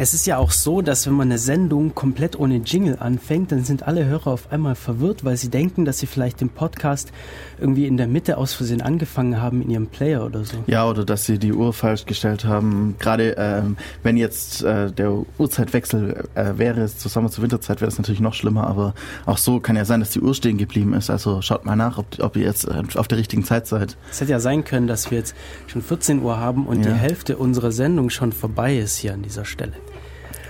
[0.00, 3.64] Es ist ja auch so, dass wenn man eine Sendung komplett ohne Jingle anfängt, dann
[3.64, 7.10] sind alle Hörer auf einmal verwirrt, weil sie denken, dass sie vielleicht den Podcast
[7.58, 10.58] irgendwie in der Mitte aus Versehen angefangen haben in ihrem Player oder so.
[10.68, 12.94] Ja, oder dass sie die Uhr falsch gestellt haben.
[13.00, 17.98] Gerade ähm, wenn jetzt äh, der Uhrzeitwechsel äh, wäre zur Sommer- zur Winterzeit, wäre das
[17.98, 18.68] natürlich noch schlimmer.
[18.68, 18.94] Aber
[19.26, 21.10] auch so kann ja sein, dass die Uhr stehen geblieben ist.
[21.10, 23.96] Also schaut mal nach, ob, ob ihr jetzt äh, auf der richtigen Zeit seid.
[24.12, 25.34] Es hätte ja sein können, dass wir jetzt
[25.66, 26.92] schon 14 Uhr haben und ja.
[26.92, 29.72] die Hälfte unserer Sendung schon vorbei ist hier an dieser Stelle.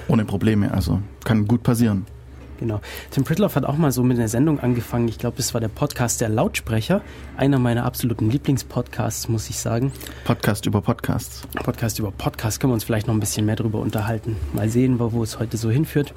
[0.09, 2.07] Ohne Probleme, also kann gut passieren.
[2.59, 2.81] Genau.
[3.13, 5.07] Tim Pritloff hat auch mal so mit einer Sendung angefangen.
[5.07, 7.03] Ich glaube, es war der Podcast der Lautsprecher.
[7.37, 9.93] Einer meiner absoluten Lieblingspodcasts, muss ich sagen.
[10.25, 11.43] Podcast über Podcasts.
[11.55, 12.59] Podcast über Podcasts.
[12.59, 14.37] Können wir uns vielleicht noch ein bisschen mehr darüber unterhalten.
[14.55, 16.15] Mal sehen, wo es heute so hinführt.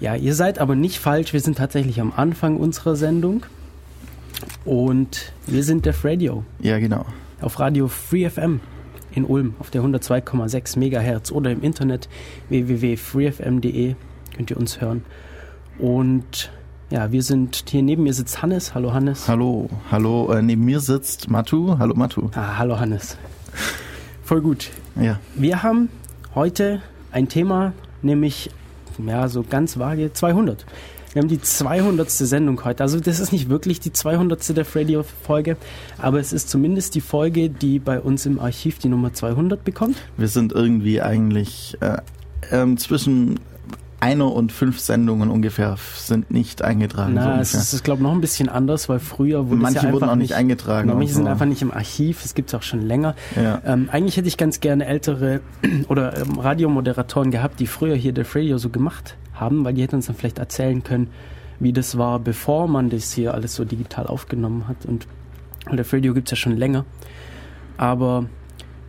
[0.00, 1.32] Ja, ihr seid aber nicht falsch.
[1.32, 3.44] Wir sind tatsächlich am Anfang unserer Sendung.
[4.64, 6.44] Und wir sind Def Radio.
[6.60, 7.04] Ja, genau.
[7.40, 8.60] Auf Radio Free FM
[9.12, 12.08] in Ulm auf der 102,6 Megahertz oder im Internet
[12.48, 13.94] www.freefm.de
[14.36, 15.04] könnt ihr uns hören.
[15.78, 16.50] Und
[16.90, 18.74] ja, wir sind hier neben mir sitzt Hannes.
[18.74, 19.28] Hallo Hannes.
[19.28, 20.32] Hallo, hallo.
[20.32, 21.78] Äh, neben mir sitzt Matu.
[21.78, 22.30] Hallo Matu.
[22.34, 23.18] Ah, hallo Hannes.
[24.22, 24.70] Voll gut.
[24.96, 25.18] Ja.
[25.34, 25.90] Wir haben
[26.34, 28.50] heute ein Thema, nämlich
[28.98, 30.64] ja so ganz vage 200.
[31.18, 32.08] Wir haben die 200.
[32.08, 32.84] Sendung heute.
[32.84, 34.56] Also das ist nicht wirklich die 200.
[34.56, 35.56] der Radio-Folge,
[36.00, 39.96] aber es ist zumindest die Folge, die bei uns im Archiv die Nummer 200 bekommt.
[40.16, 41.96] Wir sind irgendwie eigentlich äh,
[42.52, 43.40] ähm, zwischen
[43.98, 47.14] einer und fünf Sendungen ungefähr sind nicht eingetragen.
[47.14, 49.92] Na, so es ist, glaube ich, noch ein bisschen anders, weil früher wurde Manche ja
[49.92, 50.88] wurden auch nicht eingetragen.
[50.88, 53.16] Manche sind einfach nicht im Archiv, es gibt es auch schon länger.
[53.34, 53.60] Ja.
[53.66, 55.40] Ähm, eigentlich hätte ich ganz gerne ältere
[55.88, 59.96] oder ähm, Radiomoderatoren gehabt, die früher hier der Radio so gemacht haben, weil die hätten
[59.96, 61.08] uns dann vielleicht erzählen können,
[61.60, 64.86] wie das war, bevor man das hier alles so digital aufgenommen hat.
[64.86, 65.06] Und
[65.70, 66.84] der Radio gibt es ja schon länger.
[67.76, 68.26] Aber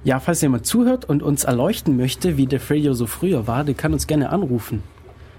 [0.03, 3.75] ja, falls jemand zuhört und uns erleuchten möchte, wie der Radio so früher war, der
[3.75, 4.83] kann uns gerne anrufen.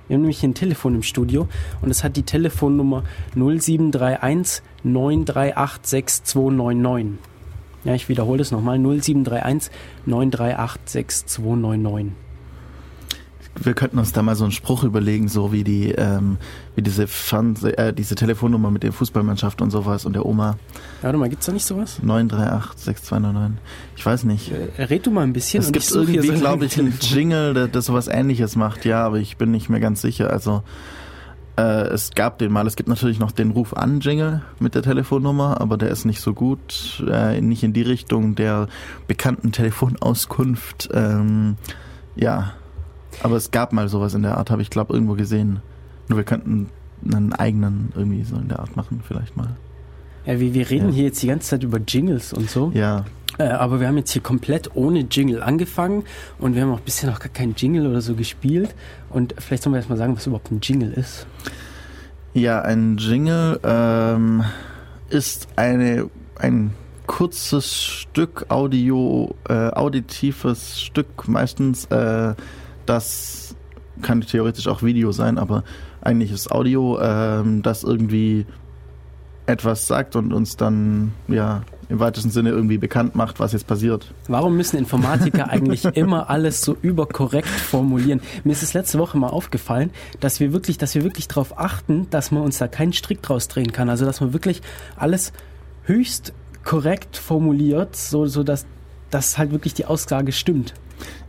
[0.06, 1.48] Wir haben nämlich ein Telefon im Studio
[1.83, 3.05] und es hat die Telefonnummer
[3.36, 7.18] 0731 938 6299.
[7.84, 8.79] Ja, ich wiederhole das nochmal.
[8.79, 9.70] 0731
[10.07, 12.30] 938 6299
[13.56, 16.38] wir könnten uns da mal so einen Spruch überlegen, so wie die, ähm,
[16.77, 20.56] wie diese Fernseh äh, diese Telefonnummer mit der Fußballmannschaft und sowas und der Oma.
[21.02, 22.00] Warte mal, gibt's da nicht sowas?
[22.02, 23.60] 938 6299.
[23.96, 24.52] Ich weiß nicht.
[24.52, 25.62] Äh, red du mal ein bisschen.
[25.62, 29.18] Es gibt irgendwie, so glaube ich, einen Jingle, der, der sowas ähnliches macht, ja, aber
[29.18, 30.30] ich bin nicht mehr ganz sicher.
[30.30, 30.62] Also
[31.56, 32.66] äh, es gab den mal.
[32.66, 36.20] Es gibt natürlich noch den Ruf an Jingle mit der Telefonnummer, aber der ist nicht
[36.20, 38.68] so gut, äh, nicht in die Richtung der
[39.08, 40.89] bekannten Telefonauskunft.
[40.94, 41.56] Ähm,
[42.16, 42.55] ja,
[43.23, 45.61] aber es gab mal sowas in der Art, habe ich glaube irgendwo gesehen.
[46.08, 46.69] Nur wir könnten
[47.05, 49.57] einen eigenen irgendwie so in der Art machen, vielleicht mal.
[50.27, 50.95] Ja, wir, wir reden ja.
[50.95, 52.70] hier jetzt die ganze Zeit über Jingles und so.
[52.75, 53.05] Ja.
[53.39, 56.05] Äh, aber wir haben jetzt hier komplett ohne Jingle angefangen
[56.39, 58.75] und wir haben auch bisher noch gar keinen Jingle oder so gespielt.
[59.08, 61.27] Und vielleicht sollen wir erstmal sagen, was überhaupt ein Jingle ist.
[62.35, 64.45] Ja, ein Jingle ähm,
[65.08, 66.75] ist eine, ein
[67.07, 72.35] kurzes Stück Audio, äh, auditives Stück, meistens äh,
[72.90, 73.55] das
[74.02, 75.62] kann theoretisch auch Video sein, aber
[76.01, 78.46] eigentlich ist Audio, ähm, das irgendwie
[79.46, 84.12] etwas sagt und uns dann ja im weitesten Sinne irgendwie bekannt macht, was jetzt passiert.
[84.27, 88.20] Warum müssen Informatiker eigentlich immer alles so überkorrekt formulieren?
[88.42, 92.08] Mir ist es letzte Woche mal aufgefallen, dass wir wirklich, dass wir wirklich darauf achten,
[92.11, 93.89] dass man uns da keinen Strick draus drehen kann.
[93.89, 94.62] Also dass man wirklich
[94.96, 95.33] alles
[95.84, 96.33] höchst
[96.64, 98.67] korrekt formuliert, so, so dass,
[99.11, 100.74] dass halt wirklich die Aussage stimmt.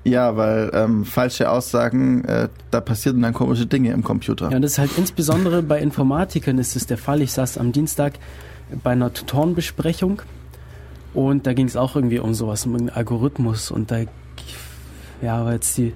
[0.04, 4.50] Ja, weil ähm, falsche Aussagen, äh, da passieren dann komische Dinge im Computer.
[4.50, 7.22] Ja, und das ist halt insbesondere bei Informatikern ist es der Fall.
[7.22, 8.14] Ich saß am Dienstag
[8.84, 10.22] bei einer Tutorenbesprechung
[11.14, 14.00] und da ging es auch irgendwie um sowas, um einen Algorithmus und da
[15.22, 15.94] ja, war jetzt die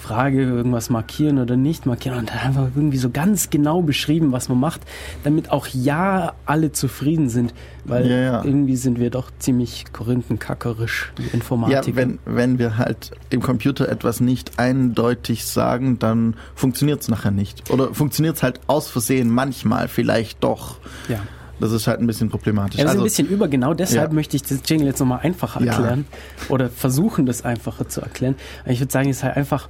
[0.00, 4.48] Frage, irgendwas markieren oder nicht markieren und dann einfach irgendwie so ganz genau beschrieben, was
[4.48, 4.80] man macht,
[5.24, 8.44] damit auch ja alle zufrieden sind, weil ja, ja.
[8.44, 11.88] irgendwie sind wir doch ziemlich korinthenkackerisch, die Informatiker.
[11.88, 17.30] Ja, wenn, wenn wir halt dem Computer etwas nicht eindeutig sagen, dann funktioniert es nachher
[17.30, 17.70] nicht.
[17.70, 20.78] Oder funktioniert es halt aus Versehen manchmal vielleicht doch.
[21.08, 21.20] Ja.
[21.60, 22.78] Das ist halt ein bisschen problematisch.
[22.78, 24.14] Ja, das ist also, ein bisschen über, genau deshalb ja.
[24.14, 26.06] möchte ich das Jingle jetzt nochmal einfacher erklären.
[26.10, 26.54] Ja.
[26.54, 28.34] Oder versuchen, das einfacher zu erklären.
[28.64, 29.68] Ich würde sagen, es ist halt einfach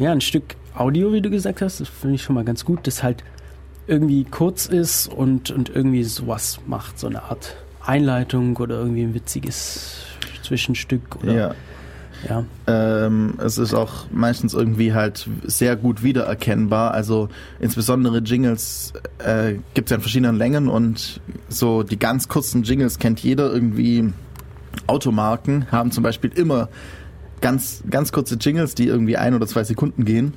[0.00, 2.86] ja, ein Stück Audio, wie du gesagt hast, das finde ich schon mal ganz gut,
[2.86, 3.22] das halt
[3.86, 9.14] irgendwie kurz ist und, und irgendwie sowas macht, so eine Art Einleitung oder irgendwie ein
[9.14, 9.98] witziges
[10.42, 11.54] Zwischenstück oder ja.
[12.28, 12.44] Ja.
[12.66, 16.92] Ähm, es ist auch meistens irgendwie halt sehr gut wiedererkennbar.
[16.92, 17.30] Also
[17.60, 22.98] insbesondere Jingles äh, gibt es ja in verschiedenen Längen und so die ganz kurzen Jingles
[22.98, 24.12] kennt jeder irgendwie.
[24.86, 26.68] Automarken haben zum Beispiel immer
[27.40, 30.34] ganz, ganz kurze Jingles, die irgendwie ein oder zwei Sekunden gehen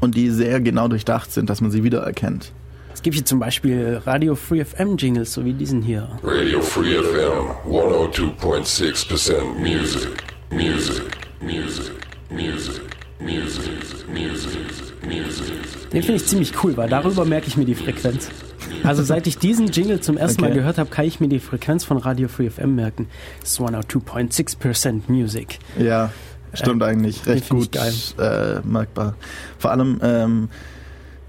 [0.00, 2.52] und die sehr genau durchdacht sind, dass man sie wiedererkennt.
[2.92, 6.08] Es gibt hier zum Beispiel Radio Free FM Jingles, so wie diesen hier.
[6.22, 10.08] Radio Free FM 102.6% music,
[10.50, 11.04] music,
[11.40, 11.92] music,
[12.30, 12.82] music,
[13.20, 14.56] music, music,
[15.06, 15.90] music.
[15.92, 18.30] Den finde ich ziemlich cool, weil darüber merke ich mir die Frequenz.
[18.84, 20.58] Also seit ich diesen Jingle zum ersten Mal Okay.
[20.58, 23.08] gehört habe, kann ich mir die Frequenz von Radio Free FM merken.
[23.42, 25.58] Ist 102.6% Music.
[25.78, 26.10] Ja,
[26.52, 27.22] stimmt eigentlich.
[27.22, 29.14] den Recht gut äh, merkbar.
[29.58, 30.48] Vor allem, ähm,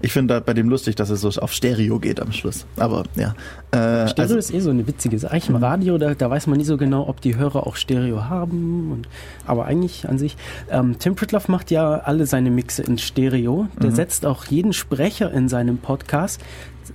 [0.00, 2.66] ich finde da bei dem lustig, dass es so auf Stereo geht am Schluss.
[2.76, 3.34] Aber ja.
[3.70, 5.32] Äh, Stereo also, ist eh so eine witzige Sache.
[5.32, 8.24] Eigentlich im Radio, da, da weiß man nie so genau, ob die Hörer auch Stereo
[8.24, 8.92] haben.
[8.92, 9.08] Und,
[9.46, 10.36] aber eigentlich an sich.
[10.70, 13.66] Ähm, Tim Pritloff macht ja alle seine Mixe in Stereo.
[13.82, 16.40] Der setzt auch jeden Sprecher in seinem Podcast.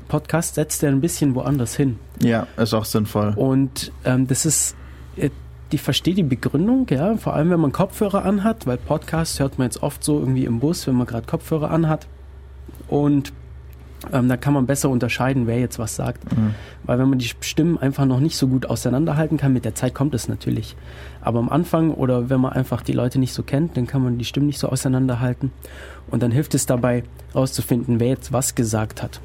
[0.07, 1.99] Podcast setzt er ein bisschen woanders hin.
[2.21, 3.33] ja, ist auch sinnvoll.
[3.35, 4.75] Und ähm, das ist,
[5.17, 5.29] äh,
[5.71, 9.65] ich verstehe die Begründung, ja, vor allem wenn man Kopfhörer anhat, weil Podcasts hört man
[9.65, 12.07] jetzt oft so irgendwie im Bus, wenn man gerade Kopfhörer anhat.
[12.87, 13.33] Und
[14.11, 16.23] ähm, da kann man besser unterscheiden, wer jetzt was sagt.
[16.83, 19.93] Weil wenn man die Stimmen einfach noch nicht so gut auseinanderhalten kann, mit der Zeit
[19.93, 20.75] kommt es natürlich.
[21.21, 24.17] Aber am Anfang oder wenn man einfach die Leute nicht so kennt, dann kann man
[24.17, 25.51] die Stimmen nicht so auseinanderhalten.
[26.09, 27.03] Und dann hilft es dabei,
[27.33, 29.21] rauszufinden, wer jetzt was gesagt hat.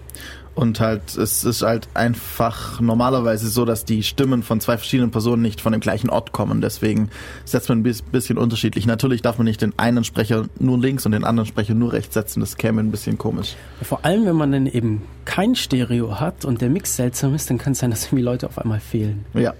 [0.58, 5.40] Und halt, es ist halt einfach normalerweise so, dass die Stimmen von zwei verschiedenen Personen
[5.40, 6.60] nicht von dem gleichen Ort kommen.
[6.60, 7.10] Deswegen
[7.44, 8.84] setzt man ein bis- bisschen unterschiedlich.
[8.84, 12.14] Natürlich darf man nicht den einen Sprecher nur links und den anderen Sprecher nur rechts
[12.14, 12.40] setzen.
[12.40, 13.55] Das käme ein bisschen komisch.
[13.82, 17.58] Vor allem, wenn man dann eben kein Stereo hat und der Mix seltsam ist, dann
[17.58, 19.26] kann es sein, dass irgendwie Leute auf einmal fehlen.
[19.34, 19.55] Ja,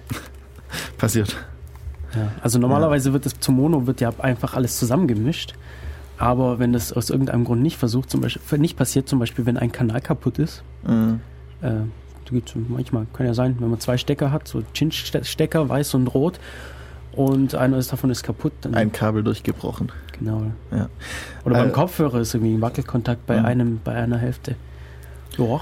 [0.97, 1.37] passiert.
[2.13, 2.29] Ja.
[2.41, 5.53] Also normalerweise wird das zum Mono wird ja einfach alles zusammengemischt.
[6.19, 9.57] Aber wenn das aus irgendeinem Grund nicht versucht, zum Beispiel nicht passiert, zum Beispiel wenn
[9.57, 11.21] ein Kanal kaputt ist, Mhm.
[11.61, 11.69] äh,
[12.29, 16.39] gibt's manchmal kann ja sein, wenn man zwei Stecker hat, so Chinch-Stecker, weiß und rot,
[17.13, 19.91] und einer ist davon ist kaputt, dann Ein Kabel durchgebrochen.
[20.17, 20.43] genau.
[20.71, 20.89] Ja.
[21.45, 23.45] Oder beim Äh, Kopfhörer ist irgendwie ein Wackelkontakt bei Mhm.
[23.45, 24.55] einem, bei einer Hälfte.
[25.37, 25.61] Ja,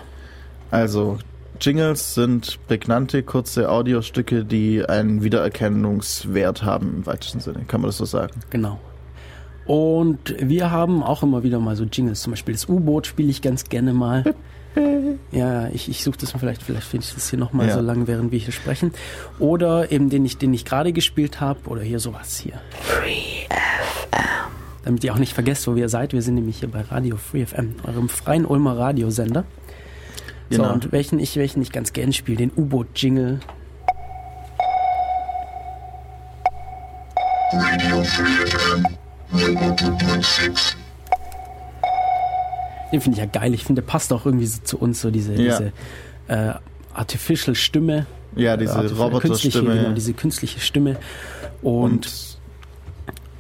[0.72, 1.20] Also,
[1.62, 7.60] Jingles sind prägnante, kurze Audiostücke, die einen Wiedererkennungswert haben im weitesten Sinne.
[7.68, 8.34] Kann man das so sagen?
[8.50, 8.80] Genau.
[9.68, 12.22] Und wir haben auch immer wieder mal so Jingles.
[12.22, 14.24] Zum Beispiel das U-Boot spiele ich ganz gerne mal.
[15.32, 17.74] Ja, ich, ich suche das mal vielleicht, vielleicht finde ich das hier nochmal Ja.
[17.74, 18.92] so lang, während wir hier sprechen.
[19.40, 21.62] Oder eben den ich, den ich gerade gespielt habe.
[21.68, 22.54] Oder hier sowas hier.
[22.84, 24.22] Free FM.
[24.86, 26.14] Damit ihr auch nicht vergesst, wo ihr seid.
[26.14, 29.46] Wir sind nämlich hier bei Radio Free FM, eurem freien Ulmer Radiosender.
[30.52, 30.74] So, Genau.
[30.74, 33.40] und welchen ich, welchen ich ganz gern spiele, den U-Boot-Jingle.
[37.52, 38.97] Radio Free FM 102.6.
[42.92, 43.54] Den finde ich ja geil.
[43.54, 45.58] Ich finde, der passt auch irgendwie so zu uns, so diese, Ja.
[45.60, 45.74] diese
[46.28, 46.54] äh,
[46.94, 48.06] Artificial Stimme.
[48.36, 49.76] Ja, diese Äh, künstliche, Roboterstimme.
[49.76, 50.98] Genau, diese künstliche Stimme.
[51.62, 52.38] Und, und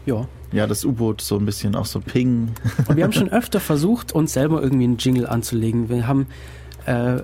[0.05, 0.27] ja.
[0.51, 2.51] ja, das U-Boot so ein bisschen auch so Ping.
[2.87, 5.89] Und wir haben schon öfter versucht, uns selber irgendwie einen Jingle anzulegen.
[5.89, 6.27] Wir haben
[6.85, 7.21] äh,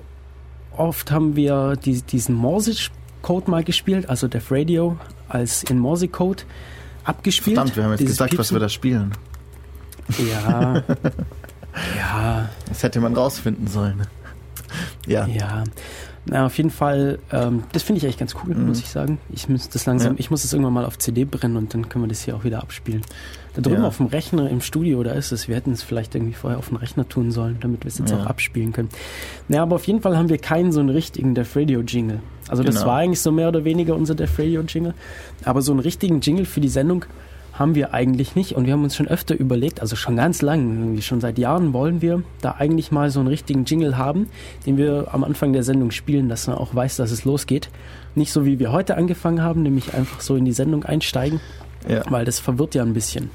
[0.76, 4.96] oft haben wir die, diesen Morse-Code mal gespielt, also Def Radio
[5.28, 6.44] als in Morse-Code
[7.04, 7.56] abgespielt.
[7.56, 9.12] Verdammt, wir haben jetzt gesagt, was wir da spielen.
[10.08, 10.28] Piepsen.
[10.28, 10.74] Ja.
[11.96, 12.48] ja.
[12.68, 14.02] Das hätte man rausfinden sollen.
[15.06, 15.26] Ja.
[15.26, 15.64] Ja,
[16.26, 18.66] na, auf jeden Fall, ähm, das finde ich echt ganz cool, Mhm.
[18.68, 19.18] muss ich sagen.
[19.30, 20.18] Ich muss das langsam, Ja.
[20.18, 22.44] ich muss das irgendwann mal auf CD brennen und dann können wir das hier auch
[22.44, 23.02] wieder abspielen.
[23.54, 23.88] Da drüben Ja.
[23.88, 25.46] auf dem Rechner im Studio, da ist es.
[25.48, 28.10] Wir hätten es vielleicht irgendwie vorher auf den Rechner tun sollen, damit wir es jetzt
[28.10, 28.18] Ja.
[28.18, 28.88] auch abspielen können.
[29.48, 32.20] Ja, aber auf jeden Fall haben wir keinen so einen richtigen Def Radio Jingle.
[32.48, 32.86] Also das Genau.
[32.88, 34.92] war eigentlich so mehr oder weniger unser Def Radio Jingle.
[35.44, 37.04] Aber so einen richtigen Jingle für die Sendung
[37.52, 40.76] haben wir eigentlich nicht und wir haben uns schon öfter überlegt, also schon ganz lang,
[40.76, 44.26] irgendwie schon seit Jahren wollen wir da eigentlich mal so einen richtigen Jingle haben,
[44.66, 47.68] den wir am Anfang der Sendung spielen, dass man auch weiß, dass es losgeht.
[48.16, 51.38] Nicht so wie wir heute angefangen haben, nämlich einfach so in die Sendung einsteigen,
[51.88, 52.02] ja.
[52.10, 53.30] weil das verwirrt ja ein bisschen.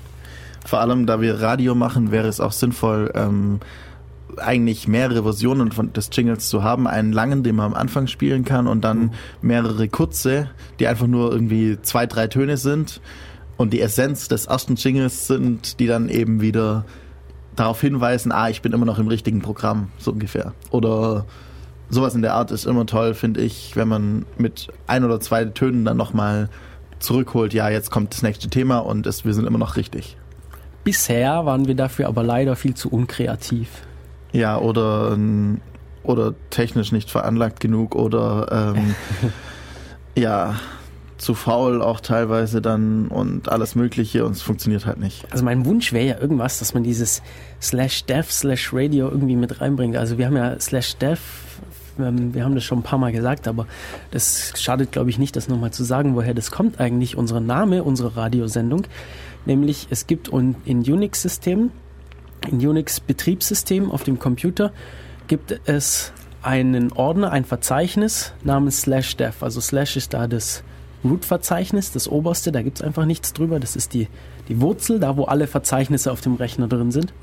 [0.66, 3.60] Vor allem, da wir Radio machen, wäre es auch sinnvoll, ähm,
[4.38, 6.88] eigentlich mehrere Versionen von, des Jingles zu haben.
[6.88, 10.50] Einen langen, den man am Anfang spielen kann und dann mehrere kurze,
[10.80, 13.01] die einfach nur irgendwie zwei, drei Töne sind
[13.58, 16.86] und die Essenz des ersten Jingles sind, die dann eben wieder
[17.56, 20.54] darauf hinweisen, ah, ich bin immer noch im richtigen Programm, so ungefähr.
[20.72, 21.25] Oder
[21.89, 25.44] sowas in der Art ist immer toll, finde ich, wenn man mit ein oder zwei
[25.46, 26.50] Tönen dann nochmal
[27.00, 30.16] zurückholt, ja, jetzt kommt das nächste Thema und es, wir sind immer noch richtig.
[30.83, 33.69] Bisher waren wir dafür aber leider viel zu unkreativ.
[34.31, 35.62] Ja, oder, ähm,
[36.03, 38.95] oder technisch nicht veranlagt genug oder ähm,
[40.15, 40.55] ja,
[41.19, 45.31] zu faul auch teilweise dann und alles Mögliche und es funktioniert halt nicht.
[45.31, 47.21] Also mein Wunsch wäre ja irgendwas, dass man dieses
[47.62, 49.98] slash dev slash radio irgendwie mit reinbringt.
[49.98, 51.19] Also wir haben ja slash dev,
[52.00, 53.67] ähm, wir haben das schon ein paar Mal gesagt, aber
[54.12, 57.83] das schadet glaube ich nicht, das nochmal zu sagen, woher das kommt eigentlich, unsere Name,
[57.83, 58.83] unsere Radiosendung.
[59.46, 61.72] Nämlich es gibt in Unix-Systemen,
[62.50, 64.72] in Unix-Betriebssystemen auf dem Computer
[65.27, 69.43] gibt es einen Ordner, ein Verzeichnis namens slash dev.
[69.43, 70.63] Also slash ist da das
[71.03, 73.60] Root-Verzeichnis, das oberste, da gibt es einfach nichts drüber.
[73.60, 74.08] Das ist die,
[74.48, 77.13] die Wurzel, da wo alle Verzeichnisse auf dem Rechner drin sind.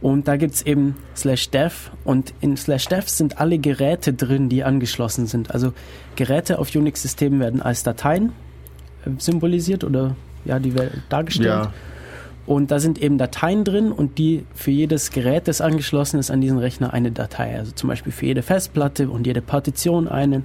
[0.00, 4.48] Und da gibt es eben slash dev und in slash dev sind alle Geräte drin,
[4.48, 5.52] die angeschlossen sind.
[5.52, 5.72] Also
[6.16, 8.32] Geräte auf Unix-Systemen werden als Dateien
[9.04, 10.14] äh, symbolisiert oder
[10.46, 11.48] ja, die werden dargestellt.
[11.48, 11.72] Ja,
[12.46, 16.40] Und da sind eben Dateien drin und die für jedes Gerät, das angeschlossen ist an
[16.40, 17.58] diesen Rechner, eine Datei.
[17.58, 20.42] Also zum Beispiel für jede Festplatte und jede Partition eine,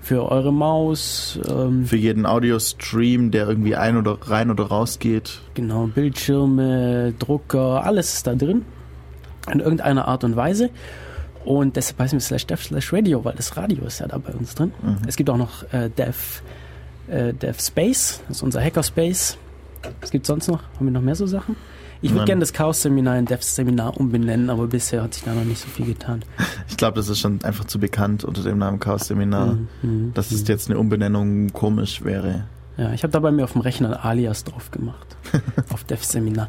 [0.00, 5.40] für eure Maus, ähm, für jeden Audio-Stream, der irgendwie ein oder rein oder raus geht.
[5.54, 8.64] genau, Bildschirme, Drucker, alles ist da drin.
[9.50, 10.68] In irgendeiner Art und Weise.
[11.44, 14.32] Und deshalb heißen wir slash dev slash radio, weil das Radio ist ja da bei
[14.34, 14.72] uns drin.
[15.06, 16.42] Es gibt auch noch äh, dev,
[17.10, 19.36] äh, dev Space, das ist unser Hackerspace.
[20.00, 20.62] Was gibt sonst noch?
[20.76, 21.56] Haben wir noch mehr so Sachen?
[22.00, 25.58] Ich würde gerne das Chaos-Seminar in Dev-Seminar umbenennen, aber bisher hat sich da noch nicht
[25.60, 26.22] so viel getan.
[26.68, 30.12] Ich glaube, das ist schon einfach zu bekannt unter dem Namen Chaos-Seminar, Mhm.
[30.14, 32.44] dass es jetzt eine Umbenennung komisch wäre.
[32.76, 35.16] Ja, ich habe da bei mir auf dem Rechner Alias drauf gemacht.
[35.72, 36.48] auf Dev-Seminar.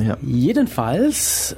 [0.00, 0.16] Ja.
[0.22, 1.56] Jedenfalls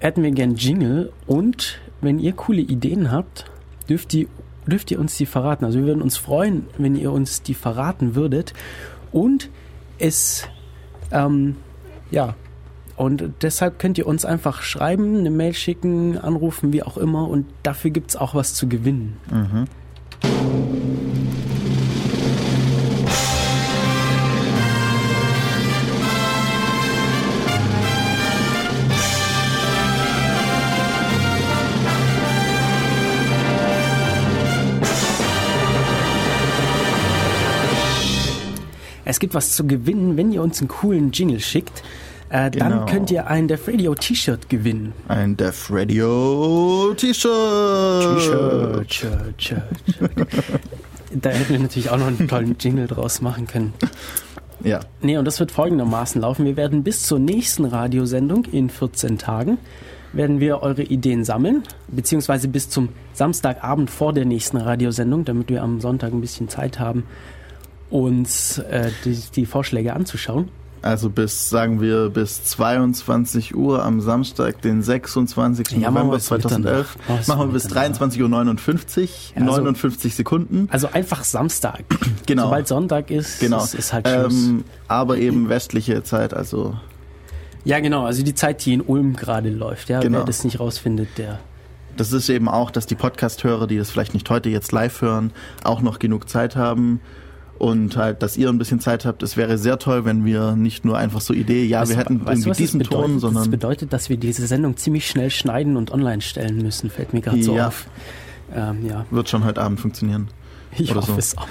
[0.00, 3.46] hätten wir gern Jingle und wenn ihr coole Ideen habt,
[3.88, 4.26] dürft ihr,
[4.66, 5.64] dürft ihr uns die verraten.
[5.64, 8.54] Also wir würden uns freuen, wenn ihr uns die verraten würdet.
[9.12, 9.50] Und
[9.98, 10.48] es,
[11.10, 11.56] ähm,
[12.10, 12.34] ja,
[12.96, 17.28] und deshalb könnt ihr uns einfach schreiben, eine Mail schicken, anrufen, wie auch immer.
[17.28, 19.16] Und dafür gibt's auch was zu gewinnen.
[19.30, 19.64] Mhm.
[39.14, 41.84] Es gibt was zu gewinnen, wenn ihr uns einen coolen Jingle schickt.
[42.30, 42.68] Äh, Genau.
[42.68, 44.92] Dann könnt ihr ein Def Radio T-Shirt gewinnen.
[45.06, 47.30] Ein Def Radio T-Shirt.
[48.02, 50.26] T-Shirt, Shirt, Shirt, Shirt.
[51.12, 53.72] Da hätten wir natürlich auch noch einen tollen Jingle draus machen können.
[54.64, 56.44] Ja, Nee, und das wird folgendermaßen laufen.
[56.44, 59.58] Wir werden bis zur nächsten Radiosendung in 14 Tagen
[60.12, 65.62] werden wir eure Ideen sammeln, beziehungsweise bis zum Samstagabend vor der nächsten Radiosendung, damit wir
[65.62, 67.04] am Sonntag ein bisschen Zeit haben,
[67.94, 70.48] uns äh, die, die Vorschläge anzuschauen.
[70.82, 75.70] also bis, sagen wir, bis 22 Uhr am Samstag, den 26.
[75.80, 76.96] Ja, November bis 2011.
[76.98, 76.98] Mitternacht.
[76.98, 78.00] Machen wir bis Machen wir bis Mitternacht.
[78.12, 80.68] 23.59 Uhr, Ja, also- 59 Sekunden.
[80.70, 81.84] Also einfach Samstag.
[82.26, 82.44] Genau.
[82.44, 83.62] Sobald Sonntag ist, Genau.
[83.62, 84.32] ist, ist halt Schluss.
[84.46, 86.74] Ähm, aber eben westliche Zeit, also
[87.64, 88.04] Ja, genau.
[88.06, 89.88] Also die Zeit, die in Ulm gerade läuft.
[89.90, 90.18] Ja, Genau.
[90.18, 91.38] wer das nicht rausfindet, der.
[91.98, 95.32] das ist eben auch, dass die Podcast-Hörer, die das vielleicht nicht heute jetzt live hören,
[95.64, 97.00] auch noch genug Zeit haben.
[97.58, 99.22] Und halt, dass ihr ein bisschen Zeit habt.
[99.22, 102.00] Es wäre sehr toll, wenn wir nicht nur einfach so Idee, ja, Weißt wir du,
[102.00, 103.00] hätten du, irgendwie das diesen bedeutet?
[103.04, 106.90] Ton, Das sondern bedeutet, dass wir diese Sendung ziemlich schnell schneiden und online stellen müssen.
[106.90, 107.68] Fällt mir gerade so Ja.
[107.68, 107.86] auf.
[108.54, 110.28] Ähm, ja, wird schon heute Abend funktionieren.
[110.76, 111.18] ich Oder hoffe so.
[111.18, 111.46] es auch.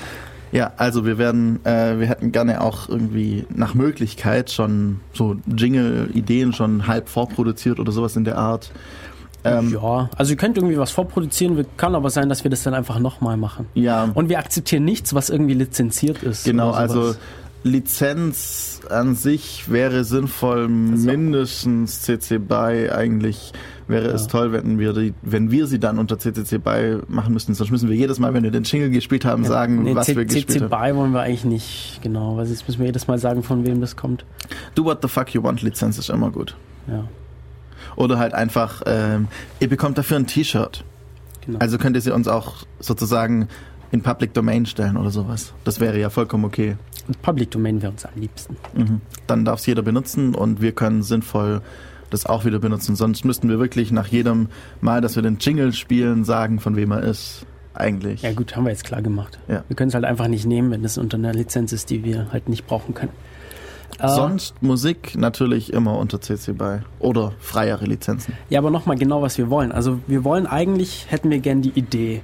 [0.52, 6.54] Ja, also wir werden, äh, wir hätten gerne auch irgendwie nach Möglichkeit schon so Jingle-Ideen
[6.54, 8.72] schon halb vorproduziert oder sowas in der Art.
[9.46, 11.66] Ähm, ja, also ihr könnt irgendwie was vorproduzieren.
[11.78, 13.66] Kann aber sein, dass wir das dann einfach nochmal machen.
[13.74, 16.46] ja, Und wir akzeptieren nichts, was irgendwie lizenziert ist.
[16.46, 17.16] genau, also.
[17.66, 23.54] Lizenz an sich wäre sinnvoll, mindestens CC BY eigentlich
[23.88, 24.28] wäre es Ja.
[24.28, 27.54] toll, wenn wir die, wenn wir sie dann unter CCC BY machen müssten.
[27.54, 30.16] Sonst müssen wir jedes Mal, wenn wir den Jingle gespielt haben, sagen, nee, was C-
[30.16, 30.92] wir gespielt CC haben.
[30.94, 33.82] BY wollen wir eigentlich nicht, genau, weil jetzt müssen wir jedes Mal sagen, von wem
[33.82, 34.26] das kommt.
[34.76, 36.56] Do what the fuck you want Lizenz ist immer gut.
[36.88, 37.06] Ja,
[37.96, 39.28] Oder halt einfach, ähm,
[39.60, 40.84] ihr bekommt dafür ein T-Shirt.
[41.46, 41.60] genau.
[41.60, 43.48] Also könnt ihr sie uns auch sozusagen
[43.92, 45.54] in Public Domain stellen oder sowas.
[45.64, 46.78] Das wäre ja vollkommen okay.
[47.22, 48.58] Public Domain wäre uns am liebsten.
[48.76, 49.02] Mhm.
[49.28, 51.62] Dann darf es jeder benutzen und wir können sinnvoll
[52.10, 52.96] das auch wieder benutzen.
[52.96, 54.48] Sonst müssten wir wirklich nach jedem
[54.82, 57.46] Mal, dass wir den Jingle spielen, sagen, von wem er ist.
[57.76, 58.22] Eigentlich.
[58.22, 59.40] Ja gut, haben wir jetzt klar gemacht.
[59.48, 59.64] Ja.
[59.68, 62.32] Wir können es halt einfach nicht nehmen, wenn es unter einer Lizenz ist, die wir
[62.32, 63.12] halt nicht brauchen können.
[64.00, 68.34] Äh, Sonst Musik natürlich immer unter CC BY oder freiere Lizenzen.
[68.50, 69.72] Ja, aber nochmal genau, was wir wollen.
[69.72, 72.22] Also wir wollen eigentlich, hätten wir gern die Idee.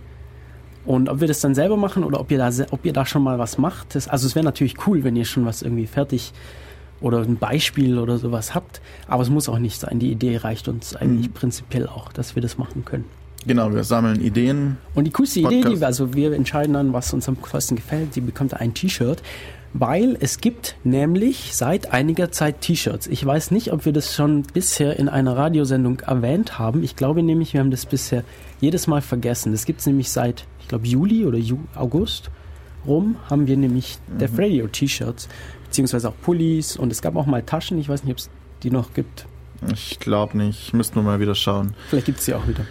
[0.85, 3.21] Und ob wir das dann selber machen oder ob ihr da, ob ihr da schon
[3.23, 6.33] mal was macht, das, also es wäre natürlich cool, wenn ihr schon was irgendwie fertig
[7.01, 8.81] oder ein Beispiel oder sowas habt.
[9.07, 9.99] Aber es muss auch nicht sein.
[9.99, 11.33] Die Idee reicht uns eigentlich Mhm.
[11.33, 13.05] prinzipiell auch, dass wir das machen können.
[13.45, 14.77] Genau, wir sammeln Ideen.
[14.95, 15.75] Und die coolste Idee, Podcast.
[15.75, 19.21] die wir, also wir entscheiden dann, was uns am besten gefällt, die bekommt ein T-Shirt,
[19.73, 23.07] weil es gibt nämlich seit einiger Zeit T-Shirts.
[23.07, 26.83] Ich weiß nicht, ob wir das schon bisher in einer Radiosendung erwähnt haben.
[26.83, 28.23] Ich glaube nämlich, wir haben das bisher
[28.59, 29.51] jedes Mal vergessen.
[29.51, 32.31] Das gibt es nämlich seit, ich glaube, Juli oder Ju August.
[32.85, 35.29] rum haben wir nämlich Def Radio T-Shirts,
[35.65, 38.29] beziehungsweise auch Pullis und es gab auch mal Taschen, ich weiß nicht, ob es
[38.63, 39.25] die noch gibt.
[39.71, 40.73] Ich glaube nicht.
[40.73, 41.73] Müssten wir mal wieder schauen.
[41.89, 42.65] Vielleicht gibt es sie auch wieder.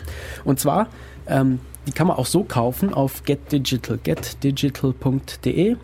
[0.44, 0.88] Und zwar,
[1.26, 5.76] ähm, die kann man auch so kaufen auf getdigital, getdigital.de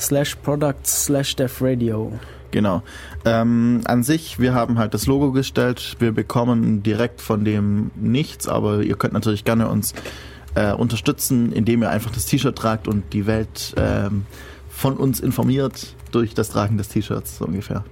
[0.00, 2.12] slash products slash Def Radio.
[2.50, 2.82] Genau.
[3.24, 5.96] Ähm, an sich, wir haben halt das Logo gestellt.
[5.98, 9.94] Wir bekommen direkt von dem nichts, aber ihr könnt natürlich gerne uns
[10.54, 14.26] äh, unterstützen, indem ihr einfach das T-Shirt tragt und die Welt ähm,
[14.68, 17.84] von uns informiert durch das Tragen des T-Shirts so ungefähr.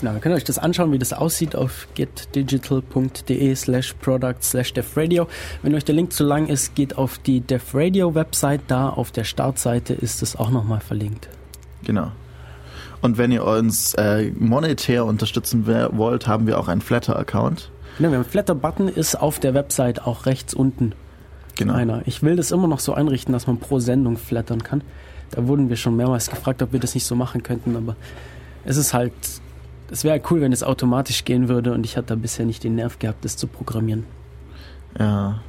[0.00, 5.26] Genau, ihr könnt euch das anschauen, wie das aussieht auf getdigital.de slash product slash defradio.
[5.62, 8.62] Wenn euch der Link zu lang ist, geht auf die Defradio Website.
[8.66, 11.28] Da auf der Startseite ist es auch nochmal verlinkt.
[11.84, 12.10] Genau.
[13.02, 17.70] Und wenn ihr uns äh, monetär unterstützen wollt, haben wir auch einen Flatter-Account.
[17.98, 20.92] Genau, wir haben Flatter-Button ist auf der Website auch rechts unten
[21.56, 21.74] Genau.
[21.74, 22.02] einer.
[22.06, 24.82] Ich will das immer noch so einrichten, dass man pro Sendung flattern kann.
[25.30, 27.96] Da wurden wir schon mehrmals gefragt, ob wir das nicht so machen könnten, aber
[28.64, 29.12] es ist halt,
[29.90, 32.76] es wäre cool, wenn es automatisch gehen würde und ich hatte da bisher nicht den
[32.76, 34.04] Nerv gehabt, das zu programmieren.
[34.98, 35.40] Ja.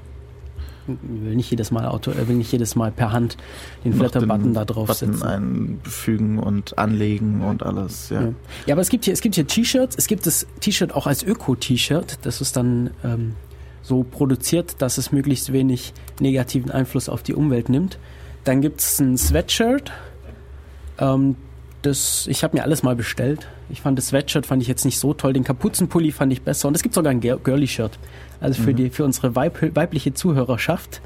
[0.87, 3.37] Ich will nicht jedes Mal Auto, äh, will nicht jedes Mal per Hand
[3.85, 8.09] den Flatter-Button da drauf Button einfügen und anlegen und alles.
[8.09, 8.21] Ja.
[8.21, 8.33] Ja.
[8.65, 9.95] ja, aber es gibt hier, es gibt hier T-Shirts.
[9.97, 12.19] Es gibt das T-Shirt auch als Öko-T-Shirt.
[12.23, 13.35] Das ist dann ähm,
[13.83, 17.99] so produziert, dass es möglichst wenig negativen Einfluss auf die Umwelt nimmt.
[18.43, 19.91] Dann gibt es ein Sweatshirt.
[20.97, 21.35] Ähm,
[21.83, 23.47] das, ich habe mir alles mal bestellt.
[23.71, 25.33] Ich fand das Sweatshirt fand ich jetzt nicht so toll.
[25.33, 26.67] Den Kapuzenpulli fand ich besser.
[26.67, 27.97] Und es gibt sogar ein Gir- Girly-Shirt.
[28.39, 28.75] Also für, Mhm.
[28.75, 31.01] die, für unsere weib, weibliche Zuhörerschaft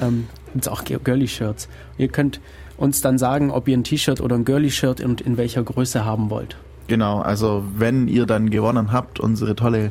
[0.00, 1.68] ähm, gibt es auch Gir- Girly-Shirts.
[1.98, 2.40] Ihr könnt
[2.76, 6.30] uns dann sagen, ob ihr ein T-Shirt oder ein Girly-Shirt und in welcher Größe haben
[6.30, 6.56] wollt.
[6.86, 9.90] Genau, also wenn ihr dann gewonnen habt, unsere tolle,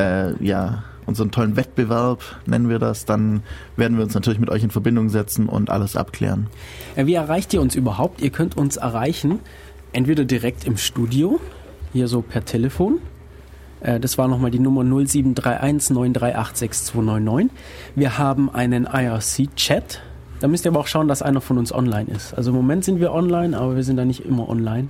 [0.00, 3.42] äh, ja, unseren tollen Wettbewerb, nennen wir das, dann
[3.76, 6.46] werden wir uns natürlich mit euch in Verbindung setzen und alles abklären.
[6.96, 8.20] Ja, wie erreicht ihr uns überhaupt?
[8.22, 9.40] Ihr könnt uns erreichen,
[9.92, 11.40] entweder direkt im Studio,
[11.92, 12.98] hier so per Telefon.
[13.80, 17.50] Äh, Das war nochmal die Nummer 0731 938 6299.
[17.94, 20.00] Wir haben einen IRC-Chat.
[20.40, 22.34] Da müsst ihr aber auch schauen, dass einer von uns online ist.
[22.34, 24.88] Also im Moment sind wir online, aber wir sind da nicht immer online.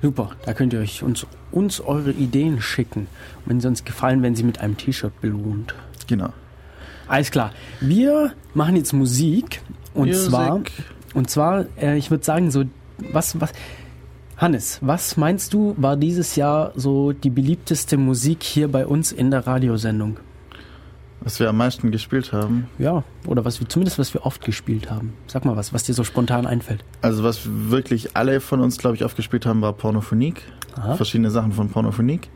[0.00, 3.00] Super, da könnt ihr euch uns, uns eure Ideen schicken.
[3.44, 5.74] Und wenn sie uns gefallen, werden sie mit einem T-Shirt belohnt.
[6.06, 6.32] Genau.
[7.06, 7.52] Alles klar.
[7.80, 9.60] Wir machen jetzt Musik.
[9.94, 10.30] Und Music.
[10.30, 10.62] zwar,
[11.12, 12.64] und zwar, äh, ich würde sagen, so,
[13.12, 13.52] was, was,
[14.36, 19.30] Hannes, was meinst du, war dieses Jahr so die beliebteste Musik hier bei uns in
[19.30, 20.18] der Radiosendung?
[21.20, 22.68] Was wir am meisten gespielt haben.
[22.78, 25.12] Ja, oder was wir, zumindest was wir oft gespielt haben.
[25.28, 26.84] Sag mal was, was dir so spontan einfällt.
[27.00, 30.42] Also was wirklich alle von uns, glaube ich, aufgespielt haben, war Pornophonik.
[30.74, 30.96] Aha.
[30.96, 32.28] Verschiedene Sachen von Pornophonik.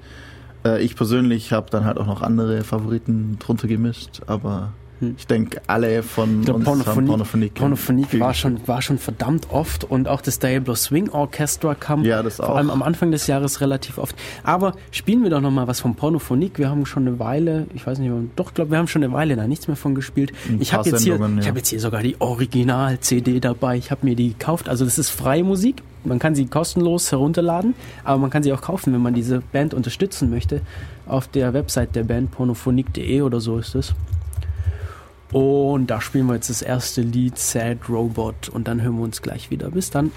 [0.64, 4.72] Äh, ich persönlich habe dann halt auch noch andere Favoriten drunter gemischt, aber.
[5.00, 7.54] Ich denke, alle von Ich glaub, uns Pornophonik.
[7.54, 12.04] Pornophonik viel war schon, war schon verdammt oft und auch das Diablo Swing Orchestra kam
[12.04, 14.16] Ja, das vor allem am Anfang des Jahres relativ oft.
[14.42, 16.58] Aber spielen wir doch noch mal was vom Pornophonik.
[16.58, 19.36] Wir haben schon eine Weile, ich weiß nicht, doch, glaube wir haben schon eine Weile
[19.36, 20.32] da nichts mehr von gespielt.
[20.48, 21.50] Ein Ich habe jetzt hier, Sendungen, ich ja.
[21.50, 23.76] habe jetzt hier sogar die Original-CD dabei.
[23.76, 24.68] Ich habe mir die gekauft.
[24.68, 25.82] Also das ist freie Musik.
[26.04, 29.74] Man kann sie kostenlos herunterladen, aber man kann sie auch kaufen, wenn man diese Band
[29.74, 30.60] unterstützen möchte.
[31.06, 33.94] Auf der Website der Band pornophonik.de oder so ist es.
[35.32, 38.48] Und da spielen wir jetzt das erste Lied, Sad Robot.
[38.48, 39.70] Und dann hören wir uns gleich wieder.
[39.70, 40.12] Bis dann.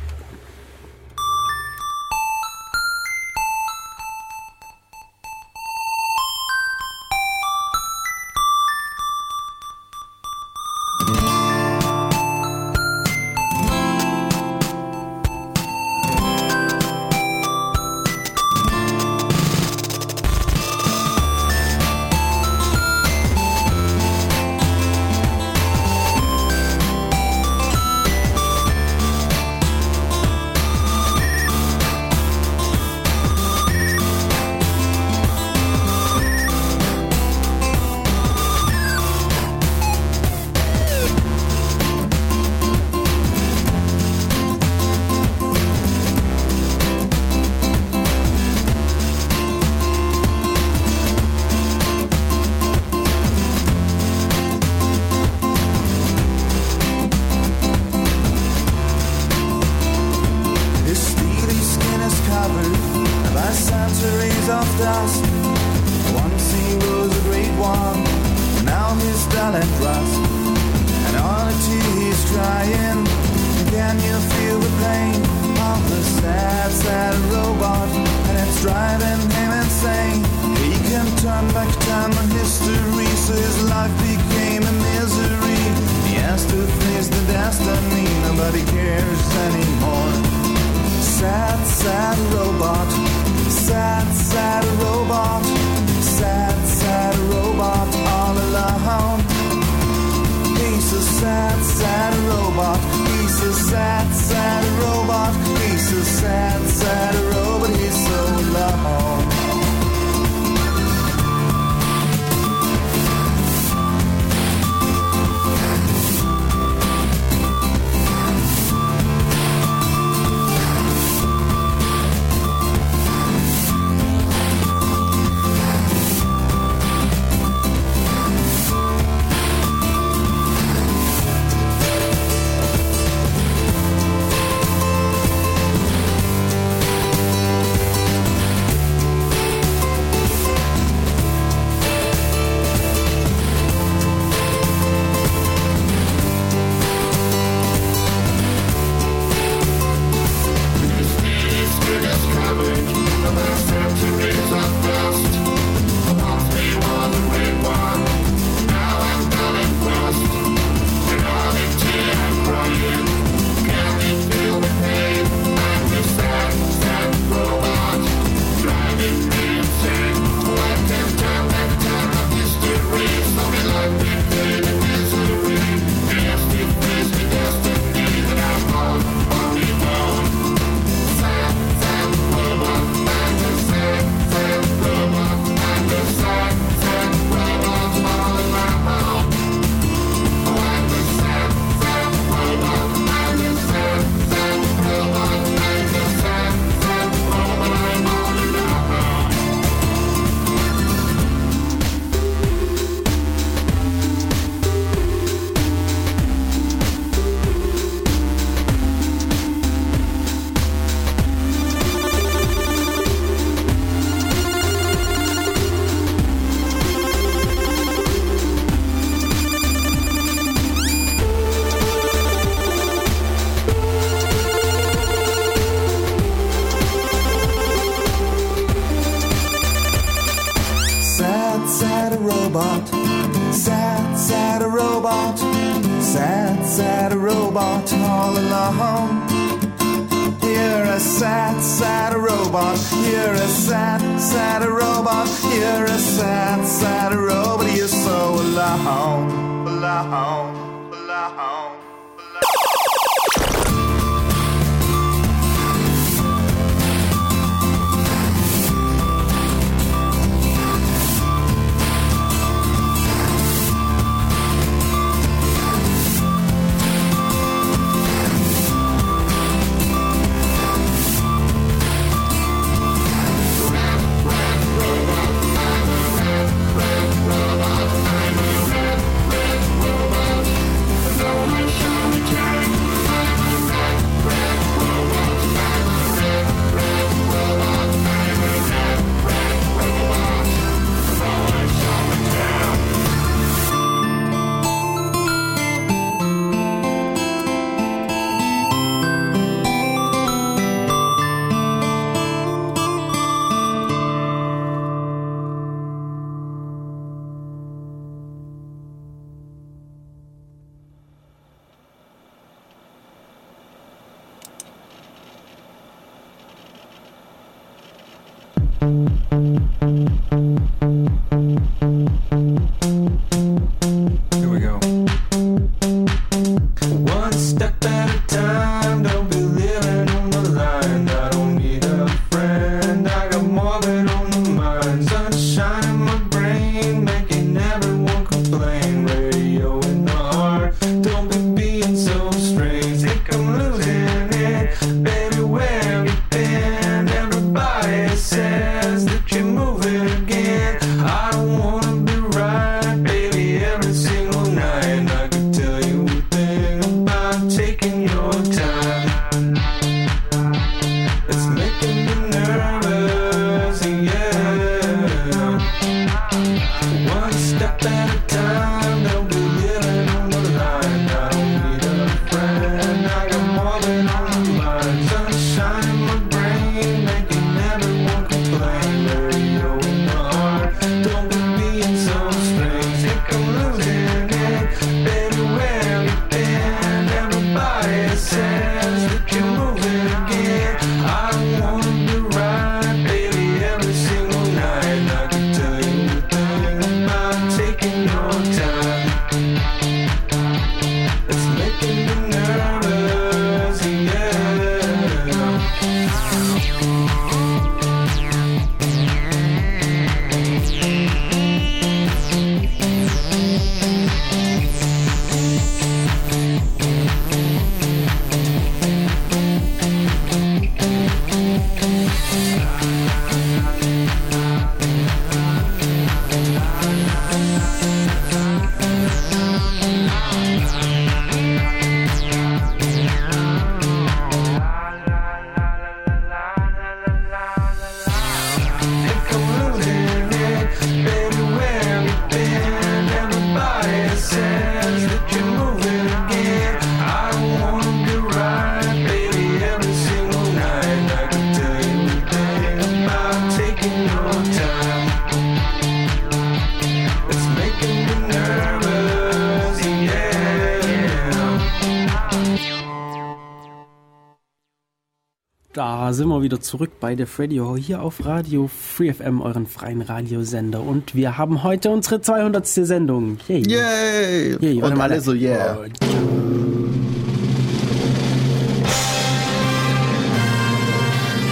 [466.10, 470.02] Da sind wir wieder zurück bei The Radio hier auf Radio Free FM, euren freien
[470.02, 470.82] Radiosender.
[470.82, 472.66] Und wir haben heute unsere 200.
[472.66, 473.38] Sendung.
[473.48, 473.62] Yay.
[473.68, 474.58] Yay!
[474.60, 475.78] Yay, Und alle so, yeah.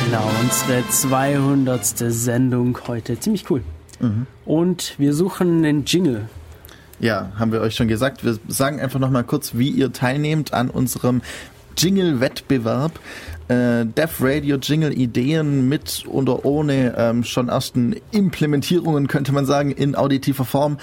[0.06, 1.86] Genau, unsere 200.
[1.86, 3.20] Sendung heute.
[3.20, 3.62] Ziemlich cool.
[4.00, 4.26] Mhm.
[4.43, 6.30] Und wir suchen einen Jingle.
[7.00, 8.26] Ja, haben wir euch schon gesagt.
[8.26, 11.22] Wir sagen einfach nochmal kurz, wie ihr teilnehmt an unserem
[11.78, 13.00] Jingle-Wettbewerb.
[13.47, 19.71] Äh, Def Radio Jingle Ideen mit oder ohne ähm, schon ersten Implementierungen, könnte man sagen,
[19.71, 20.77] in auditiver Form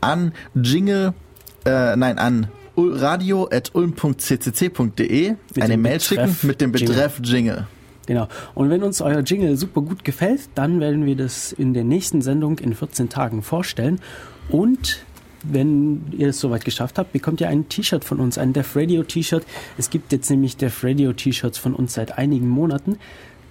[0.00, 1.14] an Jingle,
[1.64, 6.94] äh, nein, an radio.ulm.ccc.de eine Mail schicken mit dem Jingle.
[6.94, 7.66] Betreff Jingle.
[8.06, 8.28] Genau.
[8.54, 12.22] Und wenn uns euer Jingle super gut gefällt, dann werden wir das in der nächsten
[12.22, 14.00] Sendung in 14 Tagen vorstellen.
[14.48, 15.04] Und
[15.42, 19.02] wenn ihr es soweit geschafft habt, bekommt ihr ein T-Shirt von uns, ein Def Radio
[19.02, 19.44] T-Shirt.
[19.78, 22.98] Es gibt jetzt nämlich Def Radio T-Shirts von uns seit einigen Monaten.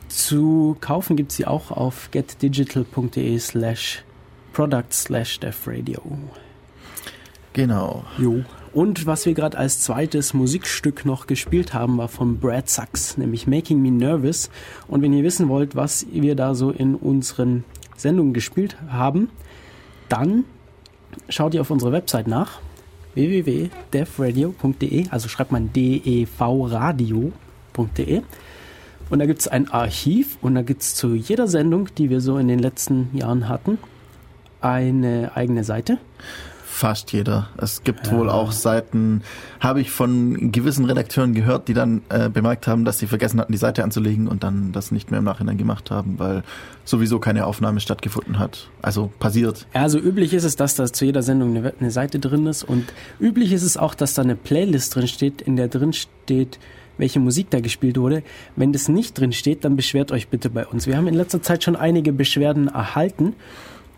[0.08, 4.04] Zu kaufen gibt sie auch auf getdigital.de slash
[4.54, 6.02] product slash Def Radio.
[7.54, 8.06] Genau.
[8.18, 8.44] Jo.
[8.72, 13.48] Und was wir gerade als zweites Musikstück noch gespielt haben, war von Brad Sachs, nämlich
[13.48, 14.50] Making Me Nervous.
[14.88, 17.64] Und wenn ihr wissen wollt, was wir da so in unseren
[17.98, 19.30] Sendungen gespielt haben,
[20.08, 20.46] dann
[21.28, 22.60] schaut ihr auf unsere Website nach
[23.16, 27.34] www.devradio.de, also schreibt man devradio.de
[29.10, 32.22] und da gibt es ein Archiv und da gibt es zu jeder Sendung, die wir
[32.22, 33.80] so in den letzten Jahren hatten,
[34.62, 35.98] eine eigene Seite.
[36.80, 37.50] Fast jeder.
[37.58, 39.22] Es gibt wohl auch Seiten,
[39.60, 43.52] habe ich von gewissen Redakteuren gehört, die dann äh, bemerkt haben, dass sie vergessen hatten,
[43.52, 46.42] die Seite anzulegen und dann das nicht mehr im Nachhinein gemacht haben, weil
[46.86, 48.70] sowieso keine Aufnahme stattgefunden hat.
[48.82, 49.68] Also passiert.
[49.76, 52.64] Ja, also üblich ist es, dass da zu jeder Sendung eine, eine Seite drin ist
[52.64, 52.86] und
[53.20, 56.60] üblich ist es auch, dass da eine Playlist drin steht, in der drin steht,
[56.98, 58.24] welche Musik da gespielt wurde.
[58.56, 60.88] Wenn das nicht drin steht, dann beschwert euch bitte bei uns.
[60.88, 63.36] Wir haben in letzter Zeit schon einige Beschwerden erhalten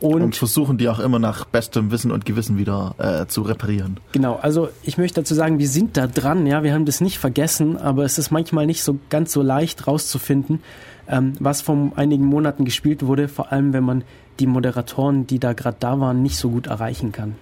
[0.01, 3.99] und, Und versuchen die auch immer nach bestem Wissen und Gewissen wieder äh, zu reparieren.
[4.11, 7.19] genau, also ich möchte dazu sagen, wir sind da dran, ja, wir haben das nicht
[7.19, 10.61] vergessen, aber es ist manchmal nicht so ganz so leicht rauszufinden,
[11.07, 14.03] ähm, was vor einigen Monaten gespielt wurde, vor allem wenn man
[14.39, 17.35] die Moderatoren, die da gerade da waren, nicht so gut erreichen kann.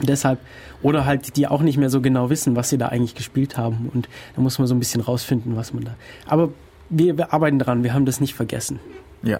[0.00, 0.38] Deshalb,
[0.82, 3.90] oder halt die auch nicht mehr so genau wissen, was sie da eigentlich gespielt haben.
[3.92, 5.94] Und da muss man so ein bisschen rausfinden, was man da.
[6.26, 6.48] Aber
[6.88, 8.80] wir, wir arbeiten dran, wir haben das nicht vergessen.
[9.22, 9.38] Ja.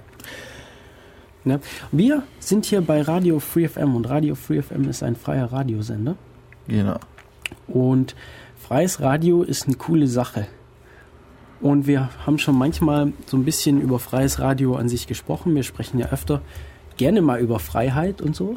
[1.44, 1.61] Ne?
[1.90, 6.16] Wir sind hier bei Radio Free FM und Radio Free FM ist ein freier Radiosender.
[6.68, 6.98] Genau.
[7.66, 8.14] Und
[8.59, 10.46] freies Radio ist eine coole Sache.
[11.61, 15.55] Und wir haben schon manchmal so ein bisschen über freies Radio an sich gesprochen.
[15.55, 16.42] Wir sprechen ja öfter
[16.96, 18.57] gerne mal über Freiheit und so.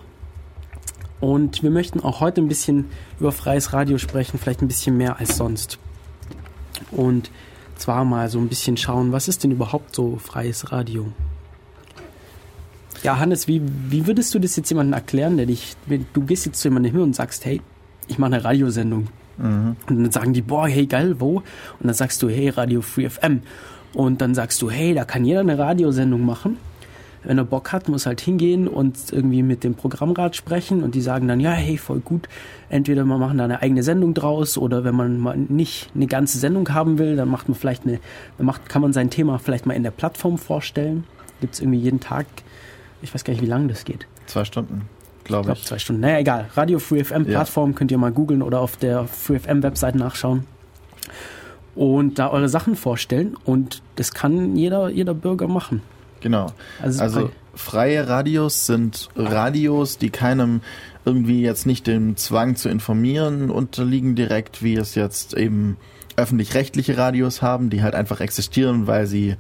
[1.20, 2.86] Und wir möchten auch heute ein bisschen
[3.20, 5.80] über freies Radio sprechen, vielleicht ein bisschen mehr als sonst.
[6.92, 7.32] Und
[7.78, 11.08] zwar mal so ein bisschen schauen, was ist denn überhaupt so freies Radio?
[13.06, 16.46] Ja, Hannes, wie, wie würdest du das jetzt jemandem erklären, der dich, wenn du gehst
[16.46, 17.62] jetzt zu jemandem hin und sagst, hey,
[18.08, 19.08] ich mache eine Radiosendung.
[19.90, 21.38] Und dann sagen die, boah, hey, geil, wo?
[21.38, 21.44] Und
[21.84, 23.42] dann sagst du, hey, Radio Free FM.
[23.94, 26.58] Und dann sagst du, hey, da kann jeder eine Radiosendung machen.
[27.26, 31.02] wenn er Bock hat, muss halt hingehen und irgendwie mit dem Programmrat sprechen und die
[31.02, 32.30] sagen dann, ja, hey, voll gut.
[32.70, 36.38] Entweder man machen da eine eigene Sendung draus oder wenn man mal nicht eine ganze
[36.38, 38.00] Sendung haben will, dann macht man vielleicht eine,
[38.38, 41.04] dann macht, kann man sein Thema vielleicht mal in der Plattform vorstellen.
[41.42, 42.26] Gibt es irgendwie jeden Tag,
[43.06, 44.06] ich weiß gar nicht, wie lange das geht.
[44.26, 44.82] Zwei Stunden,
[45.20, 45.66] Ich glaube glaube ich.
[45.66, 46.02] zwei Stunden.
[46.02, 46.50] Naja, egal.
[46.56, 47.32] Radio Free FM Ja.
[47.40, 50.46] Plattform könnt ihr mal googeln oder auf der Free FM Website nachschauen.
[51.76, 53.36] Und da eure Sachen vorstellen.
[53.46, 55.82] Und das kann jeder, jeder Bürger machen.
[56.22, 56.48] Genau.
[56.82, 60.62] Also, Also freie Radios sind Radios, die keinem
[61.04, 65.78] irgendwie jetzt nicht dem Zwang zu informieren unterliegen direkt, wie es jetzt eben
[66.16, 69.36] öffentlich-rechtliche Radios haben, die halt einfach existieren, weil sie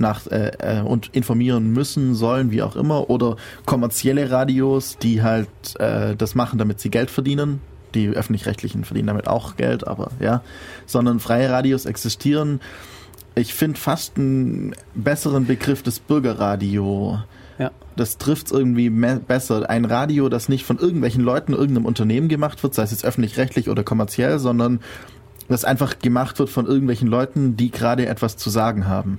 [0.00, 3.36] nach äh, äh, und informieren müssen, sollen, wie auch immer, oder
[3.66, 7.60] kommerzielle Radios, die halt äh, das machen, damit sie Geld verdienen.
[7.94, 10.42] Die öffentlich-rechtlichen verdienen damit auch Geld, aber ja,
[10.86, 12.60] sondern freie Radios existieren.
[13.34, 17.18] Ich finde fast einen besseren Begriff des Bürgerradio.
[17.58, 17.70] Ja.
[17.96, 19.68] Das trifft irgendwie besser.
[19.68, 23.68] Ein Radio, das nicht von irgendwelchen Leuten, irgendeinem Unternehmen gemacht wird, sei es jetzt öffentlich-rechtlich
[23.68, 24.80] oder kommerziell, sondern
[25.48, 29.18] das einfach gemacht wird von irgendwelchen Leuten, die gerade etwas zu sagen haben.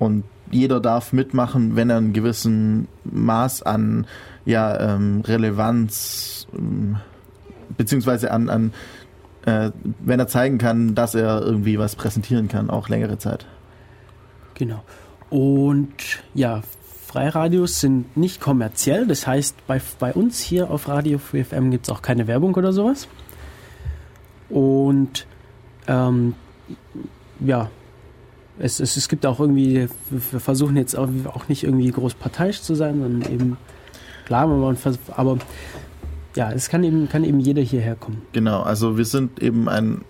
[0.00, 4.06] Und jeder darf mitmachen, wenn er einen gewissen Maß an
[4.44, 6.96] ja, ähm, Relevanz ähm,
[7.76, 8.72] beziehungsweise an, an
[9.46, 13.46] äh, wenn er zeigen kann, dass er irgendwie was präsentieren kann, auch längere Zeit.
[14.54, 14.82] Genau.
[15.28, 15.92] Und
[16.34, 16.62] ja,
[17.06, 19.06] Freiradios sind nicht kommerziell.
[19.06, 22.54] Das heißt, bei, bei uns hier auf Radio Free FM gibt es auch keine Werbung
[22.54, 23.06] oder sowas.
[24.48, 25.26] Und
[25.86, 26.34] ähm,
[27.40, 27.70] ja,
[28.60, 32.60] es, es, es gibt auch irgendwie, wir versuchen jetzt auch, auch nicht irgendwie groß parteiisch
[32.62, 33.56] zu sein, sondern eben,
[34.26, 34.76] klar, man
[35.16, 35.38] aber
[36.36, 38.22] ja, es kann eben, kann eben jeder hierher kommen.
[38.32, 40.02] Genau, also wir sind eben ein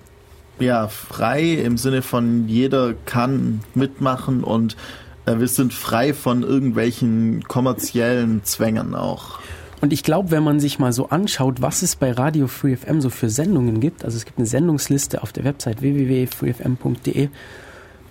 [0.59, 4.77] ja frei im Sinne von jeder kann mitmachen und
[5.25, 9.39] äh, wir sind frei von irgendwelchen kommerziellen Zwängen auch.
[9.81, 13.01] Und ich glaube, wenn man sich mal so anschaut, was es bei Radio Free FM
[13.01, 17.31] so für Sendungen gibt, also es gibt eine Sendungsliste auf der Website www.freefm.de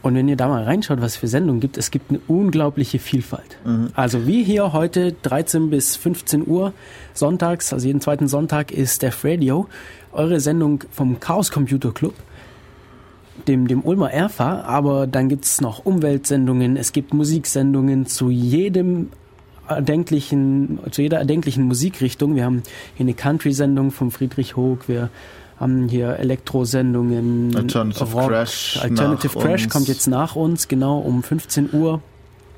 [0.02, 3.00] und wenn ihr da mal reinschaut, was es für Sendungen gibt, es gibt eine unglaubliche
[3.00, 3.58] Vielfalt.
[3.96, 6.74] Also wie hier heute 13 bis 15 Uhr
[7.14, 9.68] sonntags, also jeden zweiten Sonntag ist Def Radio,
[10.12, 12.14] eure Sendung vom Chaos Computer Club
[13.48, 19.10] dem, dem Ulmer Erfa, aber dann gibt's noch Umweltsendungen, es gibt Musiksendungen zu jedem
[19.68, 22.36] erdenklichen, zu jeder erdenklichen Musikrichtung.
[22.36, 22.64] Wir haben
[22.96, 25.10] hier eine Country-Sendung von Friedrich Hoog, wir
[25.60, 29.74] haben hier Elektro-Sendungen, Alternative Rock, Crash Alternative Crash uns.
[29.74, 32.02] kommt jetzt nach uns, genau um 15 Uhr.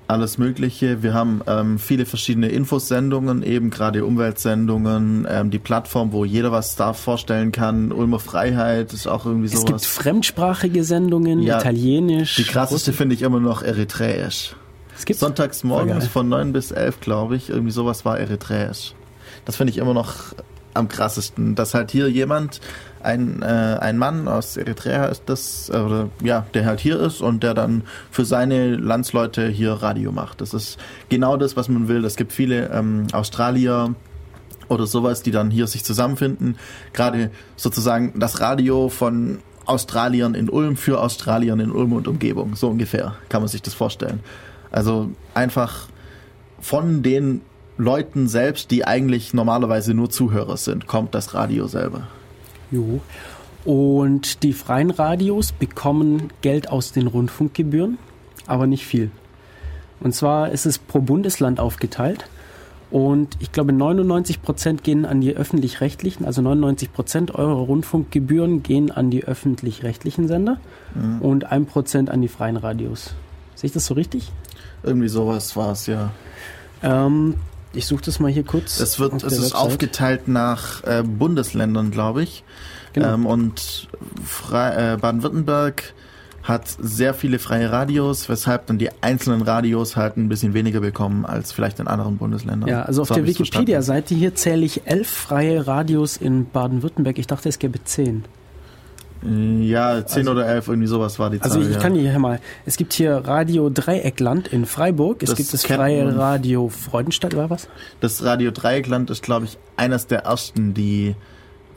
[0.07, 1.03] Alles Mögliche.
[1.03, 6.75] Wir haben ähm, viele verschiedene Infosendungen, eben gerade Umweltsendungen, ähm, die Plattform, wo jeder was
[6.75, 7.93] da vorstellen kann.
[7.93, 12.35] Ulmer Freiheit ist auch irgendwie Es gibt fremdsprachige Sendungen, Ja, Italienisch.
[12.35, 14.55] Die krasseste finde ich immer noch Eritreisch.
[14.97, 17.49] Es gibt Sonntags morgens von 9 bis 11, glaube ich.
[17.49, 18.93] Irgendwie sowas war Eritreisch.
[19.45, 20.35] Das finde ich immer noch
[20.73, 22.61] am krassesten, dass halt hier jemand,
[23.03, 27.43] ein, äh, ein Mann aus Eritrea ist das, äh, ja, der halt hier ist und
[27.43, 30.41] der dann für seine Landsleute hier Radio macht.
[30.41, 30.77] Das ist
[31.09, 32.05] genau das, was man will.
[32.05, 33.95] Es gibt viele ähm, Australier,
[34.71, 36.55] oder sowas, die dann hier sich zusammenfinden.
[36.93, 42.55] Gerade sozusagen das Radio von Australiern in Ulm für Australiern in Ulm und Umgebung.
[42.55, 44.21] So ungefähr kann man sich das vorstellen.
[44.71, 45.87] Also einfach
[46.59, 47.41] von den
[47.77, 52.07] Leuten selbst, die eigentlich normalerweise nur Zuhörer sind, kommt das Radio selber.
[52.71, 53.01] Jo.
[53.63, 57.99] Und die freien Radios bekommen Geld aus den Rundfunkgebühren,
[58.47, 59.11] aber nicht viel.
[59.99, 62.25] Und zwar ist es pro Bundesland aufgeteilt.
[62.89, 68.91] Und ich glaube, 99 Prozent gehen an die öffentlich-rechtlichen, also 99 Prozent eurer Rundfunkgebühren gehen
[68.91, 70.59] an die öffentlich-rechtlichen Sender
[71.21, 73.13] und ein Prozent an die freien Radios.
[73.55, 74.33] Sehe ich das so richtig?
[74.83, 76.11] Irgendwie sowas war es ja.
[76.83, 77.35] Ähm,
[77.73, 78.79] ich suche das mal hier kurz.
[78.79, 79.55] Es wird, es ist Website.
[79.55, 82.43] aufgeteilt nach äh, Bundesländern, glaube ich.
[82.93, 83.13] Genau.
[83.13, 83.87] Ähm, und
[84.51, 85.93] äh, Baden-Württemberg
[86.43, 91.25] hat sehr viele freie Radios, weshalb dann die einzelnen Radios halt ein bisschen weniger bekommen
[91.25, 92.67] als vielleicht in anderen Bundesländern.
[92.67, 93.27] Ja, also auf So der.
[93.27, 97.19] Wikipedia-Seite hier zähle ich elf freie Radios in Baden-Württemberg.
[97.19, 98.25] Ich dachte, es gäbe zehn.
[99.23, 101.69] Ja, 10 Also- oder 11, irgendwie sowas war die Also Zahl.
[101.69, 101.81] ich ja.
[101.81, 106.17] kann hier mal, es gibt hier Radio Dreieckland in Freiburg, es Das gibt das freie.
[106.17, 107.67] Radio Freudenstadt, war was?
[107.99, 111.15] Das Radio Dreieckland ist, glaube ich, eines der ersten, die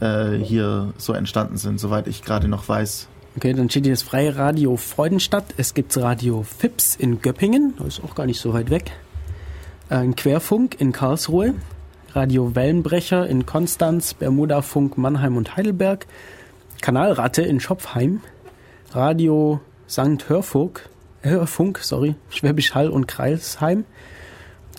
[0.01, 3.09] äh, hier so entstanden sind, soweit ich gerade noch weiß.
[3.37, 7.99] Okay, dann steht hier das freie Radio Freudenstadt, es gibt Radio Fips in Göppingen, das
[7.99, 8.93] ist auch gar nicht so weit weg.
[9.91, 11.53] Äh, Ein Querfunk in Karlsruhe,
[12.15, 16.07] Radio Wellenbrecher in Konstanz, Bermudafunk Mannheim und Heidelberg,
[16.85, 18.21] Kanalratte in Schopfheim,
[18.93, 19.59] Radio
[19.89, 20.29] St.
[20.29, 20.83] Hörfug
[21.23, 23.87] äh, Funk, sorry, Schwäbisch Hall und Kreisheim.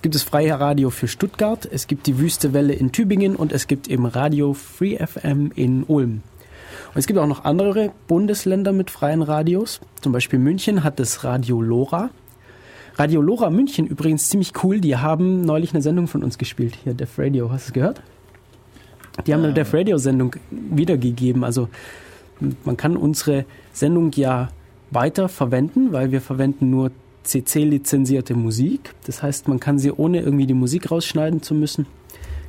[0.03, 3.65] Gibt es freie Radio für Stuttgart, es gibt die Wüste Welle in Tübingen und es
[3.65, 6.21] gibt eben Radio Free FM in Ulm.
[6.93, 9.81] Und es gibt auch noch andere Bundesländer mit freien Radios.
[10.01, 12.11] Zum Beispiel München hat das Radio Lora.
[12.97, 14.79] Radio Lora München übrigens ziemlich cool.
[14.79, 16.77] Die haben neulich eine Sendung von uns gespielt.
[16.83, 17.49] Hier, Def Radio.
[17.49, 18.03] Hast du es gehört?
[19.25, 21.43] Die haben eine Def Radio Sendung wiedergegeben.
[21.43, 21.69] Also
[22.63, 24.49] man kann unsere Sendung ja
[24.91, 26.91] weiter verwenden, weil wir verwenden nur
[27.23, 28.93] CC-lizenzierte Musik.
[29.05, 31.87] Das heißt, man kann sie ohne irgendwie die Musik rausschneiden zu müssen,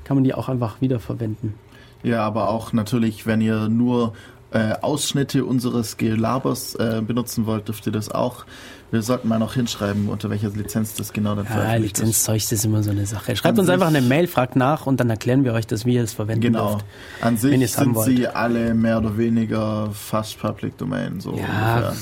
[0.05, 1.55] kann man die auch einfach wiederverwenden.
[2.03, 4.13] Ja, aber auch natürlich, wenn ihr nur
[4.53, 8.45] äh, Ausschnitte unseres Gelabers äh, benutzen wollt, dürft ihr das auch.
[8.93, 11.75] Wir sollten mal noch hinschreiben, unter welcher Lizenz das genau dann Ja.
[11.75, 13.35] Lizenzzeug das ist immer so eine Sache.
[13.35, 15.95] Schreibt An uns einfach eine Mail, fragt nach und dann erklären wir euch das, wie
[15.95, 16.71] ihr es verwenden Genau.
[16.75, 16.85] dürft.
[17.21, 21.37] An sich sind sie alle mehr oder weniger fast Public Domain, so Ja,
[21.75, 21.95] ungefähr.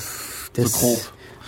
[0.55, 0.99] Das, So grob.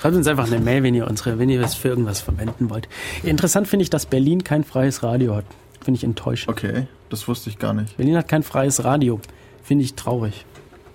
[0.01, 2.89] Schreibt uns einfach eine Mail, wenn ihr unsere, wenn ihr es für irgendwas verwenden wollt.
[3.22, 5.45] Interessant finde ich, dass Berlin kein freies Radio hat.
[5.82, 6.49] Finde ich enttäuschend.
[6.51, 7.97] Okay, das wusste ich gar nicht.
[7.97, 9.20] Berlin hat kein freies Radio.
[9.62, 10.45] Finde ich traurig.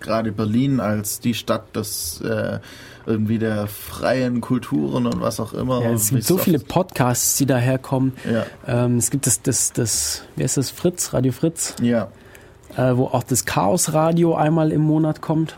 [0.02, 2.60] Gerade Berlin als die Stadt des äh,
[3.06, 5.82] irgendwie der freien Kulturen und was auch immer.
[5.82, 8.14] Ja, es gibt so viele Podcasts, die daherkommen.
[8.32, 12.10] Ja, Ähm, es gibt das, das, das, wie heißt das, Fritz, Radio Fritz, ja,
[12.78, 15.58] äh, wo auch das Chaos Radio einmal im Monat kommt.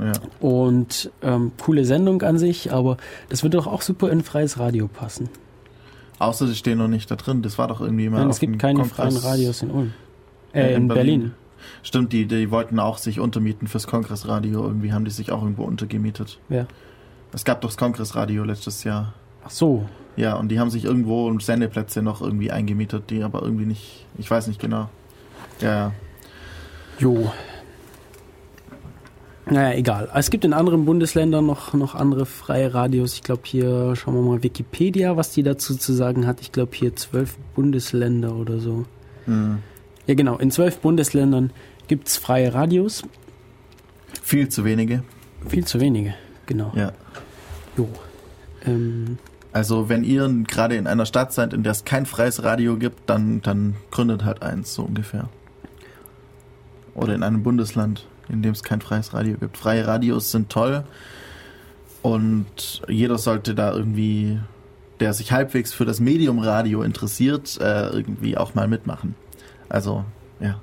[0.00, 0.12] ja.
[0.40, 2.96] Und ähm, coole Sendung an sich, aber
[3.28, 5.28] das würde doch auch super in freies Radio passen.
[6.18, 7.42] Außer sie stehen noch nicht da drin.
[7.42, 8.20] Das war doch irgendwie mal.
[8.20, 8.96] Nein, es gibt keine Kongress.
[8.96, 9.92] freien Radios in Ulm.
[10.52, 11.20] Äh, in in, Berlin.
[11.20, 11.34] Berlin.
[11.82, 14.62] Stimmt, die, die wollten auch sich untermieten fürs Kongressradio.
[14.62, 16.38] Irgendwie haben die sich auch irgendwo untergemietet.
[16.48, 16.66] Ja.
[17.32, 19.14] Es gab doch das Kongressradio letztes Jahr.
[19.44, 19.86] Ach so.
[20.16, 24.30] Ja, und die haben sich irgendwo Sendeplätze noch irgendwie eingemietet, die aber irgendwie nicht, ich
[24.30, 24.88] weiß nicht genau.
[25.60, 25.92] Ja, ja.
[26.98, 27.32] Jo.
[29.46, 30.08] Naja, egal.
[30.14, 33.14] Es gibt in anderen Bundesländern noch, noch andere freie Radios.
[33.14, 36.40] Ich glaube hier, schauen wir mal Wikipedia, was die dazu zu sagen hat.
[36.40, 38.86] Ich glaube hier zwölf Bundesländer oder so.
[39.26, 39.58] Hm.
[40.06, 41.50] Ja genau, in zwölf Bundesländern
[41.88, 43.02] gibt es freie Radios.
[44.22, 45.02] Viel zu wenige.
[45.48, 46.14] Viel zu wenige,
[46.46, 46.72] genau.
[46.74, 46.92] Ja.
[47.76, 47.88] Jo.
[48.64, 49.18] Ähm,
[49.52, 53.08] Also wenn ihr gerade in einer Stadt seid, in der es kein freies Radio gibt,
[53.08, 55.28] dann, dann gründet halt eins, so ungefähr.
[56.94, 59.56] Oder in einem Bundesland, in dem es kein freies Radio gibt.
[59.56, 60.84] Freie Radios sind toll
[62.02, 64.38] und jeder sollte da irgendwie,
[65.00, 69.14] der sich halbwegs für das Medium Radio interessiert, äh, irgendwie auch mal mitmachen.
[69.74, 70.04] Also,
[70.38, 70.60] ja.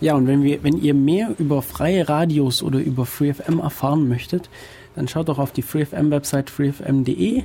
[0.00, 4.48] Ja, und wenn, wir, wenn ihr mehr über freie Radios oder über FreeFM erfahren möchtet,
[4.94, 7.42] dann schaut doch auf die FreeFM-Website freefm.de.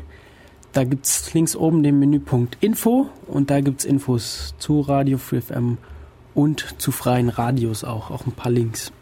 [0.72, 5.80] Da gibt's links oben den Menüpunkt Info und da gibt's Infos zu Radio FreeFM
[6.34, 8.94] und zu freien Radios auch, auch ein paar Links.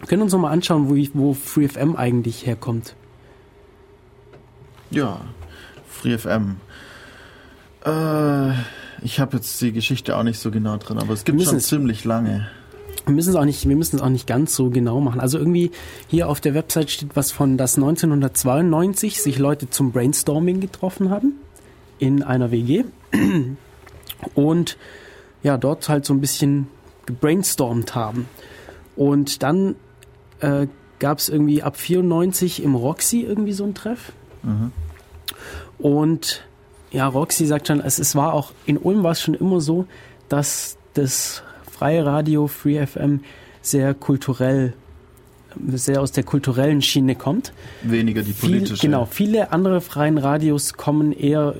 [0.00, 2.96] Wir können uns noch mal anschauen, wo, ich, wo FreeFM eigentlich herkommt.
[4.90, 5.20] Ja,
[5.88, 6.56] FreeFM.
[7.84, 8.52] Äh,
[9.02, 12.04] ich habe jetzt die Geschichte auch nicht so genau drin, aber es gibt schon ziemlich
[12.04, 12.48] lange.
[13.06, 15.20] Wir müssen es auch nicht, wir müssen es auch nicht ganz so genau machen.
[15.20, 15.70] Also irgendwie
[16.08, 21.32] hier auf der Website steht was von, dass 1992 sich Leute zum Brainstorming getroffen haben
[21.98, 22.84] in einer WG
[24.34, 24.76] und
[25.42, 26.68] ja dort halt so ein bisschen
[27.06, 28.28] gebrainstormt haben.
[28.94, 29.76] Und dann
[30.40, 30.66] äh,
[30.98, 34.12] gab es irgendwie ab 94 im Roxy irgendwie so ein Treff.
[34.42, 34.72] Mhm.
[35.78, 36.47] Und
[36.90, 39.86] ja, Roxy sagt schon, es, es war auch, in Ulm war es schon immer so,
[40.28, 43.20] dass das freie Radio Free FM
[43.62, 44.72] sehr kulturell,
[45.72, 47.52] sehr aus der kulturellen Schiene kommt.
[47.82, 48.80] Weniger die Viel, politische.
[48.86, 51.54] genau, viele andere freien Radios kommen eher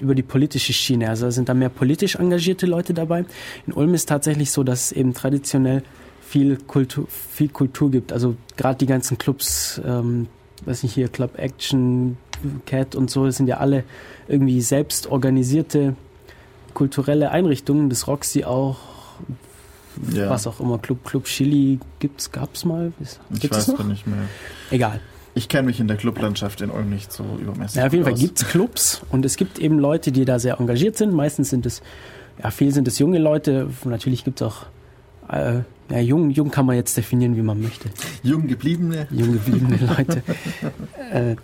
[0.00, 1.08] über die politische Schiene.
[1.08, 3.24] Also sind da mehr politisch engagierte Leute dabei.
[3.66, 5.82] In Ulm ist tatsächlich so, dass es eben traditionell
[6.20, 8.12] viel Kultur, viel Kultur gibt.
[8.12, 10.26] Also gerade die ganzen Clubs, ähm,
[10.64, 12.16] weiß nicht hier, Club Action,
[12.66, 13.84] Cat und so, das sind ja alle
[14.28, 15.94] irgendwie selbst organisierte
[16.74, 17.88] kulturelle Einrichtungen.
[17.90, 18.78] Das Roxy auch,
[20.12, 20.30] Ja.
[20.30, 22.92] was auch immer, Club, Club Chili gibt's, gab's mal?
[23.00, 24.18] Ist- Ich Gibt's weiß es gar nicht mehr.
[24.70, 25.00] Egal.
[25.34, 27.76] Ich kenne mich in der Clublandschaft in Ulm nicht so übermäßig.
[27.76, 28.20] Ja, auf jeden Fall aus.
[28.20, 31.12] gibt's Clubs und es gibt eben Leute, die da sehr engagiert sind.
[31.12, 31.80] Meistens sind es,
[32.42, 33.68] ja, viel sind es junge Leute.
[33.84, 34.66] Natürlich gibt's auch,
[35.30, 35.60] äh,
[35.90, 37.88] ja, jung, jung kann man jetzt definieren, wie man möchte.
[38.22, 39.06] Jung gebliebene.
[39.10, 40.22] Jung gebliebene Leute.
[41.12, 41.36] äh,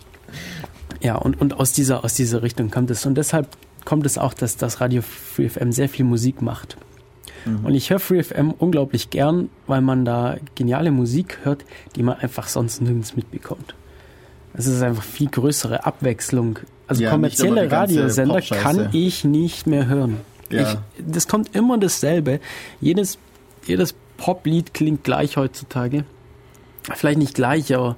[1.00, 3.06] ja, und, und aus dieser, aus dieser Richtung kommt es.
[3.06, 3.48] Und deshalb
[3.84, 6.76] kommt es auch, dass das Radio Free FM sehr viel Musik macht.
[7.44, 7.66] Mhm.
[7.66, 11.64] Und ich höre Free FM unglaublich gern, weil man da geniale Musik hört,
[11.96, 13.74] die man einfach sonst nirgends mitbekommt.
[14.54, 16.60] Es ist einfach viel größere Abwechslung.
[16.86, 20.18] Also Ja, kommerzielle Radiosender kann ich nicht mehr hören.
[20.50, 20.72] Ja.
[20.72, 22.40] Ich, das kommt immer dasselbe.
[22.80, 23.18] Jedes,
[23.66, 26.04] jedes Poplied klingt gleich heutzutage.
[26.94, 27.96] Vielleicht nicht gleich, aber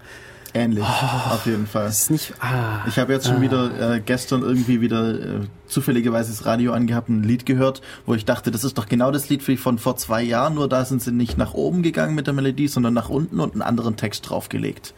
[0.56, 1.88] ähnlich, auf jeden Fall.
[1.88, 2.32] Ist nicht.
[2.40, 3.40] Ah, Ich habe jetzt schon ah.
[3.40, 8.14] wieder äh, gestern irgendwie wieder äh, zufälligerweise das Radio angehabt und ein Lied gehört, wo
[8.14, 10.84] ich dachte, das ist doch genau das Lied wie von vor zwei Jahren, nur da
[10.84, 13.96] sind sie nicht nach oben gegangen mit der Melodie, sondern nach unten und einen anderen
[13.96, 14.94] Text draufgelegt.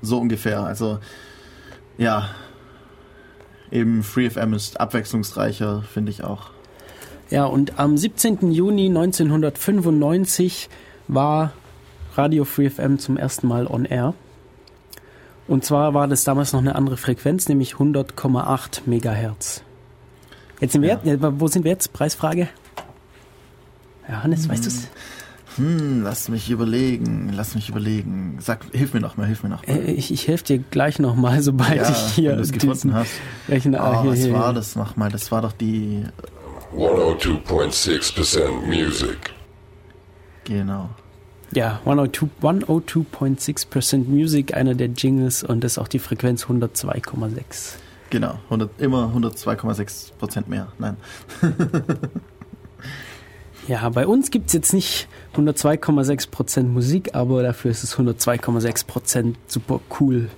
[0.00, 0.62] So ungefähr.
[0.62, 0.98] Also
[1.98, 2.30] ja,
[3.70, 6.50] eben FreeFM ist abwechslungsreicher, finde ich auch.
[7.30, 8.52] Ja, und am 17.
[8.52, 10.68] Juni 1995
[11.08, 11.52] war
[12.14, 14.14] Radio Free FM zum ersten Mal on air.
[15.52, 19.62] Und zwar war das damals noch eine andere Frequenz, nämlich 100,8 Megahertz.
[20.60, 21.12] Jetzt sind wir, Ja.
[21.12, 21.92] ja, wo sind wir jetzt?
[21.92, 22.48] Preisfrage?
[24.08, 24.88] Ja, Hannes, weißt du es?
[25.56, 28.38] Hm, lass mich überlegen, lass mich überlegen.
[28.40, 29.76] Sag, hilf mir noch mal, hilf mir noch mal.
[29.76, 33.12] Äh, Ich, ich helfe dir gleich nochmal, sobald ja, ich hier wenn gefunden hast.
[33.46, 34.54] Rechner Oh, hier, was hier, war hier.
[34.54, 35.10] das nochmal?
[35.10, 36.04] Das war doch die,
[36.74, 39.18] 102.6% music.
[40.44, 40.88] genau.
[41.52, 47.74] Ja, 102 102.6% Music, einer der Jingles und das ist auch die Frequenz 102,6.
[48.10, 50.68] Genau, 100, immer 102,6 Prozent mehr.
[50.78, 50.96] Nein.
[53.68, 60.28] Ja, bei uns gibt's jetzt nicht 102,6% Musik, aber dafür ist es 102,6% super cool,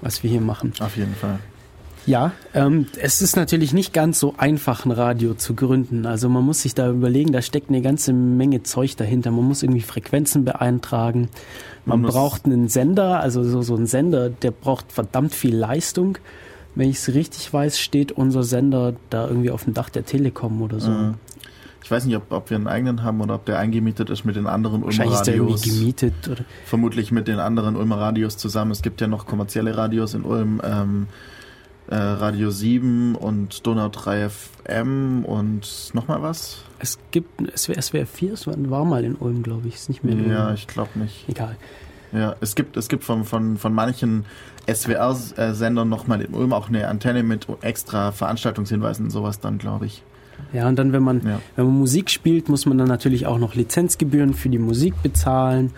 [0.00, 0.72] was wir hier machen.
[0.80, 1.38] Auf jeden Fall.
[2.06, 6.06] Ja, ähm, es ist natürlich nicht ganz so einfach, ein Radio zu gründen.
[6.06, 9.32] Also man muss sich da überlegen, da steckt eine ganze Menge Zeug dahinter.
[9.32, 11.28] Man muss irgendwie Frequenzen beeintragen.
[11.84, 16.18] Man, Man braucht einen Sender, also so, so ein Sender, der braucht verdammt viel Leistung.
[16.76, 20.62] Wenn ich es richtig weiß, steht unser Sender da irgendwie auf dem Dach der Telekom
[20.62, 20.90] oder so.
[20.92, 21.12] Äh,
[21.82, 24.36] Ich weiß nicht, ob, ob wir einen eigenen haben oder ob der eingemietet ist mit
[24.36, 25.78] den anderen Ulmer Wahrscheinlich ist der irgendwie Radios.
[25.78, 26.28] gemietet.
[26.28, 28.70] Oder Vermutlich mit den anderen Ulmer Radios zusammen.
[28.72, 30.60] Es gibt ja noch kommerzielle Radios in Ulm.
[30.64, 31.06] Ähm,
[31.88, 36.58] äh, Radio 7 und Donau 3 FM und nochmal was?
[36.78, 39.76] es gibt, SWR, SWR 4, es war, mal in Ulm, glaube ich.
[39.76, 41.24] Ist nicht mehr in Ja, ich glaube nicht.
[41.28, 41.56] Egal.
[42.12, 44.24] Ja, es gibt, es gibt von, von, von manchen
[44.70, 50.02] SWR-Sendern nochmal in Ulm auch eine Antenne mit extra Veranstaltungshinweisen und sowas dann, glaube ich.
[50.52, 51.40] Ja, und dann, wenn man, Ja.
[51.56, 55.72] wenn man Musik spielt, muss man dann natürlich auch noch Lizenzgebühren für die Musik bezahlen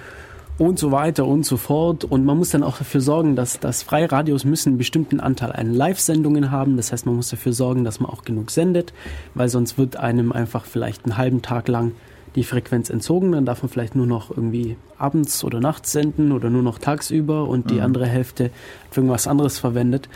[0.59, 2.05] und so weiter und so fort.
[2.05, 5.73] Und man muss dann auch dafür sorgen, dass, dass Freiradios müssen einen bestimmten Anteil an
[5.73, 6.77] Live-Sendungen haben.
[6.77, 8.93] Das heißt, man muss dafür sorgen, dass man auch genug sendet,
[9.35, 11.93] weil sonst wird einem einfach vielleicht einen halben Tag lang
[12.35, 13.33] die Frequenz entzogen.
[13.33, 17.49] Dann darf man vielleicht nur noch irgendwie abends oder nachts senden oder nur noch tagsüber
[17.49, 17.83] und die Mhm.
[17.83, 18.51] andere Hälfte
[18.91, 20.09] für irgendwas anderes verwendet.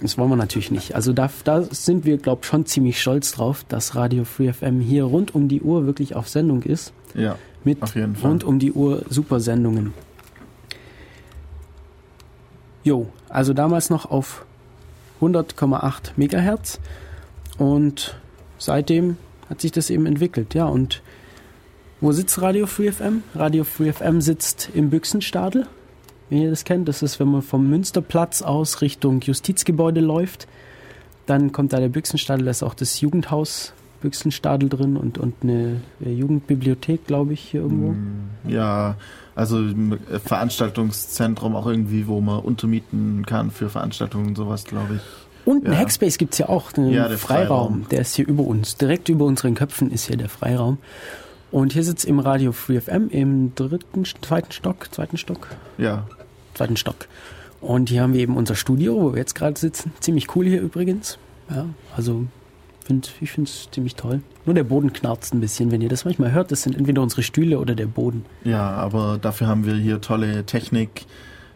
[0.00, 0.94] Das wollen wir natürlich nicht.
[0.94, 4.80] Also da, da sind wir, glaube ich, schon ziemlich stolz drauf, dass Radio Free FM
[4.80, 6.92] hier rund um die Uhr wirklich auf Sendung ist.
[7.14, 7.36] Ja,
[7.68, 8.30] Mit auf jeden Fall.
[8.30, 9.92] rund um die Uhr super Sendungen.
[12.82, 14.46] Jo, also damals noch auf
[15.20, 16.80] 100,8 Megahertz
[17.58, 18.16] und
[18.56, 19.18] seitdem
[19.50, 20.54] hat sich das eben entwickelt.
[20.54, 21.02] Ja, und
[22.00, 23.22] wo sitzt Radio Free FM?
[23.34, 25.66] Radio Free FM sitzt im Büchsenstadel.
[26.30, 30.48] Wenn ihr das kennt, das ist, wenn man vom Münsterplatz aus Richtung Justizgebäude läuft,
[31.26, 35.80] dann kommt da der Büchsenstadel, da ist auch das Jugendhaus Büchsenstadel drin und, und eine
[36.00, 37.92] Jugendbibliothek, glaube ich, hier irgendwo.
[37.92, 38.96] Mm, Ja,
[39.34, 39.74] also äh,
[40.24, 45.00] Veranstaltungszentrum auch irgendwie, wo man untermieten kann für Veranstaltungen und sowas, glaube ich.
[45.44, 45.80] Und einen Ja.
[45.80, 47.46] Hackspace gibt's ja auch, einen Ja, der Freiraum.
[47.48, 47.88] Freiraum.
[47.90, 48.76] Der ist hier über uns.
[48.76, 50.78] Direkt über unseren Köpfen ist hier der Freiraum.
[51.50, 56.06] Und hier sitzt im Radio Free FM im dritten, zweiten Stock, zweiten Stock, Ja,
[56.54, 57.06] zweiten Stock.
[57.62, 59.92] Und hier haben wir eben unser Studio, wo wir jetzt gerade sitzen.
[60.00, 61.18] Ziemlich cool hier übrigens.
[61.50, 61.64] Ja,
[61.96, 62.24] also
[62.88, 64.22] find, ich finde es ziemlich toll.
[64.46, 66.50] Nur der Boden knarzt ein bisschen, wenn ihr das manchmal hört.
[66.50, 68.24] Das sind entweder unsere Stühle oder der Boden.
[68.44, 71.04] ja, aber dafür haben wir hier tolle Technik,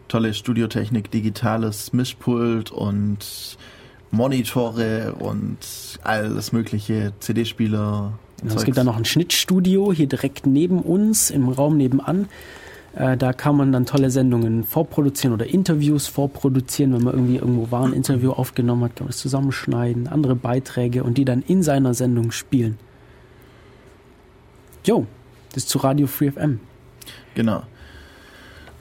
[0.07, 3.57] tolle Studiotechnik, digitales Mischpult und
[4.11, 5.57] Monitore und
[6.03, 8.13] alles mögliche, CD-Spieler.
[8.41, 12.27] Genau, es gibt da noch ein Schnittstudio hier direkt neben uns, im Raum nebenan.
[12.95, 16.93] Äh, da kann man dann tolle Sendungen vorproduzieren oder Interviews vorproduzieren.
[16.93, 21.03] Wenn man irgendwie irgendwo war, ein Interview aufgenommen hat, kann man das zusammenschneiden, andere Beiträge
[21.03, 22.77] und die dann in seiner Sendung spielen.
[24.85, 25.07] Jo,
[25.53, 26.59] das ist zu Radio Free FM.
[27.35, 27.63] Genau.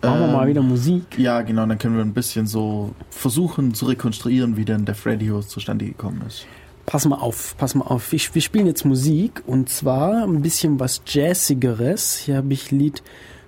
[0.03, 1.17] Machen wir Ähm, mal wieder Musik.
[1.17, 5.41] Ja, genau, dann können wir ein bisschen so versuchen zu rekonstruieren, wie denn Def Radio
[5.43, 6.45] zustande gekommen ist.
[6.87, 8.13] Pass mal auf, pass mal auf.
[8.13, 12.17] Ich, wir spielen jetzt Musik und zwar ein bisschen was Jazzigeres.
[12.19, 13.03] Hier habe ich Lied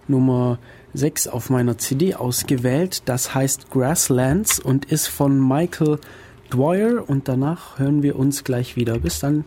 [0.09, 0.59] Nummer
[0.95, 3.03] 6 auf meiner CD ausgewählt.
[3.07, 5.99] Das heißt Grasslands und ist von Michael
[6.53, 8.99] Dwyer und danach hören wir uns gleich wieder.
[8.99, 9.45] Bis dann.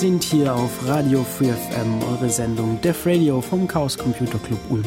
[0.00, 4.86] Sind hier auf Radio Free FM, eure Sendung Def Radio vom Chaos Computer Club Ulm.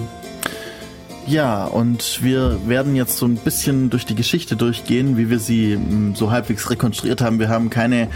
[1.27, 5.73] Ja, und wir werden jetzt so ein bisschen durch die Geschichte durchgehen, wie wir sie
[5.73, 7.37] m, so halbwegs rekonstruiert haben.
[7.37, 8.07] Wir haben keine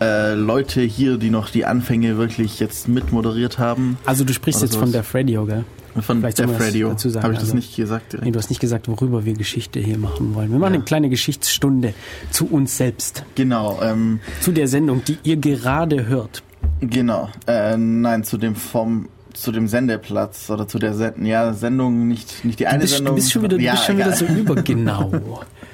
[0.00, 3.98] äh, Leute hier, die noch die Anfänge wirklich jetzt mitmoderiert haben.
[4.06, 5.04] Also du sprichst jetzt von sowas.
[5.06, 5.64] Def Radio, gell?
[6.00, 6.88] Von Vielleicht Def das Radio.
[6.90, 8.12] Habe ich das also- nicht gesagt?
[8.12, 8.24] direkt?
[8.26, 10.50] Nee, du hast nicht gesagt, worüber wir Geschichte hier machen wollen.
[10.50, 10.78] Wir machen Ja.
[10.78, 11.94] eine kleine Geschichtsstunde
[12.30, 13.24] zu uns selbst.
[13.36, 16.42] Genau, ähm, Zu der Sendung, die ihr gerade hört.
[16.80, 17.28] genau.
[17.46, 22.44] Äh, nein, zu dem vom zu dem Sendeplatz oder zu der Send ja, Sendung, nicht,
[22.44, 23.14] nicht die Du eine bist, du Sendung.
[23.16, 25.10] bist schon wieder, du ja, bist schon wieder so übergenau.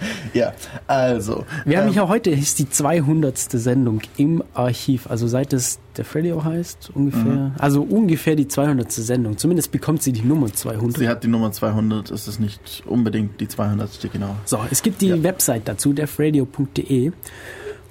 [0.35, 0.53] Ja,
[0.87, 1.45] also.
[1.65, 3.37] Wir haben ähm, mich ja heute, ist die 200.
[3.39, 5.11] Sendung im Archiv.
[5.11, 7.23] Also seit es der Radio heißt, ungefähr.
[7.23, 7.53] Mhm.
[7.59, 8.91] Also ungefähr die 200.
[8.93, 9.39] Sendung.
[9.39, 10.99] Zumindest bekommt sie die Nummer 200.
[10.99, 14.11] Sie hat die Nummer 200, es ist nicht unbedingt die 200.
[14.13, 14.37] genau.
[14.45, 15.23] So, es gibt die Ja.
[15.23, 17.13] Website dazu, defradio.de.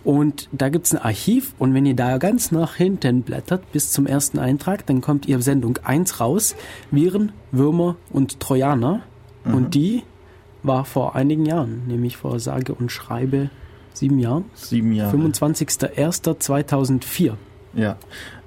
[0.03, 1.53] Und da gibt's ein Archiv.
[1.59, 5.41] Und wenn ihr da ganz nach hinten blättert bis zum ersten Eintrag, dann kommt ihr
[5.41, 6.55] Sendung 1 raus.
[6.89, 9.01] Viren, Würmer und Trojaner.
[9.43, 9.53] Mhm.
[9.53, 10.03] Und die
[10.63, 13.51] war vor einigen Jahren, nämlich vor sage und schreibe
[13.93, 14.45] sieben Jahren.
[14.53, 15.15] Sieben Jahre.
[15.15, 17.33] 25.01.2004.
[17.73, 17.97] Ja.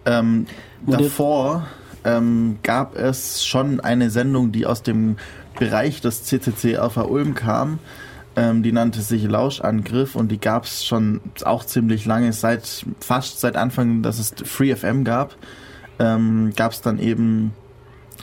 [0.04, 0.46] Ähm,
[0.86, 1.66] davor
[2.04, 5.16] ähm, gab es schon eine Sendung, die aus dem
[5.58, 7.78] Bereich des CCC Alpha Ulm kam.
[8.34, 13.40] Ähm, die nannte sich Lauschangriff und die gab es schon auch ziemlich lange, seit fast
[13.40, 15.36] seit Anfang, dass es Free FM gab,
[15.98, 17.52] ähm, gab es dann eben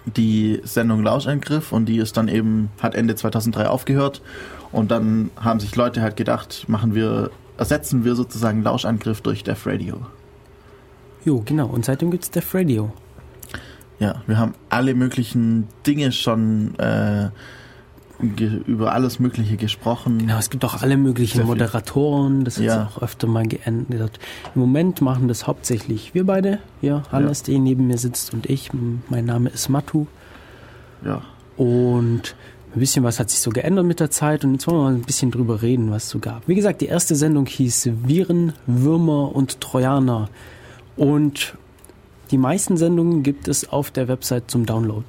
[0.05, 4.21] die Sendung Lauschangriff und die ist dann eben, hat Ende 2003 aufgehört
[4.71, 9.65] und dann haben sich Leute halt gedacht, machen wir, ersetzen wir sozusagen Lauschangriff durch Def
[9.65, 10.01] Radio.
[11.25, 11.67] Jo, genau.
[11.67, 12.91] Und seitdem gibt's Def Radio.
[13.99, 17.29] Ja, wir haben alle möglichen Dinge schon äh,
[18.19, 20.17] über alles Mögliche gesprochen.
[20.19, 21.45] Genau, es gibt auch alle möglichen.
[21.45, 22.87] Moderatoren, das ist Ja.
[22.93, 24.19] auch öfter mal geändert.
[24.55, 26.59] Im Moment machen das hauptsächlich wir beide.
[26.81, 28.71] Ja, Hannes, der neben mir sitzt und ich.
[29.09, 30.07] Mein Name ist Matu.
[31.05, 31.21] Ja,
[31.55, 32.35] Und
[32.75, 34.93] ein bisschen was hat sich so geändert mit der Zeit und jetzt wollen wir mal
[34.93, 36.47] ein bisschen drüber reden, was es so gab.
[36.47, 40.29] Wie gesagt, die erste Sendung hieß Viren, Würmer und Trojaner.
[40.97, 41.55] Und
[42.31, 45.05] die meisten Sendungen gibt es auf der Website zum Download.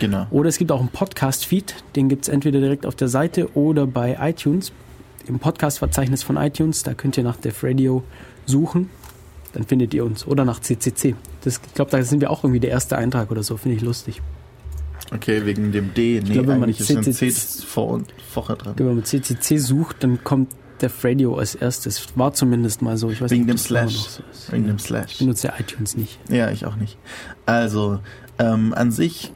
[0.00, 0.26] Genau.
[0.32, 3.86] Oder es gibt auch einen Podcast-Feed, den gibt es entweder direkt auf der Seite oder
[3.86, 4.72] bei iTunes.
[5.28, 8.02] Im Podcast-Verzeichnis von iTunes, da könnt ihr nach Def Radio
[8.46, 8.90] suchen,
[9.52, 10.26] dann findet ihr uns.
[10.26, 11.14] Oder nach CCC.
[11.44, 13.82] Das, ich glaube, da sind wir auch irgendwie der erste Eintrag oder so, finde ich
[13.82, 14.20] lustig.
[15.14, 16.20] Okay, wegen dem D.
[16.24, 18.74] Nee, glaube, wenn man eigentlich ist ein CCC C vor und vorher dran.
[18.76, 22.06] Wenn man CCC sucht, dann kommt Def Radio als erstes.
[22.16, 23.10] War zumindest mal so.
[23.10, 23.94] Ich weiß Wegen nicht, dem Slash.
[23.96, 24.22] so.
[24.52, 24.72] Wegen Ja.
[24.72, 25.18] dem Ich Slash.
[25.18, 26.18] benutze iTunes nicht.
[26.30, 26.96] Ja, ich auch nicht.
[27.44, 27.98] Also,
[28.38, 29.32] ähm, an sich,